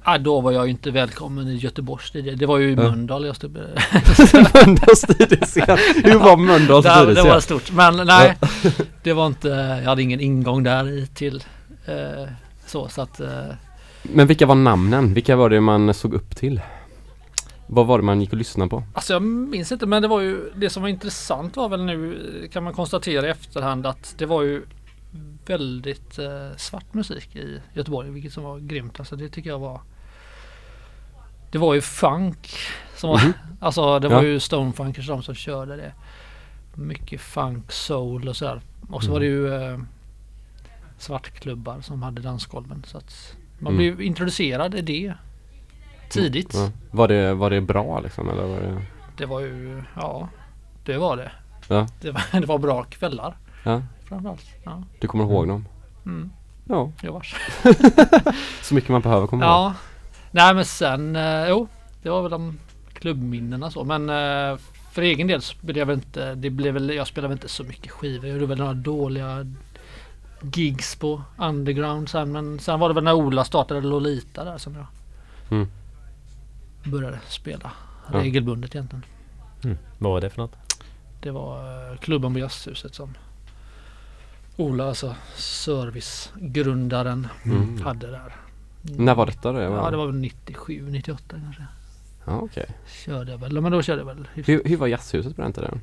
Ah, 0.02 0.18
då 0.18 0.40
var 0.40 0.52
jag 0.52 0.64
ju 0.64 0.70
inte 0.70 0.90
välkommen 0.90 1.48
i 1.48 1.56
Göteborgs 1.56 2.14
DJ. 2.14 2.31
Det 2.31 2.47
var 2.47 2.59
ju 2.59 2.70
i 2.70 2.74
Ja. 2.74 2.82
Mölndal 2.82 3.27
jag 3.27 3.36
stod 3.36 3.51
Mölndals 4.55 5.05
DJ-scen. 5.09 5.78
Hur 6.05 6.18
var 6.18 6.36
Mölndals 6.36 6.85
där, 6.85 7.06
Det 7.06 7.14
var 7.14 7.28
DJ-scen? 7.28 7.40
stort. 7.40 7.73
Men 7.73 8.06
nej, 8.06 8.36
det 9.02 9.12
var 9.12 9.27
inte, 9.27 9.48
jag 9.82 9.89
hade 9.89 10.02
ingen 10.02 10.20
ingång 10.20 10.62
där 10.62 10.89
i 10.89 11.06
till 11.06 11.44
eh, 11.86 12.28
så 12.66 12.89
så 12.89 13.02
att 13.02 13.20
eh, 13.20 13.28
Men 14.02 14.27
vilka 14.27 14.47
var 14.47 14.55
namnen? 14.55 15.14
Vilka 15.14 15.36
var 15.36 15.51
det 15.51 15.60
man 15.60 15.94
såg 15.94 16.14
upp 16.14 16.36
till? 16.36 16.60
Vad 17.68 17.86
var 17.86 17.98
det 17.98 18.05
man 18.05 18.20
gick 18.20 18.32
och 18.32 18.38
lyssnade 18.38 18.68
på? 18.70 18.82
Alltså 18.94 19.12
jag 19.12 19.22
minns 19.22 19.72
inte 19.72 19.86
men 19.86 20.02
det 20.02 20.09
var 20.09 20.20
ju 20.20 20.51
det 20.56 20.70
som 20.70 20.82
var 20.82 20.88
intressant 20.88 21.56
var 21.56 21.68
väl 21.68 21.84
nu 21.84 22.48
kan 22.52 22.64
man 22.64 22.72
konstatera 22.72 23.26
i 23.26 23.30
efterhand 23.30 23.86
att 23.86 24.14
det 24.18 24.26
var 24.26 24.43
ju 24.43 24.62
väldigt 25.47 26.18
eh, 26.18 26.56
svart 26.56 26.94
musik 26.94 27.36
i 27.36 27.60
Göteborg 27.74 28.10
vilket 28.10 28.32
som 28.32 28.43
var 28.44 28.59
grymt. 28.59 28.98
Alltså 29.01 29.16
det 29.16 29.28
tycker 29.28 29.51
jag 29.51 29.59
var 29.59 29.80
Det 31.52 31.59
var 31.59 31.74
ju 31.74 31.80
funk 31.80 32.51
som 32.97 33.10
var, 33.10 33.18
Mhm. 33.24 33.32
Alltså 33.60 33.98
det 33.98 34.09
var 34.09 34.16
Ja. 34.22 34.28
ju 34.28 34.40
stonefunkers 34.40 35.06
de 35.06 35.22
som 35.22 35.34
körde 35.34 35.76
det. 35.76 35.93
Mycket 36.74 37.20
funk, 37.20 37.72
soul 37.72 38.28
och 38.28 38.36
sådär. 38.36 38.60
Och 38.90 39.02
så 39.02 39.06
Mm. 39.09 39.12
var 39.12 39.20
det 39.20 39.26
ju 39.26 39.55
eh, 39.55 39.78
svartklubbar 40.98 41.80
som 41.80 42.02
hade 42.02 42.22
dansgolven 42.22 42.82
så 42.86 42.98
att 42.98 43.36
man 43.59 43.72
Mm. 43.72 43.76
blev 43.76 44.01
introducerad 44.06 44.74
i 44.74 44.80
det 44.80 45.14
tidigt. 46.11 46.55
Ja. 46.55 46.70
Var, 46.91 47.09
det, 47.09 47.35
var 47.35 47.51
det 47.51 47.61
bra 47.61 48.01
liksom 48.01 48.28
eller 48.28 48.43
var 48.43 48.61
det? 48.61 48.83
Det 49.16 49.27
var 49.27 49.41
ju, 49.41 49.83
ja 49.97 50.28
det 50.85 50.99
var 50.99 51.16
det. 51.16 51.33
Ja. 51.69 51.87
Det 52.01 52.11
var, 52.11 52.23
det 52.41 52.47
var 52.47 52.59
bra 52.59 52.85
kvällar 52.85 53.37
Ja, 53.65 53.83
framförallt. 54.05 54.47
Ja. 54.65 54.83
du 55.01 55.09
kommer 55.09 55.24
ihåg 55.24 55.49
dem? 55.49 55.69
Mm. 56.07 56.31
Ja, 56.69 56.91
vars. 57.03 57.35
så 58.62 58.74
mycket 58.74 58.91
man 58.91 59.01
behöver 59.01 59.27
komma 59.27 59.45
ihåg. 59.45 59.53
Ja. 59.53 59.74
Nej 60.31 60.55
men 60.55 60.65
sen, 60.65 61.16
eh, 61.16 61.49
jo, 61.49 61.69
det 62.03 62.11
var 62.11 62.23
väl 62.23 62.31
de 62.31 62.59
klubbminnena 62.93 63.70
så. 63.70 63.85
Men 63.85 64.09
eh, 64.11 64.59
för 64.93 65.03
egen 65.03 65.27
del 65.27 65.43
så 65.43 65.57
blev 65.61 65.89
jag 65.89 65.99
inte, 65.99 66.35
det 66.35 66.51
blev 66.51 66.74
väl, 66.74 66.91
jag 66.91 67.07
spelade 67.07 67.28
väl 67.28 67.37
inte 67.37 67.49
så 67.49 67.65
mycket 67.65 67.91
skivor. 67.91 68.27
Jag 68.27 68.35
gjorde 68.35 68.47
väl 68.47 68.59
några 68.59 68.74
dåliga 68.74 69.47
gigs 70.55 70.97
på 70.97 71.23
underground 71.39 72.09
sen. 72.09 72.33
Men 72.33 72.59
sen 72.59 72.81
var 72.81 72.89
det 72.89 72.95
väl 72.95 73.05
när 73.05 73.12
Ola 73.15 73.45
startade 73.45 73.81
Lolita 73.81 74.45
där 74.45 74.59
som 74.59 74.74
jag 74.74 74.87
Mm. 75.51 75.69
Började 76.86 77.20
spela 77.28 77.72
Ja. 78.12 78.18
regelbundet 78.18 78.74
egentligen. 78.74 79.04
Mm. 79.64 79.76
Vad 79.98 80.12
var 80.12 80.20
det 80.20 80.30
för 80.30 80.38
något? 80.42 80.56
Det 81.20 81.30
var 81.30 81.58
eh, 81.92 81.96
klubben 81.98 82.32
på 82.32 82.38
Jazzhuset 82.38 82.94
som 82.94 83.14
Ola, 84.56 84.88
alltså 84.88 85.14
servicegrundaren, 85.36 87.28
Mm. 87.44 87.82
hade 87.82 88.10
där. 88.10 88.36
När 88.82 89.14
var 89.14 89.26
detta 89.26 89.52
då? 89.52 89.60
Ja 89.60 89.90
det 89.90 89.96
var 89.96 90.06
väl 90.06 90.14
97, 90.14 90.86
98 90.90 91.36
kanske. 91.42 91.62
Ja, 92.24 92.38
okej. 92.38 92.66
Körde 92.86 93.30
jag 93.30 93.38
väl, 93.38 93.54
Ja, 93.54 93.60
men 93.60 93.72
då 93.72 93.82
körde 93.82 94.00
jag 94.00 94.06
väl. 94.06 94.28
Hur, 94.34 94.64
hur 94.64 94.76
var 94.76 94.86
jazzhuset 94.86 95.36
på 95.36 95.42
den 95.42 95.52
tiden? 95.52 95.80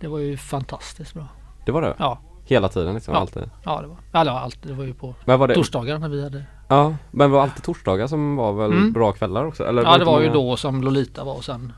Det 0.00 0.08
var 0.08 0.18
ju 0.18 0.36
fantastiskt 0.36 1.14
bra. 1.14 1.26
Det 1.66 1.72
var 1.72 1.82
det? 1.82 1.94
Ja, 1.98 2.18
Hela 2.44 2.68
tiden 2.68 2.94
liksom? 2.94 3.14
Ja. 3.14 3.20
Alltid? 3.20 3.42
ja 3.64 3.80
det 3.80 3.86
var. 3.86 3.96
Eller 4.20 4.32
ja, 4.32 4.38
allt. 4.40 4.62
Det 4.62 4.72
var 4.72 4.84
ju 4.84 4.94
på 4.94 5.14
Men 5.24 5.38
var 5.40 5.48
det, 5.48 5.54
torsdagar 5.54 5.98
när 5.98 6.08
vi 6.08 6.22
hade. 6.22 6.44
Ja, 6.72 6.96
men 7.10 7.30
var 7.30 7.42
alltid 7.42 7.62
torsdagar 7.62 8.06
som 8.06 8.36
var 8.36 8.52
väl 8.52 8.72
Mm. 8.72 8.92
bra 8.92 9.12
kvällar 9.12 9.44
också? 9.44 9.64
Eller 9.66 9.82
Ja 9.82 9.98
det 9.98 10.04
var 10.04 10.20
ju 10.20 10.26
många- 10.28 10.40
då 10.50 10.56
som 10.56 10.82
Lolita 10.82 11.24
var 11.24 11.34
och 11.34 11.44
sen 11.44 11.72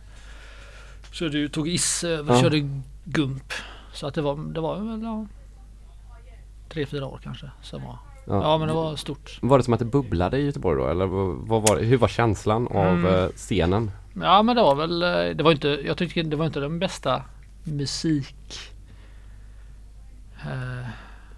körde 1.13 1.39
ju, 1.39 1.49
tog 1.49 1.69
Isse 1.69 2.09
över, 2.09 2.35
Ja. 2.35 2.41
körde 2.41 2.81
Gump. 3.05 3.53
Så 3.93 4.07
att 4.07 4.15
det 4.15 4.23
var, 4.23 4.37
det 4.55 4.61
var 4.61 4.77
väl 4.77 5.03
ja, 5.03 5.27
tre, 6.69 6.87
fyra 6.87 7.07
år 7.07 7.21
kanske. 7.25 7.51
Som 7.63 7.83
var. 7.83 7.99
Ja. 8.27 8.43
Ja 8.43 8.59
men 8.59 8.69
det 8.69 8.75
var 8.75 8.97
stort. 8.97 9.39
Var 9.43 9.59
det 9.59 9.65
som 9.65 9.75
att 9.75 9.81
det 9.81 9.85
bubblade 9.87 10.39
i 10.39 10.45
Göteborg 10.47 10.79
då? 10.83 10.89
Eller 10.89 11.07
vad, 11.07 11.35
vad 11.37 11.69
var 11.69 11.77
det, 11.77 11.83
hur 11.85 11.97
var 11.99 12.09
känslan 12.09 12.69
av 12.69 12.87
Mm. 12.87 13.05
eh, 13.15 13.29
scenen? 13.37 13.91
Ja 14.23 14.43
men 14.43 14.57
det 14.57 14.63
var 14.63 14.75
väl, 14.75 15.03
eh, 15.03 15.37
det 15.37 15.43
var 15.43 15.53
inte, 15.53 15.69
jag 15.69 15.97
tycker 15.99 16.23
det 16.25 16.37
var 16.37 16.47
inte 16.47 16.61
den 16.61 16.79
bästa 16.79 17.23
musik 17.65 18.59
eh, 20.43 20.87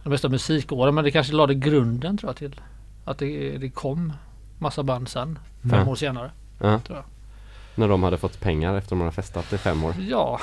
de 0.02 0.10
bästa 0.10 0.28
musikåren 0.28 0.94
men 0.94 1.04
det 1.04 1.10
kanske 1.10 1.32
lade 1.32 1.54
grunden 1.54 2.16
tror 2.18 2.28
jag 2.28 2.36
till 2.36 2.60
att 3.06 3.18
det, 3.18 3.58
det 3.58 3.70
kom 3.70 4.12
massa 4.58 4.82
band 4.82 5.08
sen, 5.08 5.38
fem 5.62 5.70
Ja. 5.72 5.86
år 5.86 5.94
senare. 5.96 6.30
Ja. 6.60 6.78
Tror 6.80 6.98
jag. 6.98 7.04
När 7.74 7.88
de 7.88 8.02
hade 8.02 8.18
fått 8.18 8.40
pengar 8.40 8.74
efter 8.74 8.90
de 8.90 9.00
hade 9.00 9.12
festat 9.12 9.52
i 9.52 9.58
fem 9.58 9.84
år? 9.84 9.94
Ja, 9.98 10.40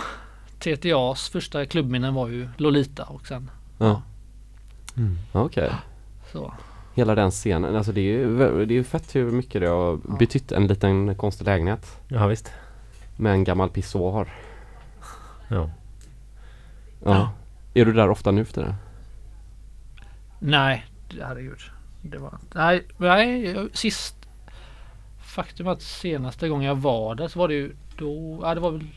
TTAs 0.60 1.30
första 1.30 1.66
klubbminnen 1.66 2.14
var 2.14 2.28
ju 2.28 2.50
Lolita 2.58 3.04
och 3.04 3.28
sen 3.28 3.52
Ja. 3.78 4.02
Okej. 5.32 5.72
så. 6.32 6.54
Hela 6.96 7.16
den 7.16 7.32
scenen, 7.32 7.76
alltså 7.76 7.92
det 7.92 8.02
är 8.02 8.04
ju, 8.20 8.38
det 8.66 8.74
är 8.74 8.78
ju 8.78 8.84
fett 8.84 9.16
hur 9.16 9.32
mycket 9.32 9.62
det 9.62 9.68
har 9.68 10.00
Ja. 10.08 10.16
betytt 10.20 10.52
en 10.52 10.68
liten 10.68 11.16
konstig 11.16 11.46
lägenhet 11.46 11.98
Ja 12.08 12.28
visst. 12.28 12.52
med 13.18 13.32
en 13.32 13.44
gammal 13.44 13.70
pissoar. 13.70 14.34
Ja. 15.48 15.70
Ja. 17.06 17.32
Är 17.74 17.86
du 17.86 17.94
där 17.94 18.10
ofta 18.10 18.32
nu 18.32 18.46
för 18.46 18.62
det? 18.62 18.76
Nej, 20.40 20.86
herregud. 21.22 21.60
Det 22.04 22.18
var 22.18 22.38
Nej, 22.54 22.88
nej 22.98 23.56
sist 23.74 24.16
Faktum 25.24 25.68
att 25.68 25.82
senaste 25.82 26.50
gången 26.50 26.68
jag 26.68 26.76
var 26.76 27.16
där 27.16 27.28
så 27.28 27.40
var 27.40 27.48
det 27.48 27.54
ju 27.54 27.76
då, 27.98 28.40
ja 28.44 28.56
det 28.56 28.62
var 28.62 28.72
väl 28.72 28.88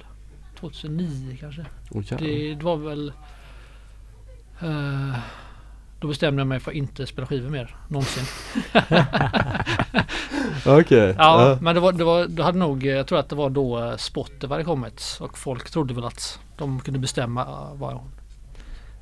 2009 0.60 1.36
kanske. 1.40 1.66
Oh. 1.90 2.02
Det, 2.18 2.54
det 2.54 2.62
var 2.62 2.76
väl 2.76 3.12
eh, 4.60 5.18
Då 6.00 6.08
bestämde 6.08 6.40
jag 6.40 6.46
mig 6.46 6.60
för 6.60 6.70
att 6.70 6.76
inte 6.76 7.06
spela 7.06 7.26
skivor 7.26 7.50
mer 7.50 7.76
någonsin. 7.88 8.24
Okej. 10.66 11.14
Ja, 11.18 11.58
men 11.60 11.74
det 11.74 11.80
var, 11.80 11.92
det 11.92 12.04
var, 12.04 12.26
då 12.26 12.42
hade 12.42 12.58
nog, 12.58 12.84
jag 12.84 13.06
tror 13.06 13.18
att 13.18 13.28
det 13.28 13.36
var 13.36 13.50
då 13.50 13.94
Spotify 13.98 14.48
hade 14.48 14.64
kommit 14.64 15.18
och 15.20 15.38
folk 15.38 15.70
trodde 15.70 15.94
väl 15.94 16.04
att 16.04 16.40
de 16.56 16.80
kunde 16.80 17.00
bestämma 17.00 17.42
eh, 17.42 17.74
vad 17.74 18.00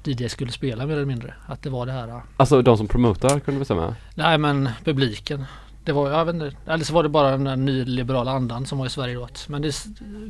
DJ 0.09 0.29
skulle 0.29 0.53
spela 0.53 0.87
mer 0.87 0.95
eller 0.95 1.05
mindre. 1.05 1.35
Att 1.47 1.63
det 1.63 1.71
var 1.71 1.87
det 1.87 1.93
här 1.93 2.09
eh, 2.09 2.19
Alltså 2.37 2.63
de 2.63 2.77
som 2.77 2.89
promotar 2.89 3.39
kunde 3.41 3.59
bestämma? 3.59 3.95
Nej 4.15 4.39
men 4.39 4.69
publiken. 4.85 5.45
Det 5.85 5.93
var, 5.93 6.11
jag 6.11 6.25
vet 6.25 6.35
inte, 6.35 6.53
eller 6.67 6.85
så 6.85 6.95
var 6.95 7.03
det 7.03 7.09
bara 7.09 7.31
den 7.31 7.45
där 7.45 7.57
nyliberala 7.57 8.31
andan 8.31 8.67
som 8.67 8.79
var 8.79 8.87
i 8.87 8.91
Sverige 8.91 9.15
då. 9.15 9.25
att- 9.25 9.49
Men 9.49 9.63
det, 9.63 9.75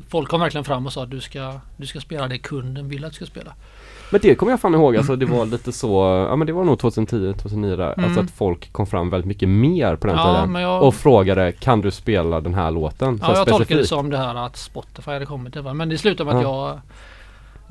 folk 0.08 0.28
kom 0.28 0.40
verkligen 0.40 0.64
fram 0.64 0.86
och 0.86 0.92
sa 0.92 1.02
att 1.02 1.10
du 1.10 1.20
ska, 1.20 1.52
du 1.76 1.86
ska 1.86 2.00
spela 2.00 2.28
det 2.28 2.38
kunden 2.38 2.88
vill 2.88 3.04
att 3.04 3.10
du 3.10 3.16
ska 3.16 3.26
spela. 3.26 3.52
Men 4.10 4.20
det 4.22 4.34
kommer 4.34 4.52
jag 4.52 4.60
fan 4.60 4.74
ihåg, 4.74 4.96
alltså 4.96 5.16
det 5.16 5.26
var 5.26 5.46
lite 5.46 5.72
så, 5.72 6.26
ja 6.30 6.36
men 6.36 6.46
det 6.46 6.52
var 6.52 6.64
nog 6.64 6.78
2010, 6.78 7.32
2009 7.38 7.76
där. 7.76 7.86
Alltså 7.86 8.04
Mm. 8.04 8.24
att 8.24 8.30
folk 8.30 8.72
kom 8.72 8.86
fram 8.86 9.10
väldigt 9.10 9.26
mycket 9.28 9.48
mer 9.48 9.96
på 9.96 10.06
den 10.06 10.16
Ja, 10.16 10.34
tiden. 10.46 10.54
jag- 10.62 10.82
Och 10.82 10.94
frågade, 10.94 11.52
kan 11.52 11.80
du 11.80 11.90
spela 11.90 12.40
den 12.40 12.54
här 12.54 12.70
låten? 12.70 13.18
Så 13.18 13.24
Ja, 13.24 13.28
jag 13.28 13.36
tolkar 13.46 13.58
det 13.58 13.64
specifikt. 13.64 13.88
som 13.88 14.10
det 14.10 14.18
här 14.18 14.34
att 14.46 14.56
Spotify 14.56 15.10
hade 15.10 15.26
kommit. 15.26 15.56
va? 15.56 15.74
Men 15.74 15.88
det 15.88 15.98
slutade 15.98 16.30
med 16.30 16.36
att 16.36 16.42
Ja. 16.42 16.68
jag 16.68 16.80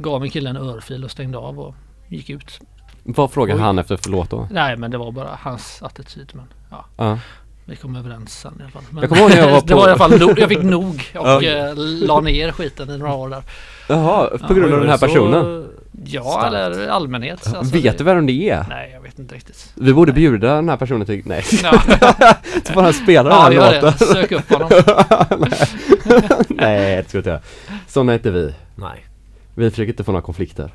gav 0.04 0.22
min 0.22 0.32
kille 0.32 0.50
en 0.50 0.58
örfil 0.58 1.04
och 1.04 1.12
stängde 1.12 1.38
av 1.38 1.60
och 1.60 1.76
gick 2.14 2.30
ut. 2.30 2.60
Vad 3.04 3.32
frågade 3.32 3.62
han 3.62 3.80
efter 3.80 3.98
för 3.98 4.10
låt 4.10 4.30
då? 4.30 4.48
Nej 4.52 4.78
men 4.78 4.92
det 4.92 4.98
var 4.98 5.12
bara 5.12 5.30
hans 5.42 5.82
attityd. 5.84 6.32
Men 6.34 6.46
ja, 6.72 6.86
Ja. 6.98 7.20
vi 7.66 7.76
kom 7.76 7.96
överens 7.96 8.40
sen 8.40 8.54
i 8.60 8.62
alla 8.62 8.72
fall. 8.72 8.84
Men 8.90 9.02
Jag 9.02 9.10
kommer 9.10 9.22
ihåg 9.22 9.30
när 9.32 9.38
jag 9.38 9.52
var 9.52 9.62
det 9.68 9.74
på- 9.74 9.80
var 9.80 9.88
i 9.88 9.92
alla 9.92 9.98
fall 9.98 10.20
nog, 10.20 10.40
jag 10.40 10.50
fick 10.50 10.64
nog 10.64 11.12
och 11.16 11.44
eh, 11.44 11.74
la 11.78 12.20
ner 12.22 12.52
skiten 12.52 12.90
i 12.90 12.98
några 12.98 13.14
år 13.14 13.30
där. 13.30 13.44
Jaha, 13.90 14.28
på 14.30 14.38
Ja, 14.50 14.54
grund 14.54 14.74
av 14.74 14.80
den 14.80 14.90
här 14.90 14.98
Så- 14.98 15.08
personen? 15.08 15.68
Ja, 16.06 16.24
Starkt. 16.24 16.54
eller 16.56 16.88
allmänhet. 16.88 17.48
Alltså, 17.56 17.74
Vet 17.74 17.84
det- 17.84 17.98
du 17.98 18.04
vem 18.04 18.26
det 18.26 18.50
är? 18.50 18.66
Nej, 18.70 18.92
jag 18.94 19.02
vet 19.02 19.20
inte 19.20 19.36
riktigt. 19.36 19.72
Vi 19.76 19.94
borde 19.94 20.12
bjuda 20.14 20.56
den 20.56 20.70
här 20.70 20.78
personen 20.78 21.06
till, 21.06 21.22
nej, 21.26 21.44
Ja, 21.64 21.82
så 22.66 22.74
får 22.74 22.82
han 22.82 22.94
spela 22.94 23.30
ja 23.30 23.50
den 23.50 23.62
här 23.64 23.72
det. 23.74 23.82
låten. 23.82 24.08
Sök 24.08 24.32
upp 24.32 24.50
honom. 24.52 24.70
nej. 25.40 25.68
nej, 26.50 26.96
det 26.96 27.10
ska 27.10 27.18
vi 27.18 27.20
inte 27.20 27.30
göra. 27.30 27.40
Sådana 27.88 28.12
är 28.12 28.16
inte 28.18 28.32
vi. 28.32 28.54
Nej. 28.76 29.06
Vi 29.56 29.70
försöker 29.70 29.90
inte 29.92 30.04
få 30.04 30.12
några 30.12 30.26
konflikter. 30.26 30.72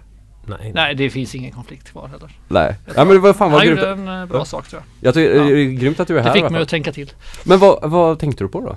Nej. 0.48 0.72
Nej, 0.74 0.94
det 0.94 1.10
finns 1.10 1.34
ingen 1.34 1.52
konflikt 1.52 1.90
kvar 1.92 2.08
heller. 2.08 2.30
Nej. 2.48 2.76
Ja 2.96 3.04
men 3.04 3.14
det 3.14 3.18
var 3.18 3.32
fan 3.32 3.50
vad 3.50 3.60
Han 3.60 3.66
grymt. 3.66 3.80
gjorde 3.80 3.92
en 3.92 4.08
eh, 4.22 4.26
bra 4.26 4.44
sak 4.44 4.68
tror 4.68 4.82
jag. 5.00 5.06
Jag 5.08 5.14
tycker 5.14 5.34
Ja. 5.34 5.42
det 5.44 5.60
är 5.60 5.64
grymt 5.70 6.00
att 6.00 6.08
du 6.08 6.18
är 6.18 6.22
här 6.22 6.30
Det 6.32 6.32
i 6.32 6.32
fick 6.32 6.42
alla 6.42 6.50
mig 6.50 6.58
fall. 6.58 6.62
att 6.62 6.68
tänka 6.68 6.92
till. 6.92 7.12
Men 7.44 7.58
vad, 7.58 7.90
vad 7.90 8.18
tänkte 8.18 8.44
du 8.44 8.48
på 8.48 8.60
då? 8.60 8.76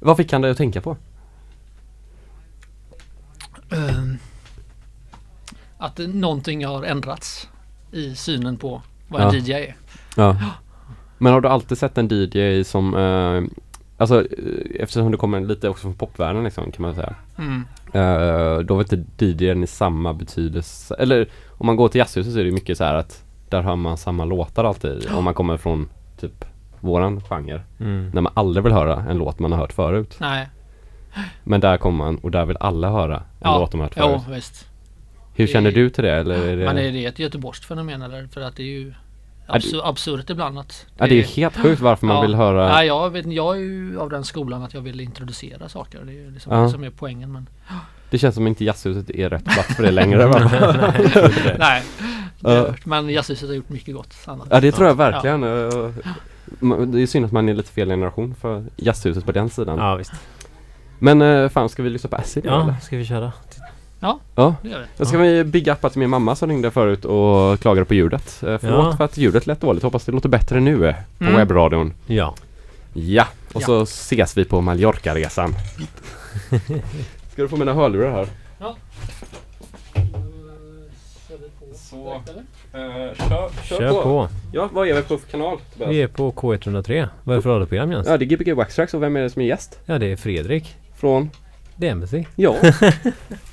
Vad 0.00 0.16
fick 0.16 0.32
han 0.32 0.42
dig 0.42 0.50
att 0.50 0.56
tänka 0.56 0.80
på? 0.80 0.96
Ehm, 3.70 4.18
att 5.78 5.96
det- 5.96 6.06
någonting 6.06 6.66
har 6.66 6.82
ändrats 6.84 7.48
i 7.92 8.14
synen 8.14 8.56
på 8.56 8.82
vad 9.08 9.20
en 9.22 9.26
Ja. 9.28 9.34
DJ 9.34 9.52
är. 9.52 9.76
Ja. 10.16 10.36
Men 11.18 11.32
har 11.32 11.40
du 11.40 11.48
alltid 11.48 11.78
sett 11.78 11.98
en 11.98 12.08
DJ 12.10 12.64
som, 12.64 12.94
eh, 12.96 13.42
alltså 13.96 14.20
eh, 14.20 14.80
eftersom 14.82 15.10
du 15.10 15.16
kommer 15.18 15.40
lite 15.40 15.68
också 15.68 15.82
från 15.82 15.94
popvärlden 15.94 16.44
liksom 16.44 16.72
kan 16.72 16.82
man 16.82 16.94
säga. 16.94 17.14
Mm. 17.38 17.64
Eh, 17.92 18.58
då 18.58 18.74
var 18.74 18.80
inte 18.94 19.24
DJn 19.26 19.62
i 19.62 19.66
samma 19.66 20.14
betydelse, 20.14 20.94
eller 20.98 21.28
om 21.48 21.66
man 21.66 21.76
går 21.76 21.88
till 21.88 21.98
jazzhuset 21.98 22.32
så 22.32 22.38
är 22.40 22.44
det 22.44 22.50
mycket 22.52 22.78
så 22.78 22.84
här 22.84 22.94
att 22.94 23.24
där 23.48 23.62
hör 23.62 23.76
man 23.76 23.96
samma 23.98 24.24
låtar 24.24 24.64
alltid. 24.64 25.08
Om 25.12 25.24
man 25.24 25.34
kommer 25.34 25.56
från 25.56 25.88
typ 26.20 26.44
våran 26.80 27.20
genre. 27.20 27.60
Mm. 27.80 28.10
När 28.14 28.20
man 28.20 28.32
aldrig 28.36 28.64
vill 28.64 28.72
höra 28.72 29.04
en 29.08 29.18
låt 29.18 29.38
man 29.38 29.52
har 29.52 29.58
hört 29.58 29.72
förut. 29.72 30.16
Nej, 30.20 30.48
Men 31.44 31.60
där 31.60 31.76
kommer 31.76 31.98
man 32.04 32.16
och 32.18 32.30
där 32.30 32.44
vill 32.46 32.56
alla 32.60 32.90
höra 32.90 33.16
en 33.16 33.22
Ja. 33.40 33.58
låt 33.58 33.70
de 33.70 33.80
har 33.80 33.84
hört 33.86 33.94
förut. 33.94 34.22
jo 34.28 34.34
visst. 34.34 34.66
Hur 35.34 35.46
det- 35.46 35.52
känner 35.52 35.70
du 35.72 35.90
till 35.90 36.04
det? 36.04 36.12
Eller 36.12 36.34
är 36.48 36.56
det... 36.56 36.64
Men 36.64 36.78
är 36.78 36.92
det 36.92 37.06
ett 37.06 37.18
göteborgskt 37.18 37.64
fenomen 37.64 38.02
eller? 38.02 38.26
För 38.26 38.40
att 38.40 38.56
det 38.56 38.62
är 38.62 38.66
ju 38.66 38.94
absur- 39.56 39.80
absurt 39.88 40.30
ibland 40.30 40.58
att 40.58 40.86
ja, 40.96 41.06
det 41.06 41.12
är 41.14 41.16
ju 41.16 41.22
helt 41.22 41.56
sjukt 41.56 41.80
varför 41.82 42.06
man 42.06 42.16
Ja. 42.16 42.22
vill 42.22 42.34
höra 42.34 42.68
Nej, 42.68 42.86
jag, 42.86 43.10
vet, 43.10 43.26
jag 43.32 43.56
är 43.56 43.60
ju 43.60 43.98
av 44.00 44.10
den 44.10 44.24
skolan 44.24 44.62
att 44.62 44.74
jag 44.74 44.80
vill 44.80 45.00
introducera 45.00 45.68
saker. 45.68 46.00
Det 46.04 46.12
är 46.12 46.14
ju 46.14 46.30
liksom 46.30 46.52
Ja. 46.56 46.62
det 46.62 46.70
som 46.70 46.84
är 46.84 46.90
poängen. 46.90 47.32
Men 47.32 47.48
Det 48.10 48.18
känns 48.18 48.34
som 48.34 48.46
inte 48.46 48.64
jazzhuset 48.64 49.10
är 49.10 49.30
rätt 49.30 49.44
plats 49.44 49.74
för 49.76 49.82
det 49.82 49.90
längre 49.90 50.26
va? 50.26 50.38
nej, 51.58 51.82
det 52.40 52.50
Ja. 52.54 52.66
är- 52.66 52.74
men 52.84 53.08
jazzhuset 53.10 53.48
har 53.48 53.56
gjort 53.56 53.68
mycket 53.68 53.94
gott. 53.94 54.14
Annat. 54.26 54.46
Ja 54.50 54.60
det 54.60 54.72
tror 54.72 54.88
jag 54.88 54.94
verkligen. 54.94 55.40
Det 56.92 57.02
är 57.02 57.06
synd 57.06 57.26
att 57.26 57.32
man 57.32 57.48
är 57.48 57.54
lite 57.54 57.72
fel 57.72 57.88
generation 57.88 58.34
för 58.34 58.64
jazzhuset 58.76 59.26
på 59.26 59.32
den 59.32 59.50
sidan. 59.50 59.78
Ja 59.78 59.94
visst. 59.96 60.12
Men 60.98 61.22
eh, 61.22 61.48
fan 61.48 61.68
ska 61.68 61.82
vi 61.82 61.90
lyssna 61.90 62.10
på 62.10 62.16
Acid 62.16 62.42
ja. 62.46 62.62
eller? 62.62 62.72
Ja, 62.72 62.78
ska 62.80 62.96
vi 62.96 63.04
köra? 63.04 63.32
Ja. 64.00 64.18
Det 64.62 64.68
gör 64.68 64.78
vi. 64.80 64.86
Då 64.96 65.04
ska 65.04 65.18
vi 65.18 65.44
big 65.44 65.68
uppa 65.68 65.90
till 65.90 65.98
min 65.98 66.10
mamma 66.10 66.36
som 66.36 66.48
ringde 66.50 66.70
förut 66.70 67.04
och 67.04 67.60
klagade 67.60 67.84
på 67.84 67.94
ljudet. 67.94 68.42
Eh, 68.46 68.58
Förlåt 68.58 68.84
Ja. 68.86 68.96
för 68.96 69.04
att 69.04 69.16
ljudet 69.16 69.46
lät 69.46 69.60
dåligt. 69.60 69.82
Hoppas 69.82 70.04
det 70.04 70.12
låter 70.12 70.28
bättre 70.28 70.60
nu 70.60 70.88
eh, 70.88 70.94
på 71.18 71.24
Mm. 71.24 71.36
webbradion. 71.36 71.92
Ja. 72.06 72.34
Ja, 72.92 73.26
och 73.52 73.62
Ja. 73.62 73.66
så 73.66 73.82
ses 73.82 74.36
vi 74.36 74.44
på 74.44 74.60
Mallorca-resan. 74.60 75.54
Ska 77.32 77.42
du 77.42 77.48
få 77.48 77.56
mina 77.56 77.74
hörlurar 77.74 78.10
här? 78.12 78.28
Så, 81.74 82.22
kör, 82.72 83.50
Kör 83.78 84.02
på. 84.02 84.28
Ja, 84.52 84.68
vad 84.72 84.88
är 84.88 84.94
vi 84.94 85.02
på 85.02 85.18
för 85.18 85.30
kanal? 85.30 85.58
Tobias? 85.72 85.90
Vi 85.90 86.02
är 86.02 86.08
på 86.08 86.32
K103. 86.32 87.08
Vad 87.24 87.32
är 87.34 87.36
det 87.36 87.42
för 87.42 87.50
radioprogram 87.50 87.92
Jens? 87.92 88.06
Ja, 88.08 88.16
det 88.16 88.24
är 88.24 88.26
Gbg 88.26 88.52
Waxtrax 88.56 88.94
och 88.94 89.02
vem 89.02 89.16
är 89.16 89.20
det 89.22 89.30
som 89.30 89.42
är 89.42 89.46
gäst? 89.46 89.78
Ja, 89.86 89.98
det 89.98 90.06
är 90.12 90.16
Fredrik. 90.16 90.76
Från? 90.96 91.30
Det 91.76 91.88
är 91.88 91.92
Embassy. 91.92 92.24
Ja. 92.36 92.56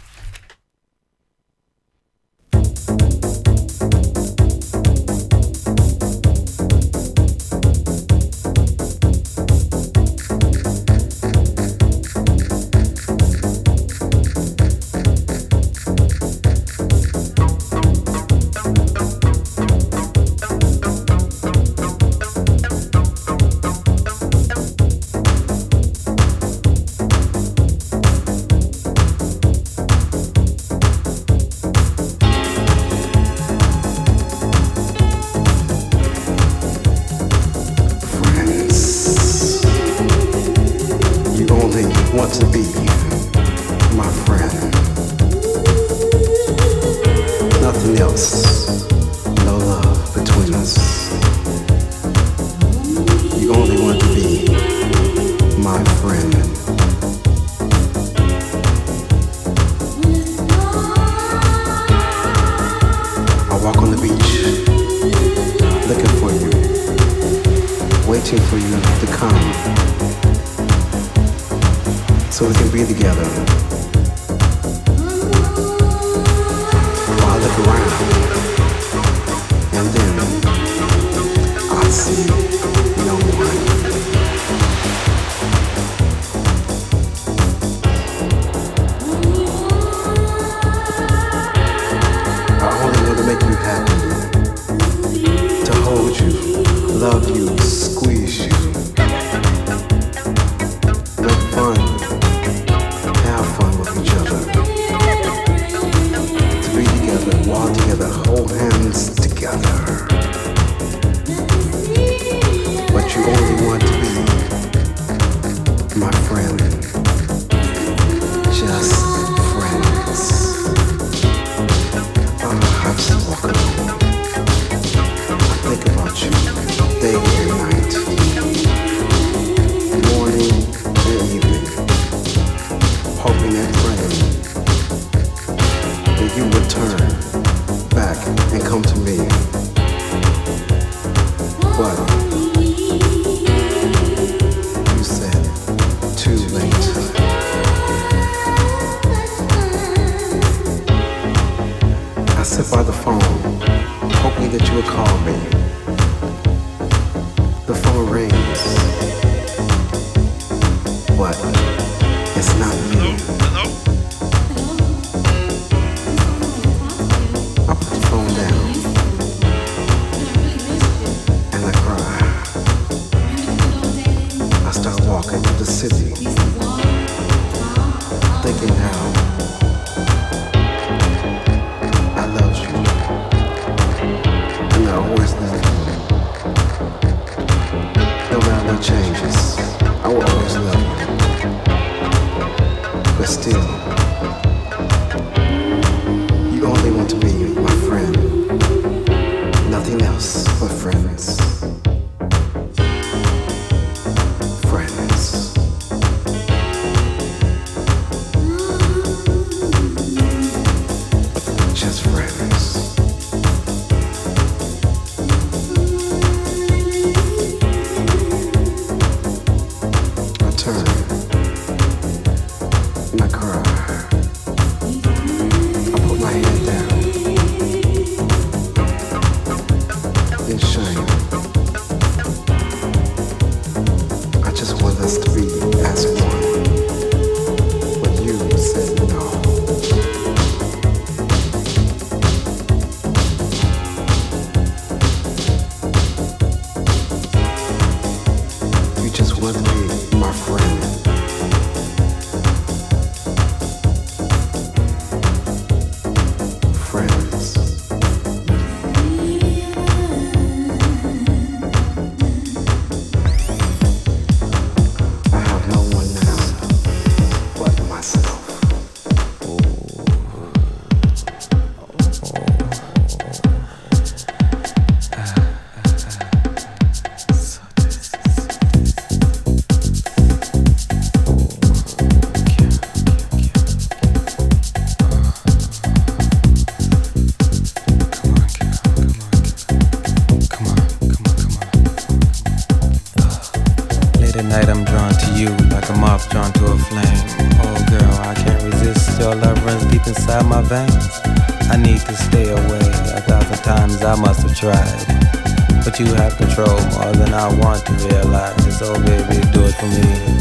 I 300.70 301.78
need 301.78 302.02
to 302.02 302.14
stay 302.14 302.50
away. 302.50 302.80
A 303.16 303.22
thousand 303.22 303.64
times 303.64 304.04
I 304.04 304.16
must 304.16 304.42
have 304.42 304.56
tried. 304.56 305.84
But 305.86 305.98
you 305.98 306.14
have 306.16 306.36
control 306.36 306.76
more 306.92 307.14
than 307.14 307.34
I 307.34 307.48
want 307.56 307.86
to 307.86 307.94
realize. 307.94 308.78
So 308.78 308.94
baby, 308.96 309.40
do 309.54 309.64
it 309.64 309.76
for 309.76 309.86
me. 309.88 310.37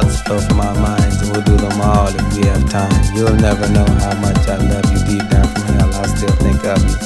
thoughts 0.00 0.26
of 0.30 0.56
my 0.56 0.72
mind, 0.80 1.12
and 1.20 1.30
we'll 1.30 1.42
do 1.42 1.56
them 1.56 1.80
all 1.80 2.08
if 2.08 2.34
we 2.34 2.46
have 2.46 2.68
time. 2.70 2.90
You'll 3.14 3.34
never 3.34 3.68
know 3.68 3.84
how 3.84 4.14
much 4.20 4.48
I 4.48 4.56
love 4.56 4.90
you 4.90 5.18
deep 5.18 5.28
down 5.28 5.46
from 5.48 5.62
hell. 5.74 5.94
I 5.94 6.06
still 6.06 6.34
think 6.36 6.64
of 6.64 6.82
you. 6.82 6.96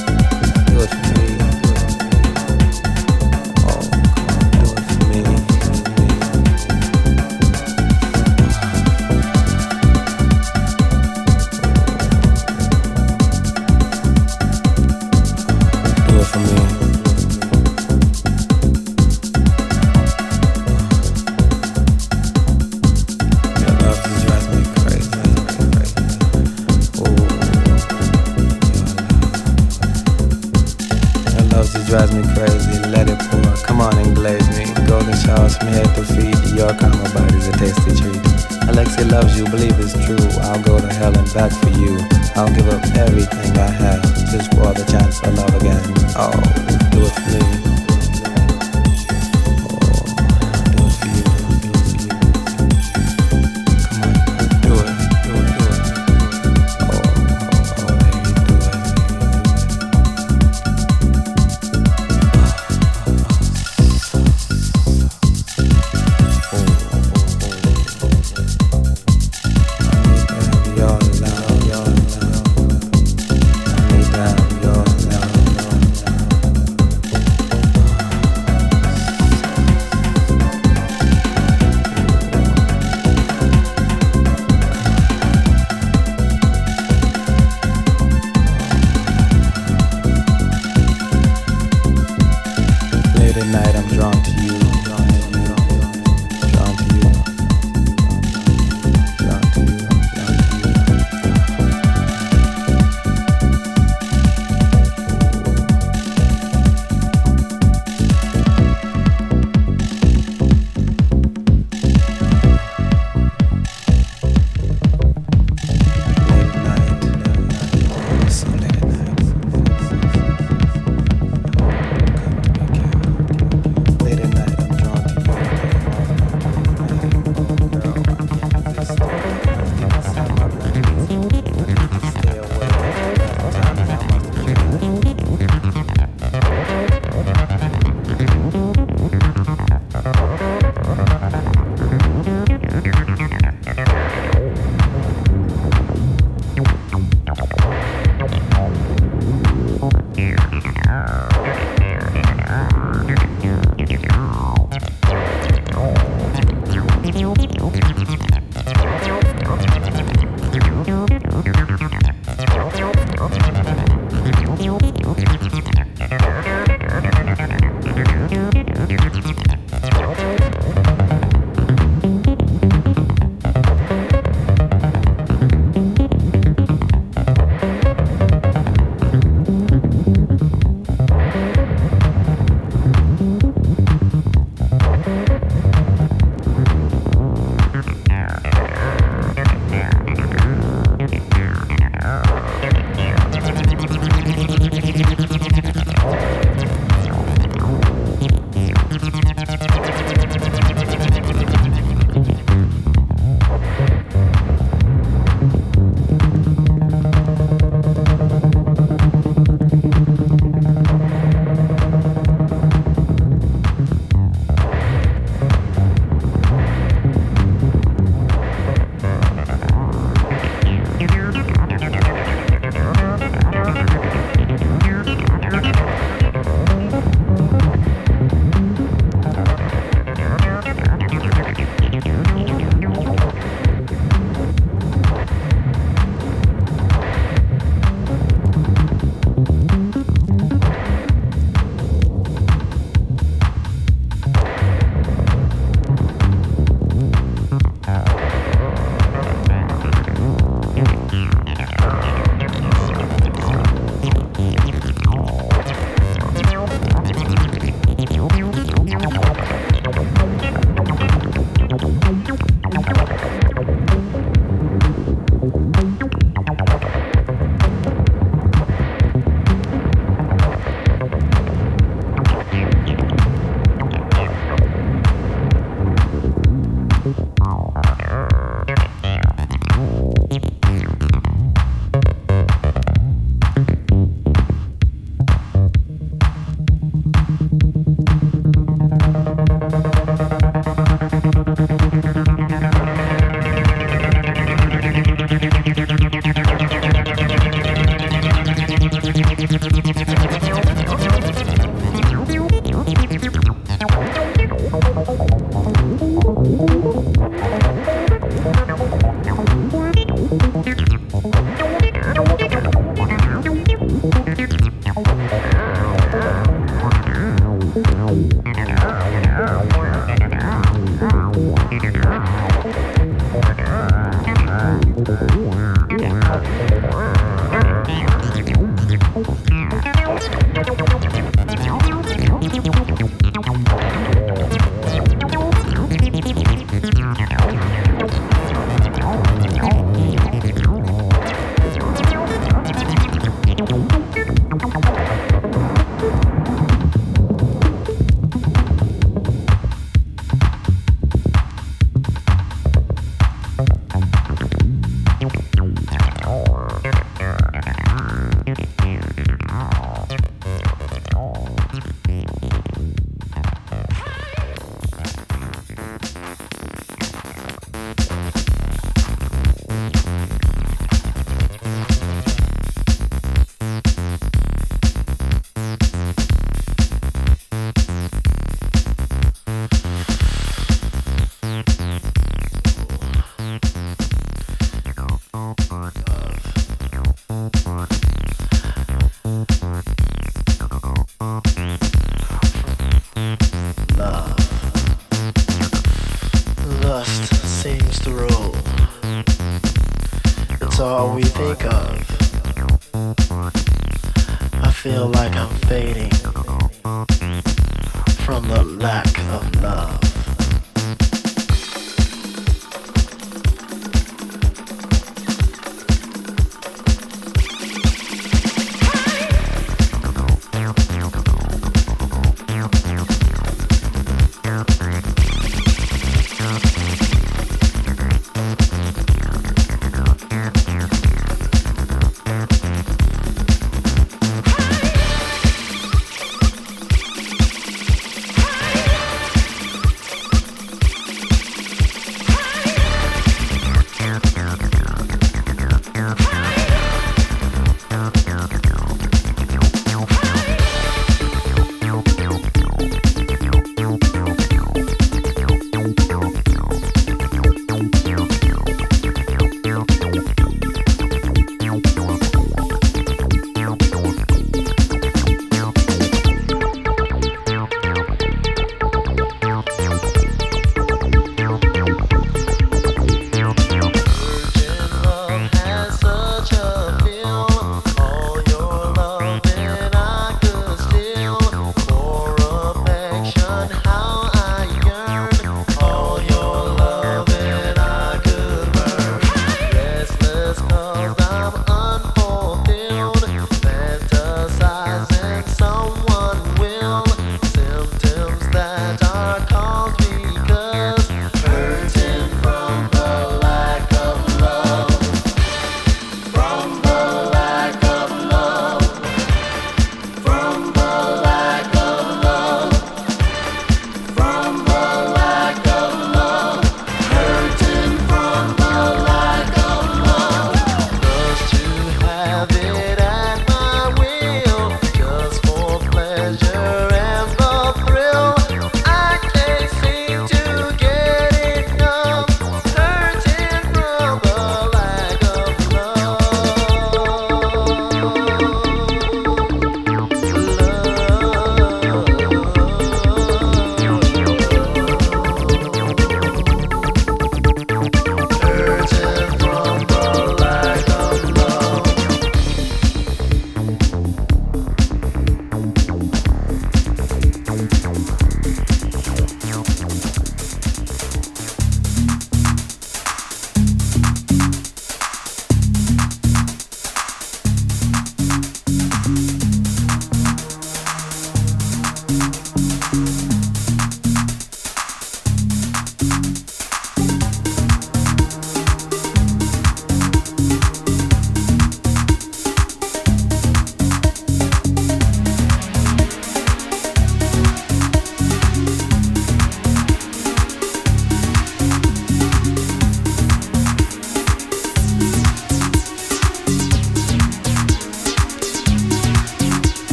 For 0.87 1.11
me. 1.11 1.16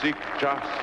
Seek 0.00 0.16
justice. 0.40 0.79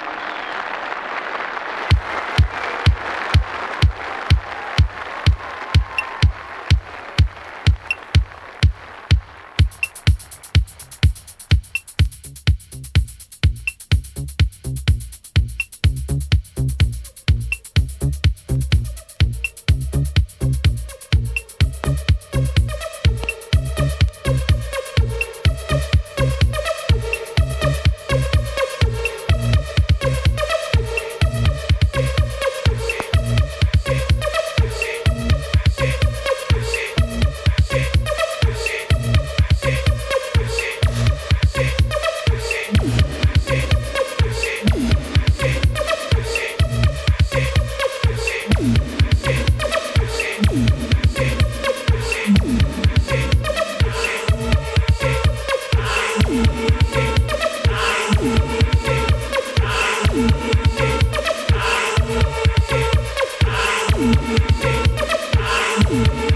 Thank 65.89 66.21
you. 66.21 66.26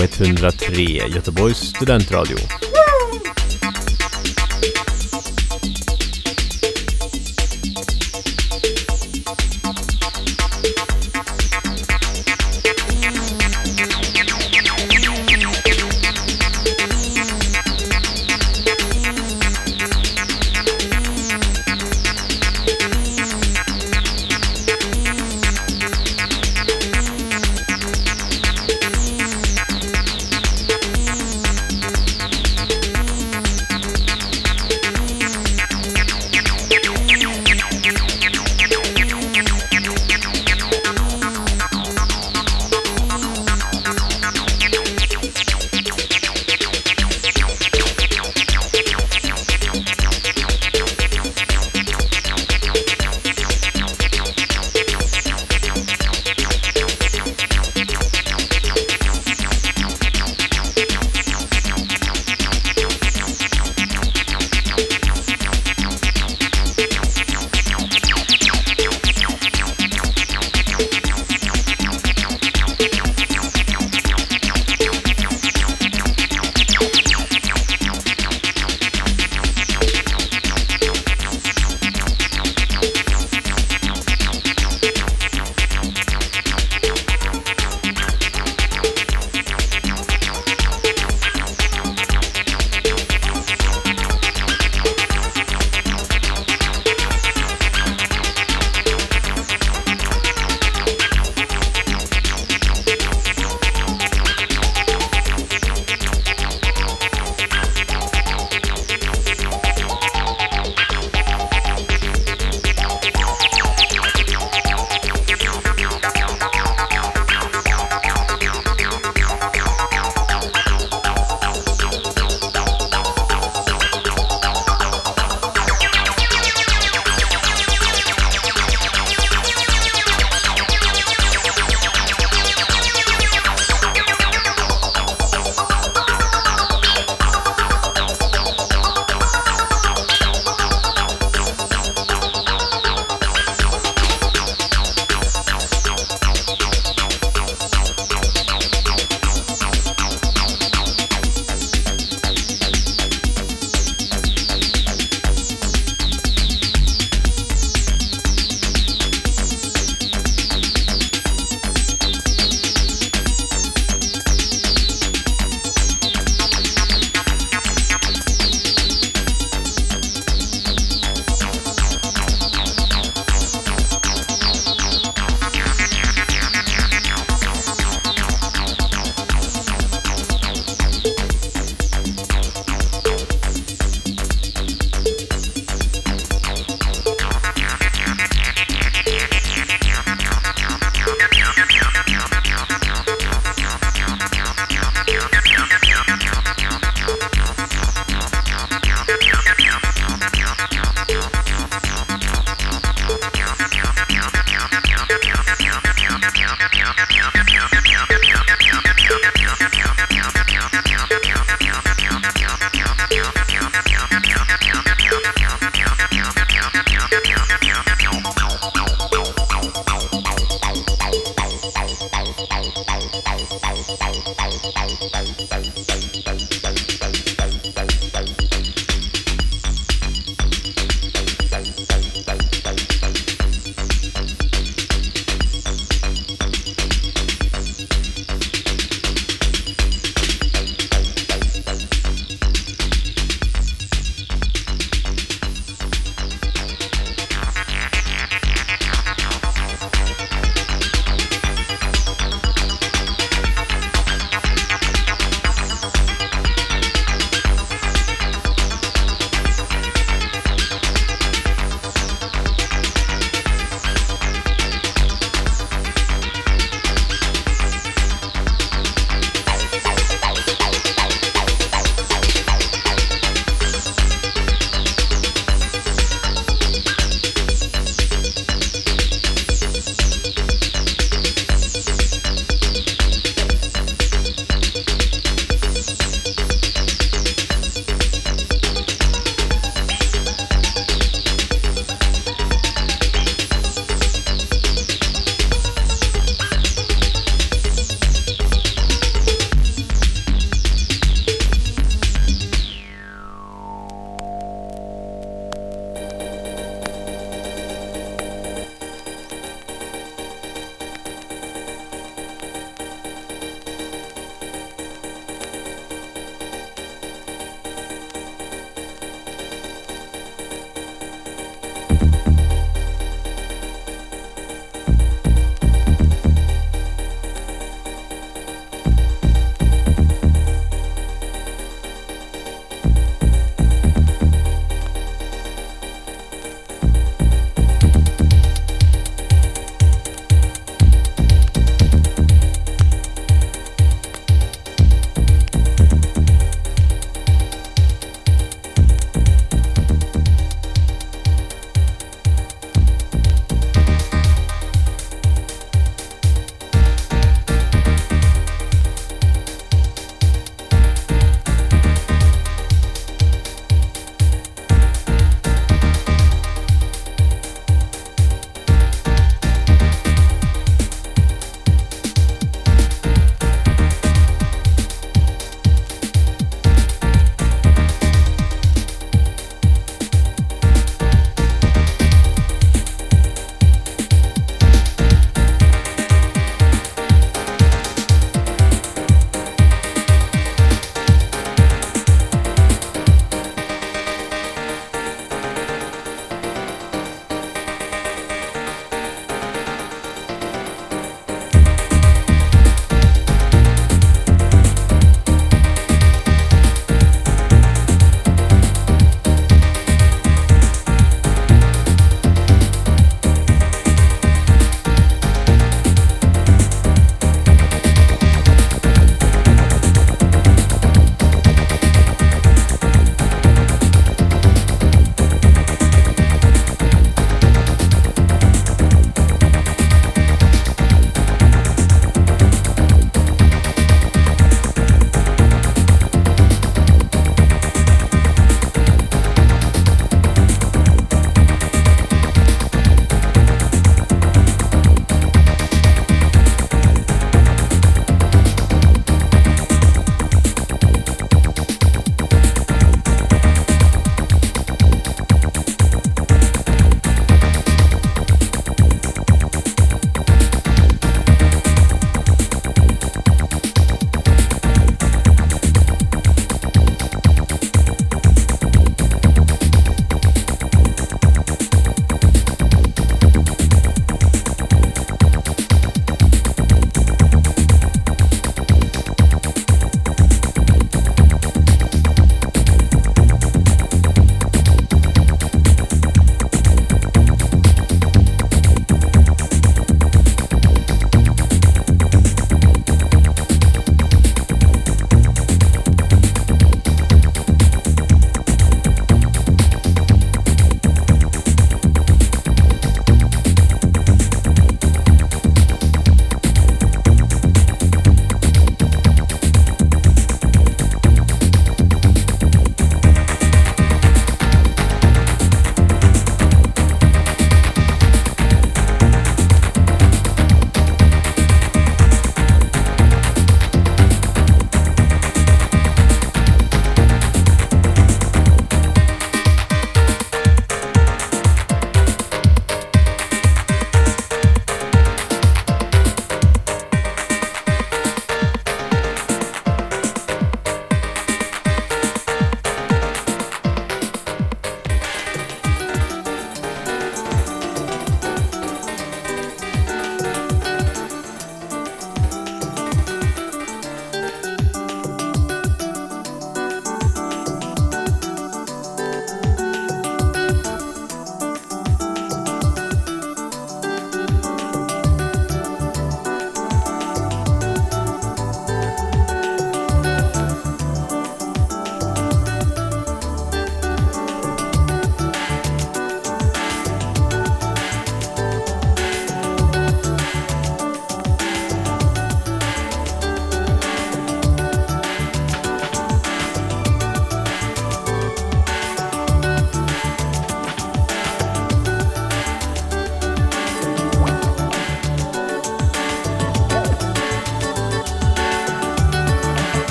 K103, 0.00 1.08
Göteborgs 1.12 1.58
studentradio. 1.58 2.79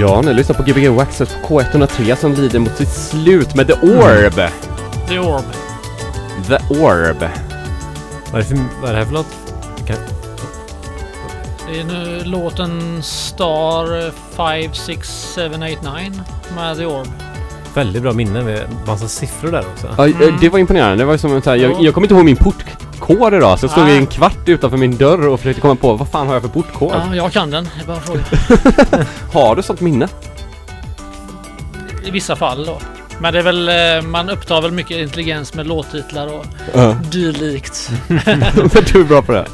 Ja, 0.00 0.20
ni 0.20 0.34
lyssnar 0.34 0.56
på 0.56 0.62
Gbg 0.62 0.88
Waxxed 0.88 1.28
på 1.28 1.60
K103 1.60 2.14
som 2.16 2.32
lider 2.32 2.58
mot 2.58 2.76
sitt 2.76 2.88
slut 2.88 3.54
med 3.54 3.66
The 3.66 3.72
Orb. 3.72 4.34
The 5.08 5.18
Orb. 5.18 5.44
The 6.48 6.58
Orb. 6.84 7.24
Vad 8.32 8.34
är 8.34 8.38
det, 8.38 8.44
för, 8.44 8.56
vad 8.80 8.90
är 8.90 8.94
det 8.94 8.98
här 8.98 9.04
för? 9.04 9.24
Kan, 9.86 9.96
Det 11.68 11.80
är 11.80 11.84
nu 11.84 12.22
låten 12.24 13.02
Star 13.02 14.10
5, 14.64 14.74
6, 14.74 15.34
7, 15.36 15.46
8, 15.48 15.56
9 15.58 15.78
med 16.56 16.76
The 16.76 16.86
Orb. 16.86 17.08
väldigt 17.74 18.02
bra 18.02 18.12
minne 18.12 18.42
med 18.42 18.60
massa 18.86 19.08
siffror 19.08 19.52
där 19.52 19.64
också. 19.74 19.86
Ja, 19.96 20.08
eh, 20.08 20.34
det 20.40 20.48
var 20.48 20.58
imponerande. 20.58 20.96
Det 20.96 21.04
var 21.04 21.16
som 21.16 21.42
så 21.42 21.50
här, 21.50 21.56
jag, 21.56 21.82
jag 21.82 21.94
kommer 21.94 22.04
inte 22.06 22.14
ihåg 22.14 22.24
min 22.24 22.36
portkod 22.36 23.34
idag 23.34 23.58
så 23.58 23.64
jag 23.64 23.70
stod 23.70 23.88
i 23.88 23.96
en 23.96 24.06
kvart 24.06 24.48
utanför 24.48 24.76
min 24.76 24.96
dörr 24.96 25.28
och 25.28 25.40
försökte 25.40 25.60
komma 25.60 25.74
på 25.74 25.94
vad 25.94 26.08
fan 26.08 26.26
har 26.26 26.34
jag 26.34 26.42
för 26.42 26.48
portkod? 26.48 26.92
Ja, 26.94 27.14
jag 27.14 27.32
kan 27.32 27.50
den. 27.50 27.68
Det 27.76 27.82
är 27.82 27.86
bara 27.86 27.96
att 27.96 28.06
fråga. 28.06 29.06
Har 29.32 29.56
du 29.56 29.62
sånt 29.62 29.80
minne? 29.80 30.08
I 32.04 32.10
vissa 32.10 32.36
fall 32.36 32.66
då. 32.66 32.78
Men 33.20 33.32
det 33.32 33.38
är 33.38 33.42
väl, 33.42 33.68
eh, 33.68 34.08
man 34.10 34.30
upptar 34.30 34.62
väl 34.62 34.72
mycket 34.72 34.96
intelligens 34.96 35.54
med 35.54 35.66
låttitlar 35.66 36.26
och 36.34 36.46
Ja. 36.74 36.96
dylikt. 37.10 37.90
Men 38.06 38.18
du 38.92 39.00
är 39.00 39.04
bra 39.04 39.22
på 39.22 39.32
det. 39.32 39.46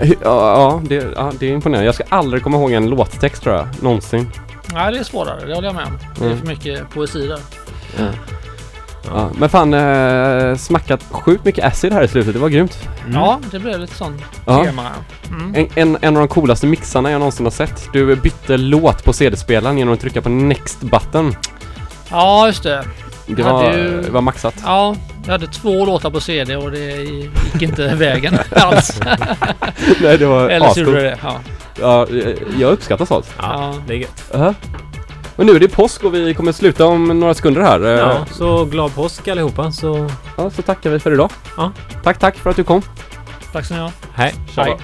Ja, 0.00 0.14
ja, 0.22 0.82
det, 0.88 0.94
ja, 1.16 1.32
det 1.38 1.46
är 1.46 1.52
imponerande. 1.52 1.86
Jag 1.86 1.94
ska 1.94 2.04
aldrig 2.08 2.42
komma 2.42 2.56
ihåg 2.56 2.72
en 2.72 2.86
låttext 2.90 3.42
tror 3.42 3.54
jag. 3.54 3.68
Någonsin. 3.82 4.30
Nej, 4.72 4.92
det 4.92 4.98
är 4.98 5.04
svårare. 5.04 5.46
Det 5.46 5.54
håller 5.54 5.68
jag 5.68 5.74
med 5.74 5.84
om. 5.86 5.98
Det 6.18 6.24
är 6.24 6.26
Mm. 6.26 6.38
för 6.38 6.46
mycket 6.46 6.90
poesi 6.90 7.26
där. 7.26 7.38
Ja. 7.98 8.04
Ja, 9.14 9.30
men 9.38 9.48
fan, 9.48 9.74
eh, 9.74 10.56
smackat 10.56 11.04
sjukt 11.10 11.44
mycket 11.44 11.64
acid 11.64 11.92
här 11.92 12.02
i 12.02 12.08
slutet. 12.08 12.32
Det 12.34 12.40
var 12.40 12.48
grymt. 12.48 12.88
Ja, 13.12 13.40
det 13.50 13.58
blev 13.58 13.80
lite 13.80 13.94
sån 13.94 14.22
Ja. 14.46 14.64
tema. 14.64 14.90
Mm. 15.30 15.54
En, 15.54 15.68
en, 15.74 15.98
en 16.00 16.16
av 16.16 16.20
de 16.22 16.28
coolaste 16.28 16.66
mixarna 16.66 17.10
jag 17.10 17.18
någonsin 17.18 17.46
har 17.46 17.50
sett. 17.50 17.88
Du 17.92 18.16
bytte 18.16 18.56
låt 18.56 19.04
på 19.04 19.12
CD-spelaren 19.12 19.78
genom 19.78 19.94
att 19.94 20.00
trycka 20.00 20.22
på 20.22 20.28
next 20.28 20.80
button. 20.80 21.34
Ja, 22.10 22.46
just 22.46 22.62
det. 22.62 22.84
Det 23.26 23.42
var, 23.42 23.72
ju- 23.72 24.02
det 24.02 24.10
var 24.10 24.20
maxat. 24.20 24.54
Ja, 24.64 24.96
jag 25.24 25.32
hade 25.32 25.46
två 25.46 25.86
låtar 25.86 26.10
på 26.10 26.20
CD 26.20 26.56
och 26.56 26.70
det 26.70 26.78
gick 26.96 27.62
inte 27.62 27.86
vägen 27.94 28.38
alls. 28.50 29.00
Nej, 30.02 30.18
det 30.18 30.26
var 30.26 30.48
Eller 30.48 30.68
så 30.68 30.80
gjorde 30.80 31.00
det. 31.02 31.18
Ja. 31.22 31.40
Ja, 31.80 32.06
eh, 32.06 32.28
jag 32.58 32.72
uppskattar 32.72 33.04
sånt. 33.04 33.34
Ja, 33.38 33.74
det 33.86 33.92
är 33.94 33.98
gött. 33.98 34.24
Ja. 34.32 34.54
Men 35.36 35.46
nu 35.46 35.52
är 35.56 35.60
det 35.60 35.68
påsk 35.68 36.04
och 36.04 36.14
vi 36.14 36.34
kommer 36.34 36.52
sluta 36.52 36.86
om 36.86 37.20
några 37.20 37.34
sekunder 37.34 37.60
här. 37.62 37.80
Eh, 37.84 37.90
Ja, 37.90 38.26
så 38.30 38.64
glad 38.64 38.94
påsk 38.94 39.28
allihopa 39.28 39.72
så 39.72 40.08
ja, 40.36 40.50
så 40.50 40.62
tackar 40.62 40.90
vi 40.90 40.98
för 40.98 41.12
idag. 41.12 41.30
Ja. 41.56 41.72
Tack, 42.02 42.18
tack 42.18 42.36
för 42.36 42.50
att 42.50 42.56
du 42.56 42.64
kom. 42.64 42.82
Tack 43.52 43.64
så 43.66 43.74
mycket. 43.74 43.92
hej. 44.14 44.34
Tja. 44.54 44.62
Hej. 44.62 44.76